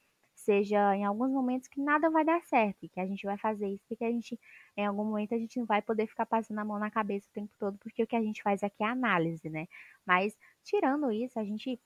seja 0.45 0.95
em 0.95 1.03
alguns 1.05 1.31
momentos 1.31 1.67
que 1.67 1.81
nada 1.81 2.09
vai 2.09 2.23
dar 2.23 2.41
certo 2.43 2.83
e 2.85 2.89
que 2.89 2.99
a 2.99 3.05
gente 3.05 3.25
vai 3.25 3.37
fazer 3.37 3.67
isso 3.69 3.83
porque 3.87 4.03
a 4.05 4.11
gente, 4.11 4.39
em 4.77 4.85
algum 4.85 5.03
momento, 5.05 5.33
a 5.35 5.37
gente 5.37 5.59
não 5.59 5.65
vai 5.65 5.81
poder 5.81 6.07
ficar 6.07 6.25
passando 6.25 6.59
a 6.59 6.65
mão 6.65 6.79
na 6.79 6.91
cabeça 6.91 7.27
o 7.29 7.33
tempo 7.33 7.53
todo, 7.59 7.77
porque 7.79 8.03
o 8.03 8.07
que 8.07 8.15
a 8.15 8.21
gente 8.21 8.41
faz 8.43 8.63
aqui 8.63 8.83
é 8.83 8.87
análise, 8.87 9.49
né? 9.49 9.67
Mas, 10.05 10.37
tirando 10.63 11.11
isso, 11.11 11.39
a 11.39 11.43
gente 11.43 11.79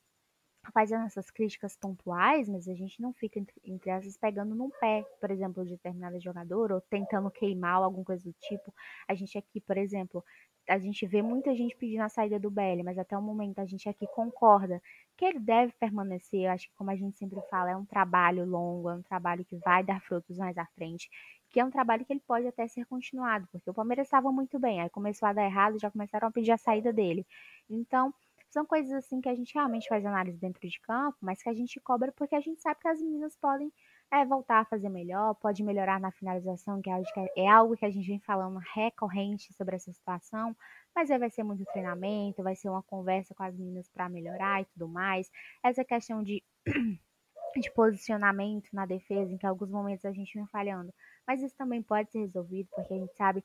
fazendo 0.73 1.05
essas 1.05 1.31
críticas 1.31 1.75
pontuais, 1.75 2.47
mas 2.49 2.67
a 2.67 2.75
gente 2.75 3.01
não 3.01 3.13
fica, 3.13 3.39
entre, 3.39 3.55
entre 3.63 3.89
essas, 3.89 4.17
pegando 4.17 4.53
num 4.55 4.69
pé, 4.69 5.03
por 5.19 5.31
exemplo, 5.31 5.63
de 5.63 5.71
determinado 5.71 6.19
jogador, 6.19 6.71
ou 6.71 6.81
tentando 6.81 7.31
queimar 7.31 7.75
alguma 7.81 8.03
coisa 8.05 8.23
do 8.23 8.33
tipo. 8.33 8.73
A 9.07 9.15
gente 9.15 9.37
aqui, 9.37 9.59
por 9.61 9.77
exemplo, 9.77 10.23
a 10.69 10.77
gente 10.77 11.05
vê 11.07 11.21
muita 11.21 11.55
gente 11.55 11.75
pedindo 11.75 12.03
a 12.03 12.09
saída 12.09 12.39
do 12.39 12.49
BL, 12.51 12.83
mas 12.83 12.97
até 12.97 13.17
o 13.17 13.21
momento 13.21 13.59
a 13.59 13.65
gente 13.65 13.89
aqui 13.89 14.05
concorda 14.07 14.81
que 15.17 15.25
ele 15.25 15.39
deve 15.39 15.73
permanecer. 15.79 16.41
Eu 16.41 16.51
acho 16.51 16.67
que, 16.67 16.75
como 16.75 16.91
a 16.91 16.95
gente 16.95 17.17
sempre 17.17 17.41
fala, 17.49 17.71
é 17.71 17.75
um 17.75 17.85
trabalho 17.85 18.45
longo, 18.45 18.89
é 18.89 18.95
um 18.95 19.01
trabalho 19.01 19.43
que 19.43 19.57
vai 19.57 19.83
dar 19.83 19.99
frutos 20.01 20.37
mais 20.37 20.57
à 20.57 20.65
frente, 20.75 21.09
que 21.49 21.59
é 21.59 21.65
um 21.65 21.71
trabalho 21.71 22.05
que 22.05 22.13
ele 22.13 22.21
pode 22.25 22.47
até 22.47 22.67
ser 22.67 22.85
continuado, 22.85 23.47
porque 23.51 23.69
o 23.69 23.73
Palmeiras 23.73 24.07
estava 24.07 24.31
muito 24.31 24.59
bem, 24.59 24.81
aí 24.81 24.89
começou 24.89 25.27
a 25.27 25.33
dar 25.33 25.43
errado, 25.43 25.79
já 25.79 25.89
começaram 25.89 26.27
a 26.27 26.31
pedir 26.31 26.51
a 26.51 26.57
saída 26.57 26.93
dele. 26.93 27.25
Então, 27.69 28.13
são 28.49 28.65
coisas 28.65 28.91
assim 28.91 29.21
que 29.21 29.29
a 29.29 29.35
gente 29.35 29.53
realmente 29.53 29.87
faz 29.87 30.05
análise 30.05 30.39
dentro 30.39 30.67
de 30.67 30.79
campo, 30.81 31.17
mas 31.21 31.41
que 31.41 31.49
a 31.49 31.53
gente 31.53 31.79
cobra 31.79 32.11
porque 32.11 32.35
a 32.35 32.39
gente 32.39 32.61
sabe 32.61 32.79
que 32.79 32.87
as 32.87 33.01
meninas 33.01 33.35
podem 33.35 33.71
é, 34.11 34.25
voltar 34.25 34.59
a 34.59 34.65
fazer 34.65 34.89
melhor, 34.89 35.35
pode 35.35 35.63
melhorar 35.63 35.99
na 35.99 36.11
finalização, 36.11 36.81
que 36.81 36.89
é 37.37 37.47
algo 37.47 37.77
que 37.77 37.85
a 37.85 37.91
gente 37.91 38.07
vem 38.07 38.19
falando 38.19 38.59
recorrente 38.73 39.53
sobre 39.53 39.75
essa 39.75 39.91
situação, 39.93 40.55
mas 40.95 41.11
aí 41.11 41.19
vai 41.19 41.29
ser 41.29 41.43
muito 41.43 41.63
treinamento, 41.65 42.41
vai 42.41 42.55
ser 42.55 42.69
uma 42.69 42.81
conversa 42.81 43.35
com 43.35 43.43
as 43.43 43.55
meninas 43.55 43.87
para 43.89 44.09
melhorar 44.09 44.61
e 44.61 44.65
tudo 44.65 44.87
mais. 44.87 45.29
Essa 45.63 45.85
questão 45.85 46.23
de, 46.23 46.43
de 47.55 47.71
posicionamento 47.73 48.69
na 48.73 48.85
defesa, 48.87 49.31
em 49.31 49.37
que 49.37 49.45
alguns 49.45 49.69
momentos 49.69 50.05
a 50.05 50.11
gente 50.11 50.33
vem 50.33 50.47
falhando, 50.47 50.91
mas 51.27 51.41
isso 51.43 51.55
também 51.55 51.83
pode 51.83 52.11
ser 52.11 52.19
resolvido, 52.19 52.67
porque 52.73 52.93
a 52.93 52.97
gente 52.97 53.15
sabe 53.15 53.43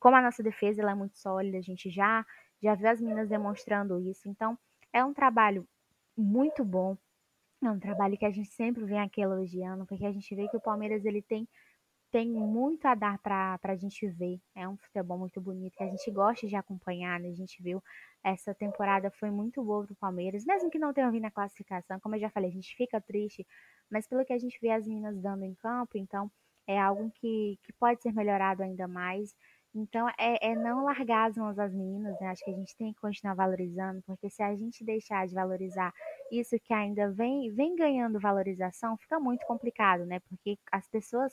como 0.00 0.16
a 0.16 0.20
nossa 0.20 0.42
defesa 0.42 0.82
ela 0.82 0.90
é 0.90 0.94
muito 0.96 1.16
sólida, 1.16 1.58
a 1.58 1.62
gente 1.62 1.88
já 1.88 2.26
já 2.62 2.74
viu 2.74 2.88
as 2.88 3.00
meninas 3.00 3.28
demonstrando 3.28 4.00
isso. 4.00 4.28
Então, 4.28 4.58
é 4.92 5.04
um 5.04 5.12
trabalho 5.12 5.66
muito 6.16 6.64
bom. 6.64 6.96
É 7.62 7.70
um 7.70 7.78
trabalho 7.78 8.16
que 8.18 8.24
a 8.24 8.30
gente 8.30 8.50
sempre 8.50 8.84
vem 8.84 9.00
aqui 9.00 9.20
elogiando, 9.20 9.86
porque 9.86 10.04
a 10.04 10.12
gente 10.12 10.34
vê 10.34 10.48
que 10.48 10.56
o 10.56 10.60
Palmeiras 10.60 11.04
ele 11.04 11.22
tem 11.22 11.48
tem 12.12 12.30
muito 12.30 12.84
a 12.84 12.94
dar 12.94 13.18
para 13.18 13.58
a 13.62 13.74
gente 13.74 14.06
ver. 14.06 14.38
É 14.54 14.68
um 14.68 14.76
futebol 14.76 15.18
muito 15.18 15.40
bonito 15.40 15.74
que 15.74 15.82
a 15.82 15.88
gente 15.88 16.10
gosta 16.10 16.46
de 16.46 16.54
acompanhar. 16.54 17.18
Né? 17.18 17.30
A 17.30 17.34
gente 17.34 17.62
viu 17.62 17.82
essa 18.22 18.54
temporada 18.54 19.10
foi 19.10 19.30
muito 19.30 19.64
boa 19.64 19.84
para 19.84 19.94
o 19.94 19.96
Palmeiras, 19.96 20.44
mesmo 20.44 20.70
que 20.70 20.78
não 20.78 20.92
tenha 20.92 21.10
vindo 21.10 21.24
a 21.24 21.30
classificação. 21.30 21.98
Como 22.00 22.14
eu 22.14 22.20
já 22.20 22.28
falei, 22.28 22.50
a 22.50 22.52
gente 22.52 22.76
fica 22.76 23.00
triste, 23.00 23.46
mas 23.90 24.06
pelo 24.06 24.24
que 24.26 24.32
a 24.32 24.38
gente 24.38 24.58
vê 24.60 24.70
as 24.70 24.86
meninas 24.86 25.18
dando 25.20 25.44
em 25.44 25.54
campo, 25.54 25.96
então 25.96 26.30
é 26.66 26.78
algo 26.78 27.10
que, 27.12 27.58
que 27.62 27.72
pode 27.72 28.02
ser 28.02 28.12
melhorado 28.12 28.62
ainda 28.62 28.86
mais. 28.86 29.34
Então, 29.74 30.06
é, 30.18 30.50
é 30.50 30.54
não 30.54 30.84
largar 30.84 31.30
as 31.30 31.36
mãos 31.36 31.56
das 31.56 31.72
meninas, 31.72 32.18
né? 32.20 32.28
Acho 32.28 32.44
que 32.44 32.50
a 32.50 32.54
gente 32.54 32.76
tem 32.76 32.92
que 32.92 33.00
continuar 33.00 33.34
valorizando, 33.34 34.02
porque 34.02 34.28
se 34.28 34.42
a 34.42 34.54
gente 34.54 34.84
deixar 34.84 35.26
de 35.26 35.34
valorizar 35.34 35.92
isso 36.30 36.58
que 36.60 36.74
ainda 36.74 37.10
vem, 37.10 37.50
vem 37.50 37.74
ganhando 37.74 38.20
valorização, 38.20 38.98
fica 38.98 39.18
muito 39.18 39.46
complicado, 39.46 40.04
né? 40.04 40.20
Porque 40.28 40.58
as 40.70 40.86
pessoas 40.88 41.32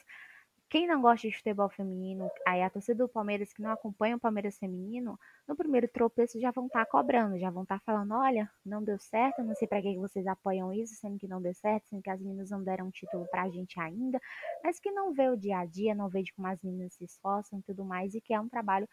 quem 0.70 0.88
não 0.88 1.02
gosta 1.02 1.28
de 1.28 1.36
futebol 1.36 1.68
feminino, 1.68 2.30
aí 2.46 2.62
a 2.62 2.70
torcida 2.70 3.04
do 3.04 3.10
Palmeiras 3.10 3.52
que 3.52 3.62
não 3.62 3.72
acompanha 3.72 4.16
o 4.16 4.20
Palmeiras 4.20 4.58
feminino, 4.58 5.20
no 5.48 5.56
primeiro 5.56 5.88
tropeço 5.88 6.40
já 6.40 6.52
vão 6.52 6.68
estar 6.68 6.86
tá 6.86 6.92
cobrando, 6.92 7.40
já 7.40 7.50
vão 7.50 7.64
estar 7.64 7.80
tá 7.80 7.84
falando, 7.84 8.14
olha, 8.14 8.50
não 8.64 8.84
deu 8.84 9.00
certo, 9.00 9.44
não 9.44 9.56
sei 9.56 9.68
para 9.68 9.82
que 9.82 9.98
vocês 9.98 10.28
apoiam 10.28 10.72
isso, 10.72 10.94
sendo 10.96 11.18
que 11.18 11.28
não 11.28 11.42
deu 11.42 11.54
certo, 11.56 11.88
sendo 11.88 12.04
que 12.04 12.10
as 12.10 12.22
meninas 12.22 12.52
não 12.52 12.64
deram 12.64 12.88
um 12.88 12.92
título 12.92 13.26
para 13.32 13.44
a 13.44 13.50
gente 13.50 13.80
ainda, 13.80 14.20
mas 14.64 14.80
que 14.80 14.92
não 14.92 15.12
vê 15.12 15.28
o 15.30 15.36
dia 15.36 15.58
a 15.58 15.66
dia, 15.66 15.96
não 15.96 16.08
vê 16.08 16.22
de 16.22 16.32
como 16.34 16.48
as 16.48 16.62
meninas 16.62 16.94
se 16.94 17.04
esforçam 17.04 17.60
e 17.60 17.64
tudo 17.64 17.84
mais, 17.84 18.14
e 18.14 18.22
que 18.22 18.34
é 18.34 18.40
um 18.40 18.48
trabalho 18.48 18.88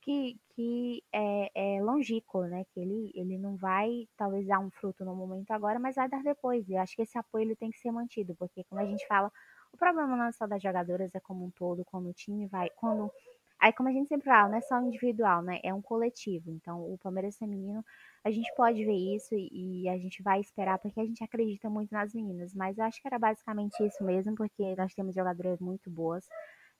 que, 0.00 0.36
que 0.54 1.04
é, 1.12 1.76
é 1.76 1.82
longínquo, 1.82 2.42
né? 2.44 2.64
Que 2.72 2.80
ele, 2.80 3.12
ele 3.14 3.38
não 3.38 3.56
vai 3.56 4.08
talvez 4.16 4.46
dar 4.46 4.58
um 4.58 4.70
fruto 4.70 5.04
no 5.04 5.14
momento 5.14 5.50
agora, 5.50 5.78
mas 5.78 5.96
vai 5.96 6.08
dar 6.08 6.22
depois. 6.22 6.68
E 6.68 6.72
eu 6.72 6.80
acho 6.80 6.96
que 6.96 7.02
esse 7.02 7.18
apoio 7.18 7.42
ele 7.44 7.56
tem 7.56 7.70
que 7.70 7.78
ser 7.78 7.90
mantido, 7.92 8.34
porque 8.36 8.64
como 8.64 8.80
a 8.80 8.86
gente 8.86 9.06
fala, 9.06 9.30
o 9.72 9.76
problema 9.76 10.16
não 10.16 10.24
é 10.24 10.32
só 10.32 10.46
das 10.46 10.62
jogadoras, 10.62 11.14
é 11.14 11.20
como 11.20 11.44
um 11.44 11.50
todo, 11.50 11.84
quando 11.84 12.08
o 12.08 12.12
time 12.12 12.46
vai. 12.46 12.70
Quando. 12.70 13.10
Aí, 13.60 13.72
como 13.72 13.88
a 13.90 13.92
gente 13.92 14.08
sempre 14.08 14.26
fala, 14.26 14.48
não 14.48 14.56
é 14.58 14.60
só 14.62 14.80
individual, 14.80 15.42
né? 15.42 15.60
É 15.62 15.72
um 15.72 15.82
coletivo. 15.82 16.50
Então, 16.50 16.80
o 16.92 16.98
Palmeiras 16.98 17.36
feminino, 17.36 17.84
a 18.24 18.30
gente 18.30 18.50
pode 18.56 18.84
ver 18.84 19.16
isso 19.16 19.34
e, 19.34 19.82
e 19.84 19.88
a 19.88 19.98
gente 19.98 20.22
vai 20.22 20.40
esperar, 20.40 20.78
porque 20.78 20.98
a 20.98 21.04
gente 21.04 21.22
acredita 21.22 21.68
muito 21.68 21.92
nas 21.92 22.14
meninas. 22.14 22.54
Mas 22.54 22.78
eu 22.78 22.84
acho 22.84 23.00
que 23.00 23.06
era 23.08 23.18
basicamente 23.18 23.76
isso 23.86 24.02
mesmo, 24.02 24.34
porque 24.34 24.74
nós 24.76 24.94
temos 24.94 25.14
jogadoras 25.14 25.60
muito 25.60 25.90
boas. 25.90 26.26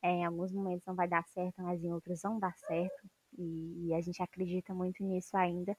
É, 0.03 0.11
em 0.11 0.25
alguns 0.25 0.53
momentos 0.53 0.87
não 0.87 0.95
vai 0.95 1.07
dar 1.09 1.25
certo, 1.29 1.63
mas 1.63 1.83
em 1.85 1.93
outros 1.93 2.23
vão 2.23 2.39
dar 2.39 2.57
certo. 2.57 3.09
E, 3.39 3.89
e 3.89 3.95
a 3.95 4.01
gente 4.01 4.23
acredita 4.23 4.75
muito 4.75 5.05
nisso 5.05 5.37
ainda. 5.37 5.77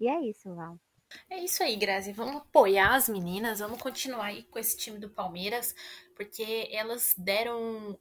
E 0.00 0.08
é 0.08 0.20
isso, 0.22 0.54
Val. 0.54 0.78
É 1.28 1.38
isso 1.38 1.62
aí, 1.62 1.76
Grazi. 1.76 2.12
Vamos 2.12 2.36
apoiar 2.36 2.94
as 2.94 3.08
meninas, 3.08 3.60
vamos 3.60 3.80
continuar 3.80 4.26
aí 4.26 4.44
com 4.44 4.58
esse 4.58 4.76
time 4.76 4.98
do 4.98 5.10
Palmeiras, 5.10 5.74
porque 6.14 6.68
elas 6.72 7.14
deram 7.16 7.98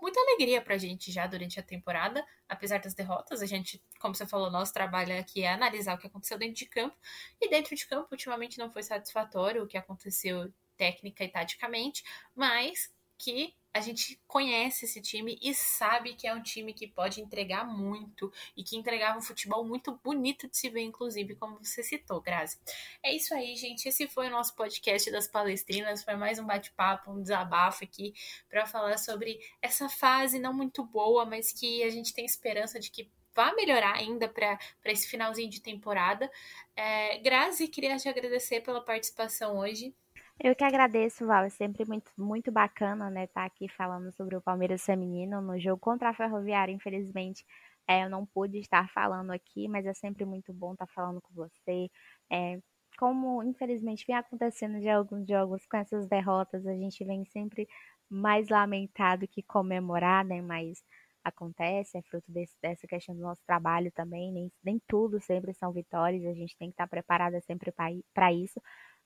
muita 0.00 0.20
alegria 0.20 0.60
pra 0.62 0.78
gente 0.78 1.10
já 1.10 1.26
durante 1.26 1.58
a 1.58 1.62
temporada, 1.62 2.24
apesar 2.48 2.78
das 2.78 2.94
derrotas. 2.94 3.42
A 3.42 3.46
gente, 3.46 3.82
como 3.98 4.14
você 4.14 4.26
falou, 4.26 4.50
nosso 4.50 4.72
trabalho 4.72 5.18
aqui 5.18 5.42
é 5.42 5.52
analisar 5.52 5.96
o 5.96 5.98
que 5.98 6.06
aconteceu 6.06 6.38
dentro 6.38 6.54
de 6.54 6.66
campo. 6.66 6.96
E 7.40 7.48
dentro 7.48 7.74
de 7.74 7.86
campo, 7.86 8.08
ultimamente 8.12 8.58
não 8.58 8.70
foi 8.70 8.82
satisfatório 8.82 9.62
o 9.62 9.66
que 9.66 9.76
aconteceu 9.76 10.52
técnica 10.76 11.24
e 11.24 11.28
taticamente, 11.28 12.02
mas 12.34 12.92
que 13.18 13.54
a 13.74 13.80
gente 13.80 14.20
conhece 14.26 14.84
esse 14.84 15.00
time 15.00 15.38
e 15.40 15.54
sabe 15.54 16.14
que 16.14 16.26
é 16.26 16.34
um 16.34 16.42
time 16.42 16.74
que 16.74 16.86
pode 16.86 17.20
entregar 17.20 17.64
muito 17.64 18.32
e 18.56 18.62
que 18.62 18.76
entregava 18.76 19.18
um 19.18 19.22
futebol 19.22 19.64
muito 19.64 19.98
bonito 20.04 20.48
de 20.48 20.56
se 20.56 20.68
ver, 20.68 20.82
inclusive, 20.82 21.34
como 21.36 21.58
você 21.62 21.82
citou, 21.82 22.20
Grazi. 22.20 22.58
É 23.02 23.14
isso 23.14 23.34
aí, 23.34 23.56
gente. 23.56 23.88
Esse 23.88 24.06
foi 24.06 24.28
o 24.28 24.30
nosso 24.30 24.54
podcast 24.54 25.10
das 25.10 25.26
palestrinas. 25.26 26.04
Foi 26.04 26.16
mais 26.16 26.38
um 26.38 26.44
bate-papo, 26.44 27.10
um 27.10 27.22
desabafo 27.22 27.84
aqui 27.84 28.14
para 28.48 28.66
falar 28.66 28.98
sobre 28.98 29.40
essa 29.62 29.88
fase 29.88 30.38
não 30.38 30.52
muito 30.52 30.84
boa, 30.84 31.24
mas 31.24 31.52
que 31.52 31.82
a 31.82 31.88
gente 31.88 32.12
tem 32.12 32.24
esperança 32.24 32.78
de 32.78 32.90
que 32.90 33.10
vá 33.34 33.54
melhorar 33.54 33.94
ainda 33.94 34.28
para 34.28 34.58
esse 34.84 35.08
finalzinho 35.08 35.48
de 35.48 35.60
temporada. 35.60 36.30
É, 36.76 37.18
Grazi, 37.18 37.68
queria 37.68 37.96
te 37.96 38.08
agradecer 38.08 38.60
pela 38.60 38.84
participação 38.84 39.58
hoje. 39.58 39.94
Eu 40.40 40.54
que 40.56 40.64
agradeço, 40.64 41.26
Val. 41.26 41.44
É 41.44 41.48
sempre 41.50 41.84
muito, 41.86 42.10
muito 42.18 42.50
bacana, 42.50 43.10
né, 43.10 43.24
estar 43.24 43.42
tá 43.42 43.46
aqui 43.46 43.68
falando 43.68 44.10
sobre 44.12 44.36
o 44.36 44.42
Palmeiras 44.42 44.84
feminino 44.84 45.40
no 45.40 45.58
jogo 45.58 45.80
contra 45.80 46.10
a 46.10 46.14
Ferroviária. 46.14 46.72
Infelizmente, 46.72 47.44
é, 47.86 48.04
eu 48.04 48.10
não 48.10 48.26
pude 48.26 48.58
estar 48.58 48.88
falando 48.90 49.30
aqui, 49.30 49.68
mas 49.68 49.86
é 49.86 49.94
sempre 49.94 50.24
muito 50.24 50.52
bom 50.52 50.72
estar 50.72 50.86
falando 50.88 51.20
com 51.20 51.32
você. 51.34 51.88
É, 52.30 52.58
como, 52.98 53.42
infelizmente, 53.42 54.04
vem 54.06 54.16
acontecendo 54.16 54.80
de 54.80 54.88
alguns 54.88 55.26
jogos 55.26 55.66
com 55.66 55.76
essas 55.76 56.06
derrotas, 56.08 56.66
a 56.66 56.74
gente 56.74 57.04
vem 57.04 57.24
sempre 57.26 57.68
mais 58.08 58.48
lamentado 58.48 59.26
que 59.28 59.42
comemorar, 59.42 60.24
né, 60.24 60.40
mas 60.42 60.82
acontece, 61.24 61.96
é 61.96 62.02
fruto 62.02 62.30
desse, 62.30 62.54
dessa 62.60 62.86
questão 62.86 63.14
do 63.14 63.22
nosso 63.22 63.40
trabalho 63.46 63.90
também, 63.92 64.32
nem, 64.32 64.52
nem 64.62 64.80
tudo 64.88 65.20
sempre 65.20 65.54
são 65.54 65.72
vitórias, 65.72 66.24
a 66.26 66.34
gente 66.34 66.56
tem 66.58 66.68
que 66.68 66.74
estar 66.74 66.88
preparada 66.88 67.40
sempre 67.42 67.72
para 68.12 68.32
isso, 68.32 68.60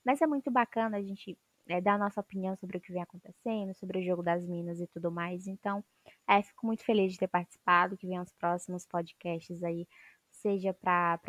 mas 0.05 0.21
é 0.21 0.27
muito 0.27 0.51
bacana 0.51 0.97
a 0.97 1.01
gente 1.01 1.37
é, 1.69 1.81
dar 1.81 1.99
nossa 1.99 2.21
opinião 2.21 2.55
sobre 2.55 2.77
o 2.77 2.81
que 2.81 2.91
vem 2.91 3.01
acontecendo, 3.01 3.73
sobre 3.75 3.99
o 3.99 4.03
jogo 4.03 4.23
das 4.23 4.45
minas 4.45 4.79
e 4.79 4.87
tudo 4.87 5.11
mais. 5.11 5.47
Então, 5.47 5.83
é, 6.27 6.41
fico 6.41 6.65
muito 6.65 6.83
feliz 6.83 7.13
de 7.13 7.19
ter 7.19 7.27
participado, 7.27 7.97
que 7.97 8.07
venham 8.07 8.23
os 8.23 8.33
próximos 8.33 8.85
podcasts 8.85 9.63
aí, 9.63 9.87
seja 10.31 10.73
para 10.73 11.19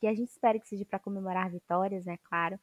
que 0.00 0.06
a 0.06 0.14
gente 0.14 0.30
espere 0.30 0.60
que 0.60 0.68
seja 0.68 0.84
para 0.84 0.98
comemorar 0.98 1.50
vitórias, 1.50 2.04
né, 2.04 2.16
claro, 2.24 2.58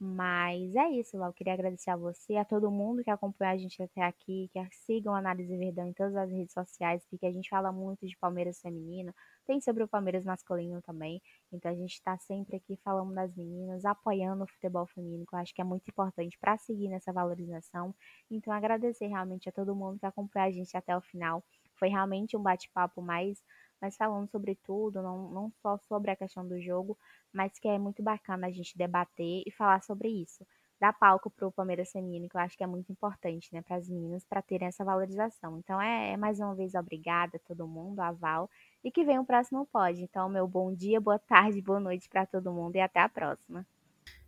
mas 0.00 0.74
é 0.76 0.90
isso, 0.90 1.16
Lau. 1.18 1.32
Queria 1.32 1.54
agradecer 1.54 1.90
a 1.90 1.96
você, 1.96 2.36
a 2.36 2.44
todo 2.44 2.70
mundo 2.70 3.02
que 3.02 3.10
acompanhou 3.10 3.54
a 3.54 3.58
gente 3.58 3.82
até 3.82 4.02
aqui, 4.02 4.48
que 4.52 4.60
sigam 4.86 5.14
a 5.14 5.18
Análise 5.18 5.56
Verdão 5.56 5.88
em 5.88 5.92
todas 5.92 6.14
as 6.14 6.30
redes 6.30 6.52
sociais, 6.52 7.04
porque 7.10 7.26
a 7.26 7.32
gente 7.32 7.48
fala 7.48 7.72
muito 7.72 8.06
de 8.06 8.16
Palmeiras 8.16 8.60
feminino, 8.60 9.12
tem 9.48 9.60
sobre 9.62 9.82
o 9.82 9.88
Palmeiras 9.88 10.26
masculino 10.26 10.82
também. 10.82 11.22
Então 11.50 11.72
a 11.72 11.74
gente 11.74 11.94
está 11.94 12.18
sempre 12.18 12.56
aqui 12.56 12.76
falando 12.84 13.14
das 13.14 13.34
meninas, 13.34 13.86
apoiando 13.86 14.44
o 14.44 14.46
futebol 14.46 14.86
feminino, 14.86 15.24
que 15.26 15.34
eu 15.34 15.38
acho 15.38 15.54
que 15.54 15.62
é 15.62 15.64
muito 15.64 15.88
importante 15.88 16.38
para 16.38 16.58
seguir 16.58 16.88
nessa 16.88 17.12
valorização. 17.14 17.94
Então 18.30 18.52
agradecer 18.52 19.06
realmente 19.06 19.48
a 19.48 19.52
todo 19.52 19.74
mundo 19.74 19.98
que 19.98 20.04
acompanhou 20.04 20.48
a 20.48 20.52
gente 20.52 20.76
até 20.76 20.94
o 20.94 21.00
final. 21.00 21.42
Foi 21.76 21.88
realmente 21.88 22.36
um 22.36 22.42
bate-papo 22.42 23.00
mais 23.00 23.42
mas 23.80 23.96
falando 23.96 24.28
sobre 24.28 24.56
tudo, 24.56 25.00
não, 25.00 25.30
não 25.30 25.52
só 25.62 25.78
sobre 25.78 26.10
a 26.10 26.16
questão 26.16 26.46
do 26.46 26.60
jogo, 26.60 26.98
mas 27.32 27.58
que 27.60 27.68
é 27.68 27.78
muito 27.78 28.02
bacana 28.02 28.48
a 28.48 28.50
gente 28.50 28.76
debater 28.76 29.42
e 29.46 29.52
falar 29.52 29.82
sobre 29.82 30.08
isso. 30.08 30.44
Dar 30.80 30.92
palco 30.92 31.30
para 31.30 31.46
o 31.46 31.52
Palmeiras 31.52 31.90
feminino, 31.90 32.28
que 32.28 32.36
eu 32.36 32.40
acho 32.40 32.56
que 32.56 32.64
é 32.64 32.66
muito 32.66 32.90
importante, 32.92 33.48
né, 33.52 33.62
para 33.62 33.76
as 33.76 33.88
meninas, 33.88 34.24
para 34.24 34.42
terem 34.42 34.68
essa 34.68 34.84
valorização. 34.84 35.58
Então, 35.58 35.80
é, 35.80 36.12
é, 36.12 36.16
mais 36.16 36.38
uma 36.38 36.54
vez 36.54 36.74
obrigada 36.74 37.36
a 37.36 37.40
todo 37.40 37.66
mundo, 37.66 38.00
a 38.00 38.12
Val, 38.12 38.48
e 38.82 38.90
que 38.90 39.04
venha 39.04 39.20
o 39.20 39.26
próximo 39.26 39.66
pod. 39.66 40.00
Então, 40.02 40.28
meu 40.28 40.46
bom 40.46 40.74
dia, 40.74 41.00
boa 41.00 41.18
tarde, 41.18 41.60
boa 41.60 41.80
noite 41.80 42.08
para 42.08 42.26
todo 42.26 42.52
mundo 42.52 42.76
e 42.76 42.80
até 42.80 43.00
a 43.00 43.08
próxima. 43.08 43.66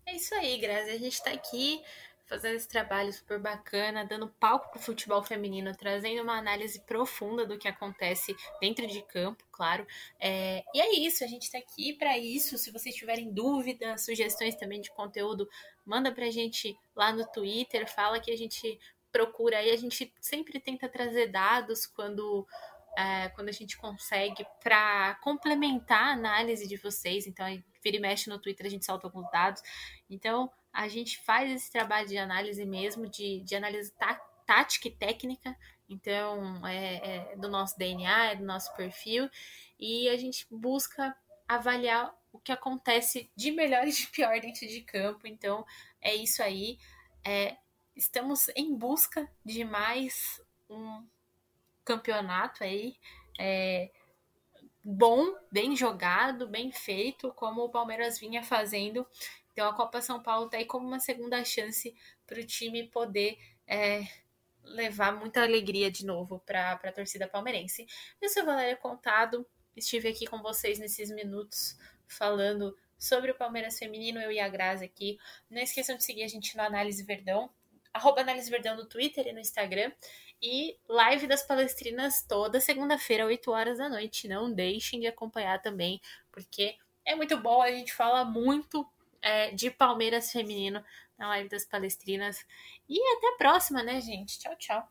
É 0.06 0.16
isso 0.16 0.34
aí, 0.34 0.58
Grazi. 0.58 0.90
A 0.90 0.98
gente 0.98 1.14
está 1.14 1.30
aqui 1.30 1.82
fazendo 2.30 2.54
esse 2.54 2.68
trabalho 2.68 3.12
super 3.12 3.40
bacana, 3.40 4.04
dando 4.04 4.28
palco 4.28 4.70
para 4.70 4.78
o 4.78 4.82
futebol 4.82 5.20
feminino, 5.20 5.76
trazendo 5.76 6.22
uma 6.22 6.38
análise 6.38 6.78
profunda 6.80 7.44
do 7.44 7.58
que 7.58 7.66
acontece 7.66 8.36
dentro 8.60 8.86
de 8.86 9.02
campo, 9.02 9.44
claro. 9.50 9.84
É, 10.20 10.62
e 10.72 10.80
é 10.80 10.94
isso, 10.94 11.24
a 11.24 11.26
gente 11.26 11.42
está 11.42 11.58
aqui 11.58 11.92
para 11.92 12.16
isso. 12.16 12.56
Se 12.56 12.70
vocês 12.70 12.94
tiverem 12.94 13.32
dúvidas, 13.32 14.04
sugestões 14.04 14.54
também 14.54 14.80
de 14.80 14.92
conteúdo, 14.92 15.48
manda 15.84 16.12
para 16.12 16.26
a 16.26 16.30
gente 16.30 16.78
lá 16.94 17.12
no 17.12 17.26
Twitter, 17.26 17.92
fala 17.92 18.20
que 18.20 18.30
a 18.30 18.36
gente 18.36 18.78
procura 19.10 19.58
aí. 19.58 19.70
A 19.72 19.76
gente 19.76 20.12
sempre 20.20 20.60
tenta 20.60 20.88
trazer 20.88 21.26
dados 21.28 21.84
quando 21.84 22.46
é, 22.96 23.28
quando 23.30 23.48
a 23.48 23.52
gente 23.52 23.76
consegue 23.76 24.44
para 24.62 25.14
complementar 25.22 26.08
a 26.08 26.12
análise 26.12 26.66
de 26.66 26.76
vocês. 26.76 27.26
Então, 27.26 27.46
vira 27.82 27.96
e 27.96 28.00
mexe 28.00 28.28
no 28.28 28.38
Twitter, 28.38 28.66
a 28.66 28.70
gente 28.70 28.84
solta 28.84 29.06
alguns 29.06 29.30
dados. 29.30 29.62
Então, 30.08 30.50
a 30.72 30.88
gente 30.88 31.18
faz 31.18 31.50
esse 31.50 31.70
trabalho 31.70 32.08
de 32.08 32.18
análise 32.18 32.64
mesmo, 32.64 33.08
de, 33.08 33.40
de 33.40 33.54
análise 33.54 33.92
tá, 33.92 34.14
tática 34.46 34.88
e 34.88 34.90
técnica, 34.90 35.56
então 35.88 36.66
é, 36.66 37.32
é, 37.32 37.36
do 37.36 37.48
nosso 37.48 37.76
DNA, 37.76 38.32
é 38.32 38.36
do 38.36 38.44
nosso 38.44 38.74
perfil, 38.76 39.28
e 39.78 40.08
a 40.08 40.16
gente 40.16 40.46
busca 40.50 41.16
avaliar 41.48 42.14
o 42.32 42.38
que 42.38 42.52
acontece 42.52 43.30
de 43.34 43.50
melhor 43.50 43.86
e 43.86 43.92
de 43.92 44.06
pior 44.06 44.38
dentro 44.40 44.66
de 44.66 44.80
campo. 44.82 45.26
Então 45.26 45.66
é 46.00 46.14
isso 46.14 46.42
aí. 46.42 46.78
É, 47.24 47.56
estamos 47.96 48.48
em 48.54 48.74
busca 48.74 49.28
de 49.44 49.64
mais 49.64 50.40
um 50.68 51.04
campeonato 51.84 52.64
aí. 52.64 52.96
É, 53.38 53.90
bom, 54.84 55.34
bem 55.50 55.76
jogado, 55.76 56.48
bem 56.48 56.72
feito, 56.72 57.32
como 57.32 57.62
o 57.62 57.70
Palmeiras 57.70 58.18
vinha 58.18 58.42
fazendo 58.42 59.06
então 59.52 59.68
a 59.68 59.74
Copa 59.74 60.00
São 60.00 60.22
Paulo 60.22 60.46
está 60.46 60.56
aí 60.56 60.64
como 60.64 60.86
uma 60.86 61.00
segunda 61.00 61.44
chance 61.44 61.94
para 62.26 62.40
o 62.40 62.44
time 62.44 62.88
poder 62.88 63.38
é, 63.66 64.06
levar 64.64 65.12
muita 65.12 65.42
alegria 65.42 65.90
de 65.90 66.06
novo 66.06 66.40
para 66.46 66.72
a 66.72 66.92
torcida 66.92 67.28
palmeirense. 67.28 67.86
Eu 68.20 68.28
sou 68.28 68.44
Valéria 68.44 68.76
Contado, 68.76 69.46
estive 69.76 70.08
aqui 70.08 70.26
com 70.26 70.40
vocês 70.40 70.78
nesses 70.78 71.10
minutos 71.10 71.76
falando 72.06 72.76
sobre 72.98 73.30
o 73.30 73.34
Palmeiras 73.34 73.78
Feminino, 73.78 74.20
eu 74.20 74.30
e 74.32 74.40
a 74.40 74.48
Grazi 74.48 74.84
aqui. 74.84 75.18
Não 75.50 75.60
esqueçam 75.60 75.96
de 75.96 76.04
seguir 76.04 76.22
a 76.22 76.28
gente 76.28 76.56
no 76.56 76.62
Análise 76.62 77.02
Verdão, 77.02 77.50
arroba 77.92 78.20
Análise 78.20 78.50
Verdão 78.50 78.76
no 78.76 78.86
Twitter 78.86 79.26
e 79.26 79.32
no 79.32 79.40
Instagram. 79.40 79.92
E 80.42 80.78
live 80.88 81.26
das 81.26 81.42
palestrinas 81.42 82.22
toda 82.22 82.60
segunda-feira, 82.60 83.26
8 83.26 83.50
horas 83.50 83.78
da 83.78 83.88
noite. 83.88 84.28
Não 84.28 84.52
deixem 84.52 85.00
de 85.00 85.06
acompanhar 85.06 85.60
também, 85.60 86.00
porque 86.32 86.76
é 87.04 87.14
muito 87.14 87.36
bom, 87.36 87.60
a 87.60 87.70
gente 87.70 87.92
fala 87.92 88.24
muito 88.24 88.88
é, 89.20 89.50
de 89.50 89.70
Palmeiras 89.70 90.32
Feminino 90.32 90.82
na 91.18 91.28
live 91.28 91.48
das 91.48 91.66
Palestrinas. 91.66 92.44
E 92.88 92.98
até 93.16 93.28
a 93.28 93.36
próxima, 93.36 93.82
né, 93.82 94.00
gente? 94.00 94.38
Tchau, 94.38 94.56
tchau. 94.56 94.88